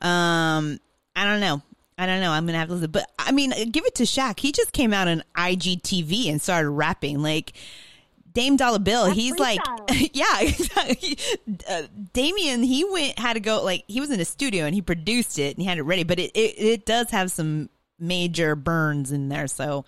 [0.02, 0.80] Um,
[1.16, 1.64] I don't know.
[1.98, 2.32] I don't know.
[2.32, 4.40] I'm gonna have to listen, but I mean, give it to Shaq.
[4.40, 7.54] He just came out on IGTV and started rapping like.
[8.34, 9.60] Dame Dollar Bill, That's he's like,
[10.14, 11.18] yeah, exactly.
[11.70, 11.82] Uh,
[12.14, 15.38] Damian, he went had to go like he was in a studio and he produced
[15.38, 17.70] it and he had it ready, but it it, it does have some
[18.00, 19.48] major burns in there.
[19.48, 19.84] So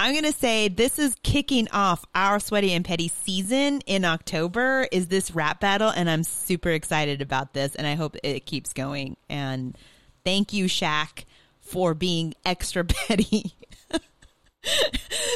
[0.00, 4.88] I'm gonna say this is kicking off our sweaty and petty season in October.
[4.90, 8.72] Is this rap battle, and I'm super excited about this, and I hope it keeps
[8.72, 9.18] going.
[9.28, 9.76] And
[10.24, 11.26] thank you, Shaq,
[11.60, 13.54] for being extra petty.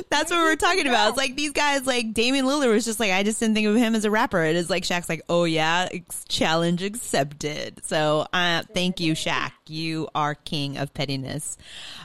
[0.09, 1.11] That's what we're talking about.
[1.11, 3.77] It's like these guys, like Damian Lillard was just like, I just didn't think of
[3.77, 4.45] him as a rapper.
[4.45, 5.91] It is like Shaq's like, oh yeah,
[6.29, 7.85] challenge accepted.
[7.85, 9.53] So, uh, thank you, Shaq.
[9.69, 11.59] You are king of pettiness.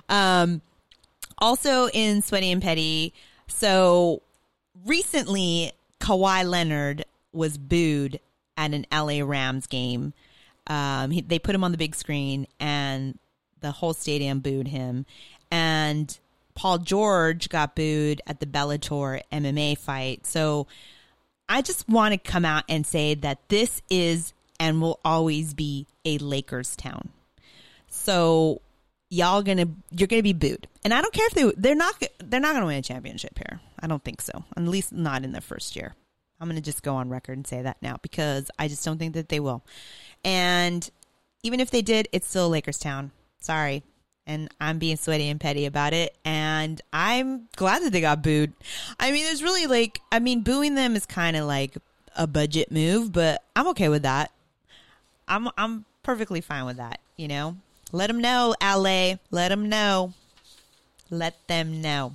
[0.10, 0.62] Um,
[1.40, 3.14] also in Sweaty and Petty,
[3.48, 4.22] so
[4.86, 8.20] recently Kawhi Leonard was booed
[8.58, 10.14] at an LA Rams game.
[10.68, 13.18] Um, he, they put him on the big screen and
[13.62, 15.06] the whole stadium booed him.
[15.52, 16.18] And
[16.56, 20.26] Paul George got booed at the Bellator MMA fight.
[20.26, 20.68] So
[21.48, 25.88] I just want to come out and say that this is and will always be
[26.06, 27.10] a Lakers town.
[27.88, 28.62] So
[29.10, 32.40] y'all gonna you're gonna be booed, and I don't care if they they're not they're
[32.40, 33.60] not gonna win a championship here.
[33.80, 34.44] I don't think so.
[34.56, 35.96] At least not in their first year.
[36.40, 39.14] I'm gonna just go on record and say that now because I just don't think
[39.16, 39.64] that they will.
[40.24, 40.90] And
[41.44, 43.12] even if they did, it's still Lakers town.
[43.40, 43.84] Sorry.
[44.26, 46.16] And I'm being sweaty and petty about it.
[46.24, 48.54] And I'm glad that they got booed.
[49.00, 51.76] I mean, there's really like, I mean, booing them is kind of like
[52.16, 54.32] a budget move, but I'm okay with that.
[55.28, 57.58] I'm I'm perfectly fine with that, you know.
[57.92, 59.16] Let them know, LA.
[59.32, 60.14] Let them know.
[61.10, 62.14] Let them know.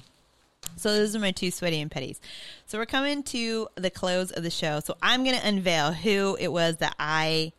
[0.77, 2.19] So those are my two sweaty and petties.
[2.67, 4.81] So we're coming to the close of the show.
[4.81, 7.53] So I'm going to unveil who it was that I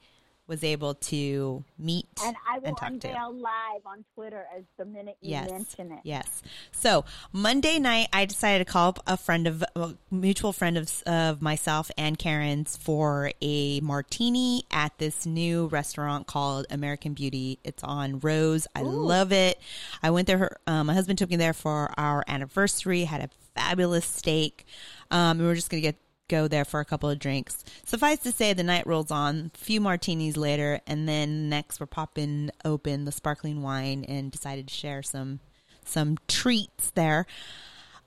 [0.47, 3.07] was able to meet And I will talk to.
[3.07, 5.49] unveil live on Twitter as the minute you Yes.
[5.49, 5.99] mention it.
[6.03, 6.43] Yes.
[6.71, 10.91] So Monday night, I decided to call up a friend of a mutual friend of
[11.07, 17.59] of myself and Karen's for a martini at this new restaurant called American Beauty.
[17.63, 18.67] It's on Rose.
[18.75, 19.59] I love it.
[20.03, 20.57] I went there.
[20.67, 23.03] Um, my husband took me there for our anniversary.
[23.05, 24.65] Had a fabulous steak.
[25.11, 25.95] Um, and we we're just gonna get
[26.27, 27.63] go there for a couple of drinks.
[27.85, 29.51] Suffice to say, the night rolls on.
[29.53, 34.67] A few martinis later, and then next we're popping open the sparkling wine and decided
[34.67, 35.39] to share some
[35.83, 37.27] some treats there.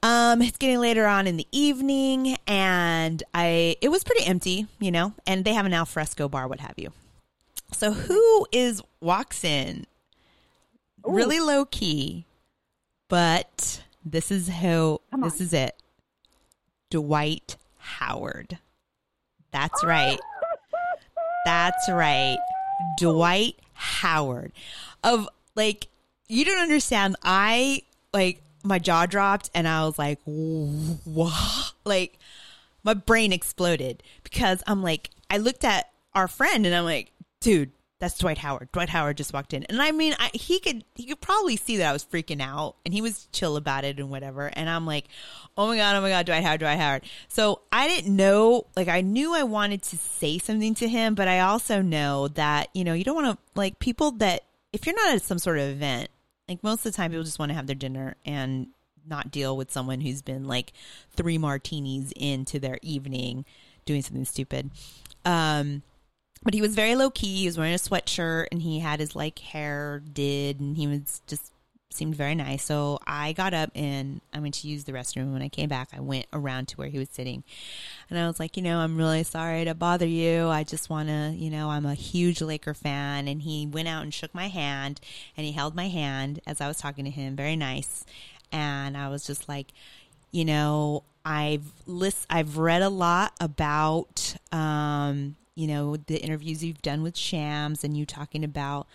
[0.03, 4.91] Um, it's getting later on in the evening, and I it was pretty empty, you
[4.91, 6.93] know, and they have an alfresco bar, what have you.
[7.73, 9.87] So who is walks in
[11.05, 12.27] really low key,
[13.09, 15.81] but this is who this is it.
[16.91, 17.57] Dwight
[17.99, 18.59] Howard.
[19.51, 20.19] That's right.
[21.45, 22.39] That's right.
[22.99, 24.53] Dwight Howard.
[25.03, 25.89] Of like
[26.29, 27.17] you don't understand.
[27.23, 27.83] I
[28.13, 31.73] like my jaw dropped and I was like, what?
[31.85, 32.19] Like
[32.85, 37.73] my brain exploded because I'm like, I looked at our friend and I'm like, dude,
[37.99, 38.71] that's Dwight Howard.
[38.73, 41.79] Dwight Howard just walked in, and I mean, I, he could he could probably see
[41.79, 44.47] that I was freaking out, and he was chill about it and whatever.
[44.53, 45.07] And I'm like,
[45.57, 47.05] oh my god, oh my god, Dwight Howard, Dwight Howard.
[47.29, 51.29] So I didn't know, like, I knew I wanted to say something to him, but
[51.29, 54.95] I also know that you know you don't want to like people that if you're
[54.97, 56.09] not at some sort of event,
[56.49, 58.69] like most of the time people just want to have their dinner and
[59.07, 60.73] not deal with someone who's been like
[61.17, 63.45] three martinis into their evening
[63.87, 64.71] doing something stupid.
[65.25, 65.83] Um,
[66.43, 67.41] but he was very low key.
[67.41, 71.21] He was wearing a sweatshirt and he had his like hair did and he was
[71.27, 71.53] just
[71.91, 72.65] seemed very nice.
[72.65, 75.33] So I got up and I went to use the restroom.
[75.33, 77.43] When I came back, I went around to where he was sitting
[78.09, 80.49] and I was like, you know, I'm really sorry to bother you.
[80.49, 83.27] I just want to, you know, I'm a huge Laker fan.
[83.27, 85.01] And he went out and shook my hand
[85.37, 87.37] and he held my hand as I was talking to him.
[87.37, 88.05] Very nice.
[88.53, 89.73] And I was just like,
[90.31, 96.83] you know, I've list, I've read a lot about, um, you know, the interviews you've
[96.83, 98.87] done with Shams and you talking about,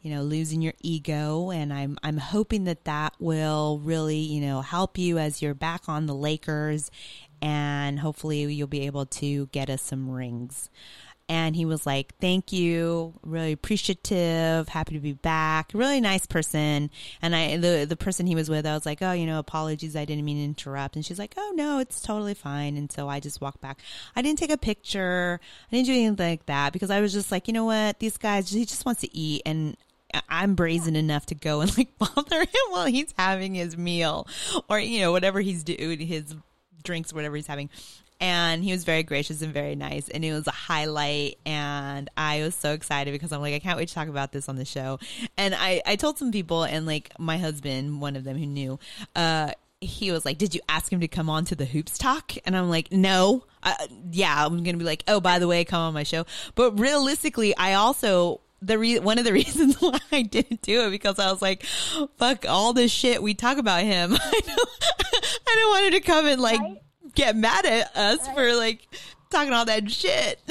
[0.00, 1.50] you know, losing your ego.
[1.50, 5.88] And I'm, I'm hoping that that will really, you know, help you as you're back
[5.88, 6.88] on the Lakers
[7.42, 10.70] and hopefully you'll be able to get us some rings.
[11.28, 13.14] And he was like, Thank you.
[13.22, 14.68] Really appreciative.
[14.68, 15.70] Happy to be back.
[15.72, 16.90] Really nice person.
[17.22, 19.96] And I, the, the person he was with, I was like, Oh, you know, apologies.
[19.96, 20.96] I didn't mean to interrupt.
[20.96, 22.76] And she's like, Oh, no, it's totally fine.
[22.76, 23.80] And so I just walked back.
[24.14, 25.40] I didn't take a picture.
[25.70, 27.98] I didn't do anything like that because I was just like, You know what?
[28.00, 29.42] These guys, he just wants to eat.
[29.46, 29.76] And
[30.28, 34.28] I'm brazen enough to go and like bother him while he's having his meal
[34.68, 36.34] or, you know, whatever he's doing, his
[36.82, 37.70] drinks, whatever he's having.
[38.24, 40.08] And he was very gracious and very nice.
[40.08, 41.36] And it was a highlight.
[41.44, 44.48] And I was so excited because I'm like, I can't wait to talk about this
[44.48, 44.98] on the show.
[45.36, 48.78] And I, I told some people, and like my husband, one of them who knew,
[49.14, 52.32] uh, he was like, "Did you ask him to come on to the hoops talk?"
[52.46, 53.74] And I'm like, "No, uh,
[54.10, 56.24] yeah, I'm gonna be like, oh, by the way, come on my show."
[56.54, 60.90] But realistically, I also the re- one of the reasons why I didn't do it
[60.90, 61.64] because I was like,
[62.16, 64.68] "Fuck all this shit we talk about him." I don't,
[65.48, 66.60] I don't want him to come and like?
[67.14, 68.86] Get mad at us for like
[69.30, 70.40] talking all that shit.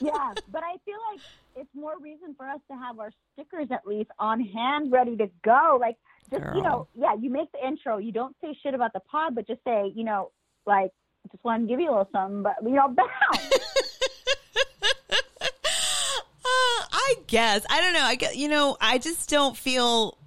[0.00, 1.20] yeah, but I feel like
[1.56, 5.30] it's more reason for us to have our stickers at least on hand, ready to
[5.44, 5.78] go.
[5.80, 5.96] Like,
[6.30, 7.98] just you know, yeah, you make the intro.
[7.98, 10.30] You don't say shit about the pod, but just say, you know,
[10.66, 10.90] like,
[11.30, 13.50] just want to give you a little something, but you know, bounce.
[16.44, 18.02] Uh, I guess I don't know.
[18.02, 18.76] I guess you know.
[18.80, 20.18] I just don't feel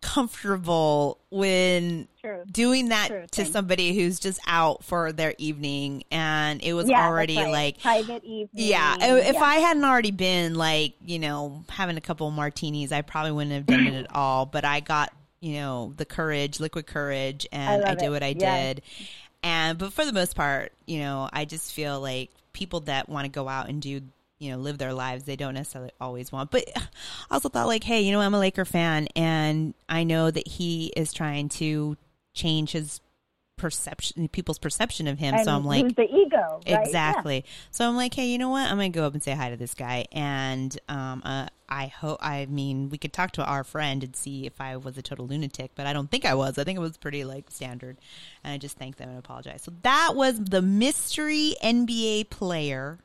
[0.00, 2.42] comfortable when True.
[2.50, 3.52] doing that True, to same.
[3.52, 7.50] somebody who's just out for their evening, and it was yeah, already right.
[7.50, 8.48] like private evening.
[8.52, 9.42] Yeah, if yeah.
[9.42, 13.66] I hadn't already been like, you know, having a couple martinis, I probably wouldn't have
[13.66, 14.46] done it at all.
[14.46, 18.10] But I got, you know, the courage, liquid courage, and I, love did it.
[18.10, 18.80] what I did.
[19.42, 23.26] And but for the most part, you know, I just feel like people that want
[23.26, 24.00] to go out and do,
[24.38, 26.50] you know, live their lives, they don't necessarily always want.
[26.50, 26.80] But I
[27.30, 30.86] also thought like, hey, you know, I'm a Laker fan, and I know that he
[30.96, 31.98] is trying to
[32.34, 33.00] change his
[33.56, 35.32] perception, people's perception of him.
[35.34, 36.36] and so I'm like, the ego.
[36.36, 36.62] Right?
[36.66, 36.80] Yeah.
[36.80, 37.44] Exactly.
[37.70, 38.68] So I'm like, hey, you know what?
[38.68, 42.18] I'm gonna go up and say hi to this guy, and um, uh, I hope.
[42.20, 45.26] I mean, we could talk to our friend and see if I was a total
[45.28, 46.58] lunatic, but I don't think I was.
[46.58, 47.96] I think it was pretty like standard,
[48.42, 49.64] and I just thanked them and apologized.
[49.64, 52.98] So that was the mystery NBA player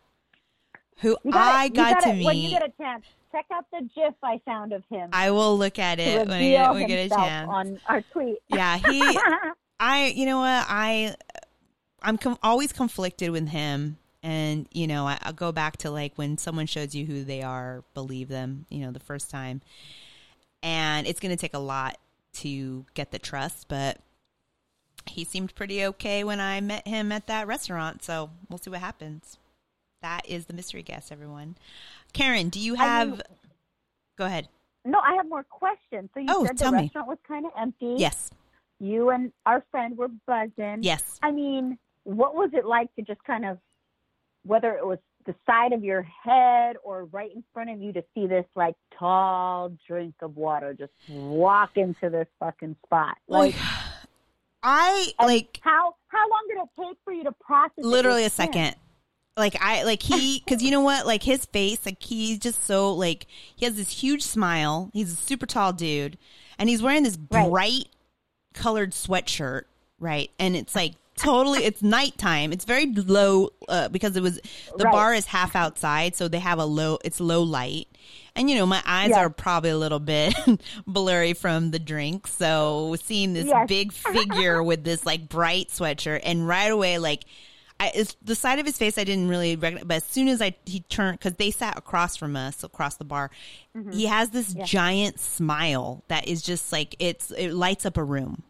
[0.98, 2.60] who gotta- I got gotta- to when you meet.
[2.60, 3.06] get a chance.
[3.32, 5.10] Check out the GIF I found of him.
[5.14, 7.50] I will look at it when I reveal get, I a chance.
[7.50, 8.38] on our tweet.
[8.48, 9.20] Yeah, he.
[9.80, 10.08] I.
[10.08, 10.66] You know what?
[10.68, 11.16] I.
[12.02, 16.14] I'm com- always conflicted with him, and you know, I, I'll go back to like
[16.16, 18.66] when someone shows you who they are, believe them.
[18.70, 19.62] You know, the first time,
[20.64, 21.98] and it's going to take a lot
[22.34, 23.98] to get the trust, but
[25.06, 28.04] he seemed pretty okay when I met him at that restaurant.
[28.04, 29.38] So we'll see what happens.
[30.02, 31.56] That is the mystery guest, everyone.
[32.14, 33.10] Karen, do you have?
[33.12, 33.22] mean-
[34.18, 34.48] go ahead.
[34.86, 36.10] No, I have more questions.
[36.14, 36.84] So you Oh, said tell the me.
[36.84, 37.96] restaurant was kind of empty.
[37.98, 38.32] Yes.
[38.80, 40.84] You and our friend were buzzing.
[40.84, 41.20] Yes.
[41.22, 43.60] I mean, what was it like to just kind of,
[44.44, 48.04] whether it was the side of your head or right in front of you, to
[48.16, 53.18] see this like tall drink of water just walk into this fucking spot?
[53.28, 53.56] Like,
[54.64, 57.84] I like how how long did it take for you to process?
[57.84, 58.76] literally a second.
[59.38, 62.94] Like I like he because you know what like his face like he's just so
[62.94, 63.26] like
[63.56, 64.90] he has this huge smile.
[64.94, 66.18] He's a super tall dude,
[66.58, 67.50] and he's wearing this Right.
[67.50, 67.86] bright
[68.54, 69.64] colored sweatshirt,
[70.00, 70.30] right?
[70.40, 72.52] And it's like totally it's nighttime.
[72.52, 74.40] It's very low uh, because it was
[74.78, 74.92] the Right.
[74.92, 77.88] bar is half outside, so they have a low it's low light.
[78.36, 79.20] And you know, my eyes Yeah.
[79.20, 80.34] are probably a little bit
[80.88, 82.28] blurry from the drink.
[82.28, 83.68] So seeing this Yes.
[83.68, 87.24] big figure with this like bright sweatshirt and right away like
[87.80, 90.42] I, it's the side of his face I didn't really recognize, but as soon as
[90.42, 93.32] I he turned because they sat across from us, across the bar,
[93.78, 93.92] Mm-hmm.
[93.92, 98.44] he has this giant smile that is just like it's it lights up a room.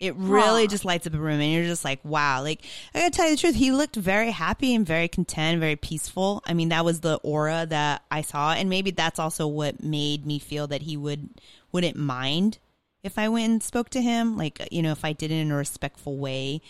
[0.00, 0.66] It really Aw.
[0.66, 2.42] just lights up a room, and you're just like, wow.
[2.42, 2.62] Like
[2.94, 6.42] I gotta tell you the truth, he looked very happy and very content, very peaceful.
[6.44, 10.26] I mean, that was the aura that I saw, and maybe that's also what made
[10.26, 11.40] me feel that he would
[11.70, 12.58] wouldn't mind
[13.04, 14.36] if I went and spoke to him.
[14.36, 16.60] Like you know, if I did it in a respectful way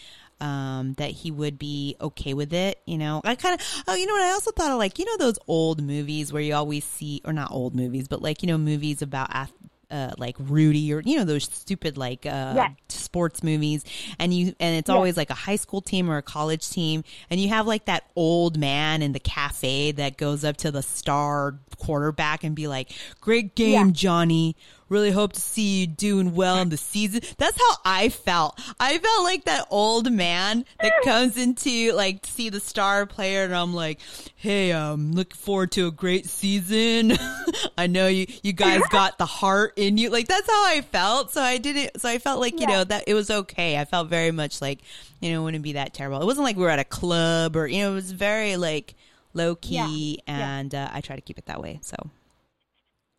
[0.40, 2.80] um, that he would be okay with it.
[2.86, 4.22] You know, I kind of, oh, you know what?
[4.22, 7.32] I also thought of like, you know, those old movies where you always see, or
[7.32, 9.52] not old movies, but like, you know, movies about, ath-
[9.90, 12.70] uh, like Rudy or, you know, those stupid like, uh, Yes.
[12.88, 13.84] sports movies.
[14.18, 14.94] And you, and it's Yes.
[14.94, 17.04] always like a high school team or a college team.
[17.30, 20.82] And you have like that old man in the cafe that goes up to the
[20.82, 22.90] star quarterback and be like,
[23.20, 23.92] great game, Yeah.
[23.92, 24.56] Johnny.
[24.94, 27.20] Really hope to see you doing well in the season.
[27.36, 28.60] That's how I felt.
[28.78, 33.42] I felt like that old man that comes into like to see the star player,
[33.42, 33.98] and I'm like,
[34.36, 37.18] "Hey, I'm looking forward to a great season.
[37.76, 41.32] I know you you guys got the heart in you." Like that's how I felt.
[41.32, 42.00] So I didn't.
[42.00, 42.76] So I felt like you Yeah.
[42.76, 43.78] know that it was okay.
[43.80, 44.78] I felt very much like
[45.20, 46.22] you know it wouldn't be that terrible.
[46.22, 48.94] It wasn't like we were at a club or you know it was very like
[49.32, 50.38] low key, Yeah.
[50.38, 50.56] Yeah.
[50.58, 51.80] and uh, I try to keep it that way.
[51.82, 51.96] So.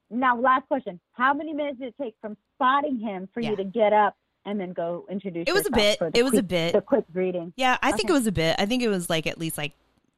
[0.09, 3.51] Now, last question: How many minutes did it take from spotting him for Yeah.
[3.51, 4.15] you to get up
[4.45, 5.45] and then go introduce?
[5.47, 5.99] It was a bit.
[6.13, 6.73] It was a bit.
[6.73, 7.53] The quick greeting.
[7.55, 8.55] Yeah, I think it was a bit.
[8.59, 9.73] I think it was like at least like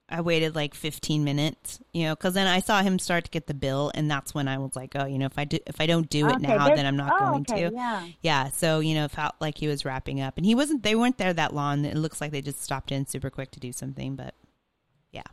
[0.09, 3.47] I waited like 15 minutes, you know, because then I saw him start to get
[3.47, 5.81] the bill, and that's when I was like, oh, you know, if I do, if
[5.81, 7.73] I don't do it Okay, now, then I'm not oh, going okay, to.
[7.75, 8.05] yeah.
[8.21, 8.49] Yeah.
[8.49, 10.83] So you know, felt like he was wrapping up, and he wasn't.
[10.83, 11.83] They weren't there that long.
[11.85, 14.33] It looks like they just stopped in super quick to do something, but
[15.11, 15.23] yeah.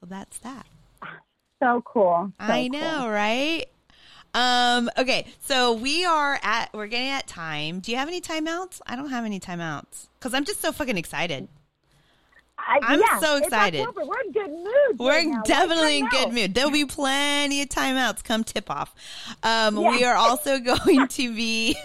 [0.00, 0.66] So that's that.
[1.62, 2.32] So cool.
[2.38, 2.80] So I cool.
[2.80, 3.66] know, right?
[4.34, 7.80] Um, okay, so we are at we're getting at time.
[7.80, 8.82] Do you have any timeouts?
[8.86, 11.48] I don't have any timeouts because I'm just so fucking excited.
[12.66, 13.86] I, I'm yeah, so excited.
[13.94, 14.98] We're in good mood.
[14.98, 16.54] We're right definitely in good mood.
[16.54, 18.94] There'll be plenty of timeouts come tip off.
[19.42, 19.90] Um, Yeah.
[19.90, 21.76] We are also going to be,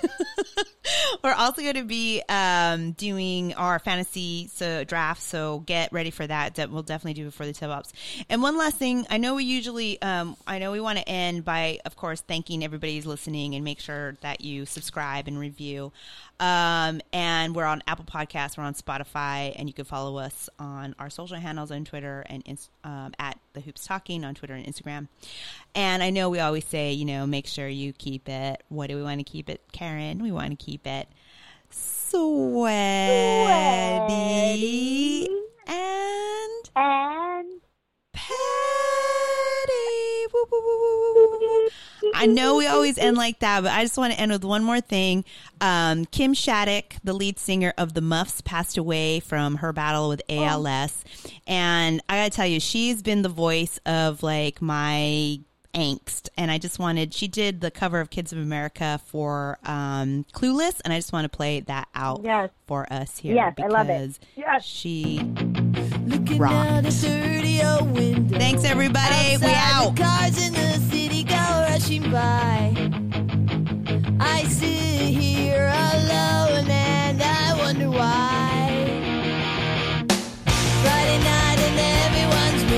[1.23, 5.21] we're also going to be um, doing our fantasy so draft.
[5.21, 6.55] So get ready for that.
[6.55, 7.93] That we'll definitely do before the tip offs.
[8.29, 11.45] And one last thing, I know we usually, um, I know we want to end
[11.45, 15.91] by, of course, thanking everybody who's listening and make sure that you subscribe and review.
[16.41, 20.95] Um, and we're on Apple Podcasts, we're on Spotify, and you can follow us on
[20.97, 22.43] our social handles on Twitter and
[22.83, 25.07] um, at the Hoops Talking on Twitter and Instagram.
[25.75, 28.63] And I know we always say, you know, make sure you keep it.
[28.69, 30.23] What do we want to keep it, Karen?
[30.23, 31.07] We want to keep it
[31.69, 32.49] sweaty
[35.67, 37.61] and And
[38.13, 38.80] petty.
[42.21, 44.63] I know we always end like that, but I just want to end with one
[44.63, 45.25] more thing.
[45.59, 50.21] Um, Kim Shattuck, the lead singer of the Muffs, passed away from her battle with
[50.29, 51.03] ALS.
[51.47, 55.39] And I got to tell you, she's been the voice of like my
[55.73, 56.29] angst.
[56.37, 60.79] And I just wanted, she did the cover of Kids of America for um, Clueless.
[60.85, 62.49] And I just want to play that out Yes.
[62.67, 63.33] for us here.
[63.35, 63.99] Yes, I love it.
[63.99, 64.63] because Yes.
[64.63, 65.19] She
[66.05, 66.55] Looking rocked.
[66.55, 67.79] out the studio
[71.81, 72.73] flashing by.
[74.19, 78.85] I sit here alone and I wonder why.
[80.83, 82.70] Friday night and everyone's.